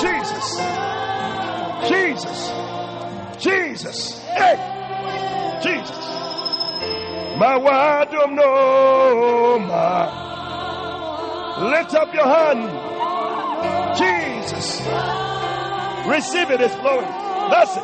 [0.00, 0.58] Jesus.
[1.88, 2.52] Jesus.
[3.40, 4.22] Jesus.
[4.26, 4.56] Hey.
[5.62, 6.06] Jesus.
[7.36, 10.08] My word of no ma.
[11.70, 12.70] Lift up your hand.
[13.96, 14.80] Jesus.
[16.06, 16.60] Receive it.
[16.60, 17.06] It's flowing.
[17.50, 17.82] That's it.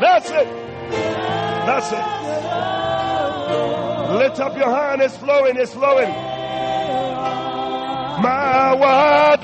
[0.00, 0.59] That's it.
[0.90, 2.04] That's it.
[4.18, 5.02] Lift up your hand.
[5.02, 5.56] It's flowing.
[5.56, 6.10] It's flowing.
[8.22, 8.74] My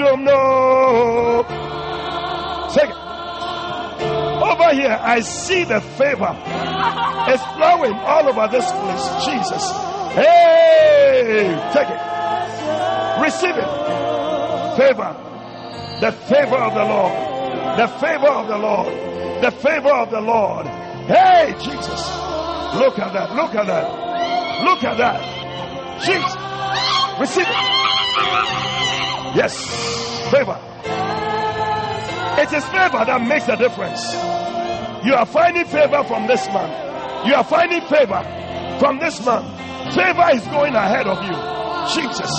[0.00, 1.46] of no.
[2.68, 2.90] It.
[4.42, 6.36] Over here, I see the favor.
[7.28, 9.24] It's flowing all over this place.
[9.24, 9.70] Jesus.
[10.12, 12.00] Hey, take it.
[13.22, 13.68] Receive it.
[14.76, 15.16] Favor.
[16.00, 17.12] The favor of the Lord.
[17.78, 18.92] The favor of the Lord.
[19.42, 20.66] The favor of the Lord.
[21.06, 22.02] Hey, Jesus.
[22.74, 23.34] Look at that.
[23.34, 24.64] Look at that.
[24.64, 25.20] Look at that.
[26.04, 26.36] Jesus.
[27.20, 27.56] Receive it.
[29.36, 29.54] Yes.
[30.30, 30.58] Favor.
[32.38, 34.02] It is favor that makes the difference.
[35.06, 37.26] You are finding favor from this man.
[37.26, 38.22] You are finding favor
[38.78, 39.42] from this man.
[39.94, 41.36] Favor is going ahead of you.
[41.94, 42.30] Jesus,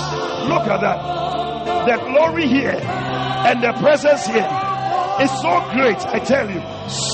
[0.49, 1.87] look at that.
[1.87, 4.49] The glory here and the presence here
[5.21, 5.97] is so great.
[6.05, 6.61] I tell you,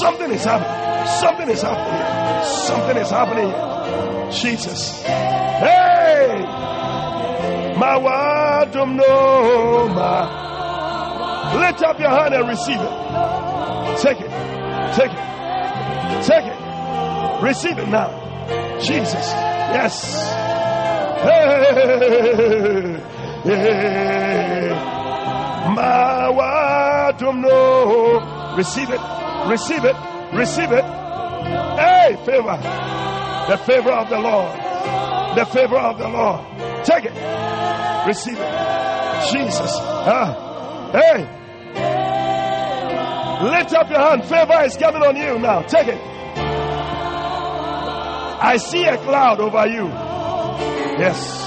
[0.02, 0.83] something is happening.
[1.06, 2.44] Something is happening.
[2.46, 4.32] Something is happening.
[4.32, 5.02] Jesus.
[5.04, 6.44] Hey!
[7.78, 9.86] My word no.
[11.60, 14.00] Lift up your hand and receive it.
[14.00, 14.32] Take it.
[14.96, 16.24] Take it.
[16.24, 17.44] Take it.
[17.44, 18.10] Receive it now.
[18.80, 19.28] Jesus.
[19.34, 20.14] Yes.
[21.24, 23.00] Hey.
[23.44, 24.70] Hey.
[25.76, 28.56] My word no.
[28.58, 29.02] Receive it.
[29.48, 29.96] Receive it.
[30.38, 30.84] Receive it.
[30.84, 32.58] Hey, favor.
[33.50, 34.56] The favor of the Lord.
[35.38, 36.42] The favor of the Lord.
[36.86, 37.14] Take it.
[38.08, 39.32] Receive it.
[39.32, 39.72] Jesus.
[39.80, 40.90] Ah.
[40.92, 41.28] Hey.
[43.50, 44.24] Lift up your hand.
[44.26, 45.62] Favor is coming on you now.
[45.64, 46.00] Take it.
[48.46, 49.88] I see a cloud over you.
[51.00, 51.44] Yes.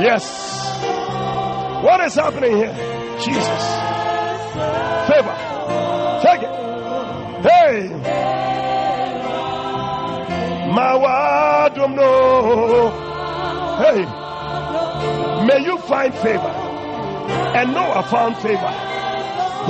[0.00, 0.24] Yes.
[1.84, 2.74] What is happening here?
[3.20, 3.62] Jesus.
[5.08, 5.36] Favor.
[6.22, 6.75] Take it.
[7.46, 7.88] Hey.
[10.74, 12.90] Mawadum no.
[13.78, 14.02] Hey.
[15.46, 16.54] May you find favor.
[17.56, 18.72] And Noah found favor.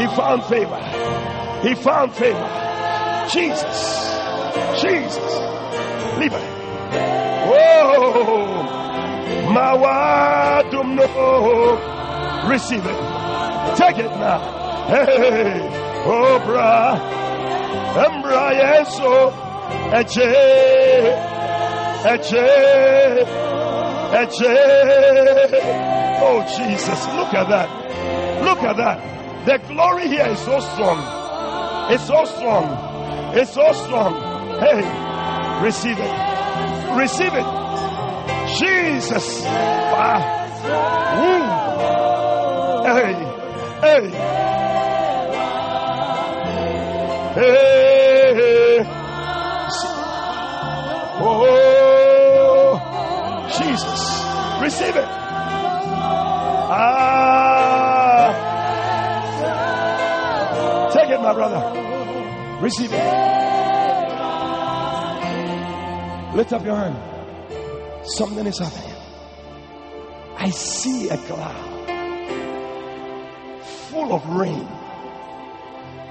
[0.00, 0.80] He found favor.
[1.68, 2.48] He found favor.
[3.30, 3.78] Jesus.
[4.80, 5.32] Jesus.
[6.18, 6.46] Leave it.
[7.50, 8.46] Whoa.
[9.52, 12.48] Mawadum no.
[12.48, 13.76] Receive it.
[13.76, 14.38] Take it now.
[14.88, 15.60] Hey.
[16.06, 17.25] Oh, bra.
[18.04, 19.32] Embra yeso.
[19.92, 20.30] Eche.
[22.12, 22.46] Eche.
[24.22, 24.56] Eche.
[26.22, 27.06] Oh, Jesus.
[27.14, 27.68] Look at that.
[28.42, 28.98] Look at that.
[29.46, 30.98] The glory here is so strong.
[31.92, 32.66] It's so strong.
[33.34, 34.14] It's so strong.
[34.58, 34.82] Hey,
[35.62, 36.12] receive it.
[36.96, 37.46] Receive it.
[38.58, 39.42] Jesus.
[39.44, 40.20] Ah.
[41.20, 41.66] Woo.
[43.82, 44.65] Hey.
[47.36, 48.80] Hey.
[51.20, 52.80] Oh.
[53.58, 54.00] Jesus.
[54.62, 55.04] Receive it.
[56.72, 58.32] Ah.
[60.94, 61.60] Take it, my brother.
[62.62, 63.04] Receive it.
[66.34, 66.96] Lift up your hand.
[68.16, 68.94] Something is happening.
[70.38, 71.64] I see a cloud
[73.90, 74.66] full of rain.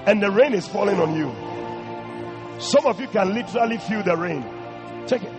[0.07, 1.33] And the rain is falling on you.
[2.59, 4.43] Some of you can literally feel the rain.
[5.07, 5.33] Check it.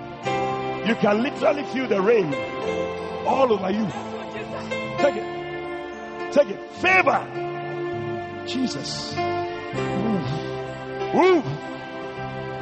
[0.87, 2.33] You can literally feel the rain
[3.27, 3.87] all over you.
[4.99, 6.33] Take it.
[6.33, 6.73] Take it.
[6.75, 7.27] Favor.
[8.47, 9.15] Jesus.
[11.15, 11.43] Woo.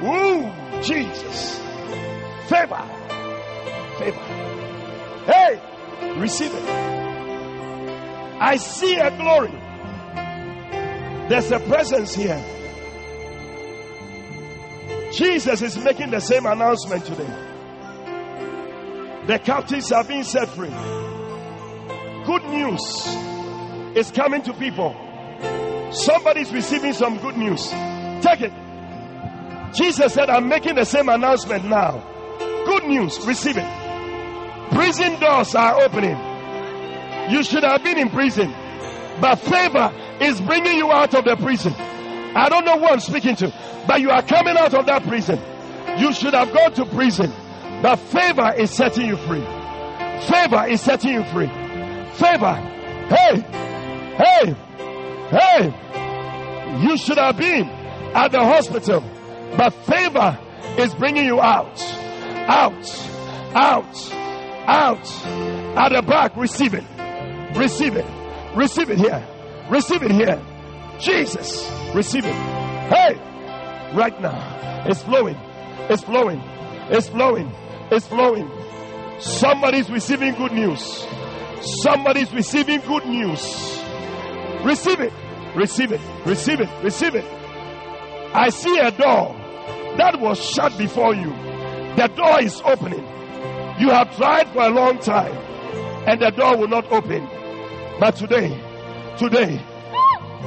[0.02, 0.52] Woo.
[0.82, 1.58] Jesus.
[2.48, 2.82] Favor.
[3.98, 4.20] Favor.
[5.26, 5.60] Hey,
[6.18, 6.68] receive it.
[8.40, 9.52] I see a glory.
[11.28, 12.42] There's a presence here.
[15.12, 17.32] Jesus is making the same announcement today.
[19.26, 20.74] The captives are being set free.
[22.26, 23.06] Good news
[23.96, 24.94] is coming to people.
[25.92, 27.70] Somebody's receiving some good news.
[28.22, 28.52] Take it.
[29.74, 32.02] Jesus said, I'm making the same announcement now.
[32.66, 34.70] Good news, receive it.
[34.72, 36.18] Prison doors are opening.
[37.30, 38.52] You should have been in prison,
[39.20, 41.72] but favor is bringing you out of the prison.
[42.36, 43.52] I don't know who I'm speaking to,
[43.86, 45.40] but you are coming out of that prison.
[45.98, 47.32] You should have gone to prison,
[47.82, 49.44] but favor is setting you free.
[50.28, 51.46] Favor is setting you free.
[52.14, 52.54] Favor.
[53.08, 53.40] Hey,
[54.16, 54.54] hey,
[55.30, 56.80] hey.
[56.82, 59.02] You should have been at the hospital,
[59.56, 60.38] but favor
[60.78, 61.80] is bringing you out,
[62.48, 62.72] out,
[63.54, 64.12] out,
[64.66, 65.26] out.
[65.76, 66.84] At the back, receive it,
[67.56, 68.04] receive it,
[68.54, 69.26] receive it here,
[69.70, 70.40] receive it here.
[70.98, 72.32] Jesus, receive it.
[72.32, 73.16] Hey,
[73.94, 75.36] right now, it's flowing,
[75.90, 76.40] it's flowing,
[76.90, 77.52] it's flowing,
[77.90, 78.50] it's flowing.
[79.18, 81.06] Somebody's receiving good news.
[81.82, 83.40] Somebody's receiving good news.
[84.64, 85.12] Receive it,
[85.54, 87.24] receive it, receive it, receive it.
[88.34, 89.34] I see a door
[89.96, 91.30] that was shut before you.
[91.96, 93.06] The door is opening.
[93.78, 95.34] You have tried for a long time
[96.06, 97.28] and the door will not open.
[98.00, 98.48] But today,
[99.18, 99.62] today,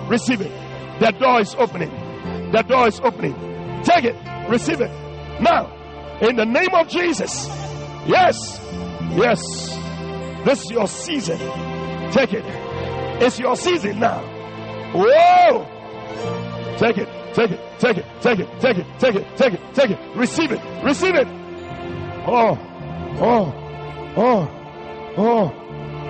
[0.07, 0.51] receive it.
[0.99, 1.91] The door is opening.
[2.51, 3.33] The door is opening.
[3.83, 4.15] Take it,
[4.49, 4.91] receive it.
[5.41, 5.71] Now,
[6.21, 7.47] in the name of Jesus.
[8.07, 8.59] Yes,
[9.11, 9.41] yes.
[10.45, 11.37] This is your season.
[12.11, 12.43] Take it.
[13.21, 14.21] It's your season now.
[14.93, 15.65] Whoa!
[16.77, 19.89] Take it, take it, take it, take it, take it, take it, take it, take
[19.91, 20.15] it.
[20.15, 21.27] Receive it, receive it.
[22.27, 22.57] Oh,
[23.19, 23.53] oh,
[24.17, 24.49] oh,
[25.17, 25.53] oh,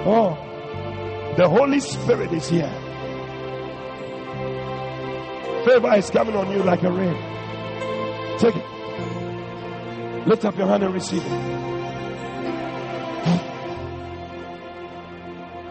[0.05, 0.46] oh.
[1.37, 2.71] The Holy Spirit is here.
[5.65, 7.15] Favor is coming on you like a rain.
[8.39, 8.65] Take it.
[10.27, 11.57] Lift up your hand and receive it.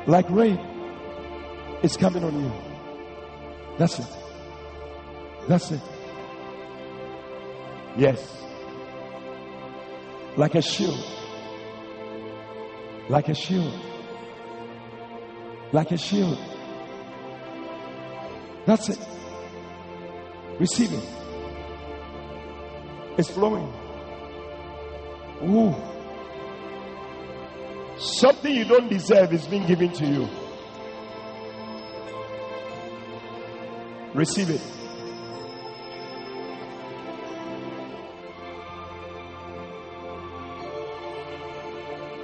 [0.06, 0.56] Like rain,
[1.82, 2.52] it's coming on you.
[3.76, 4.06] That's it.
[5.48, 5.80] That's it.
[7.97, 8.44] Yes.
[10.36, 11.05] Like a shield.
[13.09, 13.95] Like a shield.
[15.72, 16.38] Like a shield.
[18.66, 18.98] That's it.
[20.59, 21.05] Receive it.
[23.18, 23.72] It's flowing.
[25.43, 25.74] Ooh.
[27.98, 30.28] Something you don't deserve is being given to you.
[34.14, 34.60] Receive it.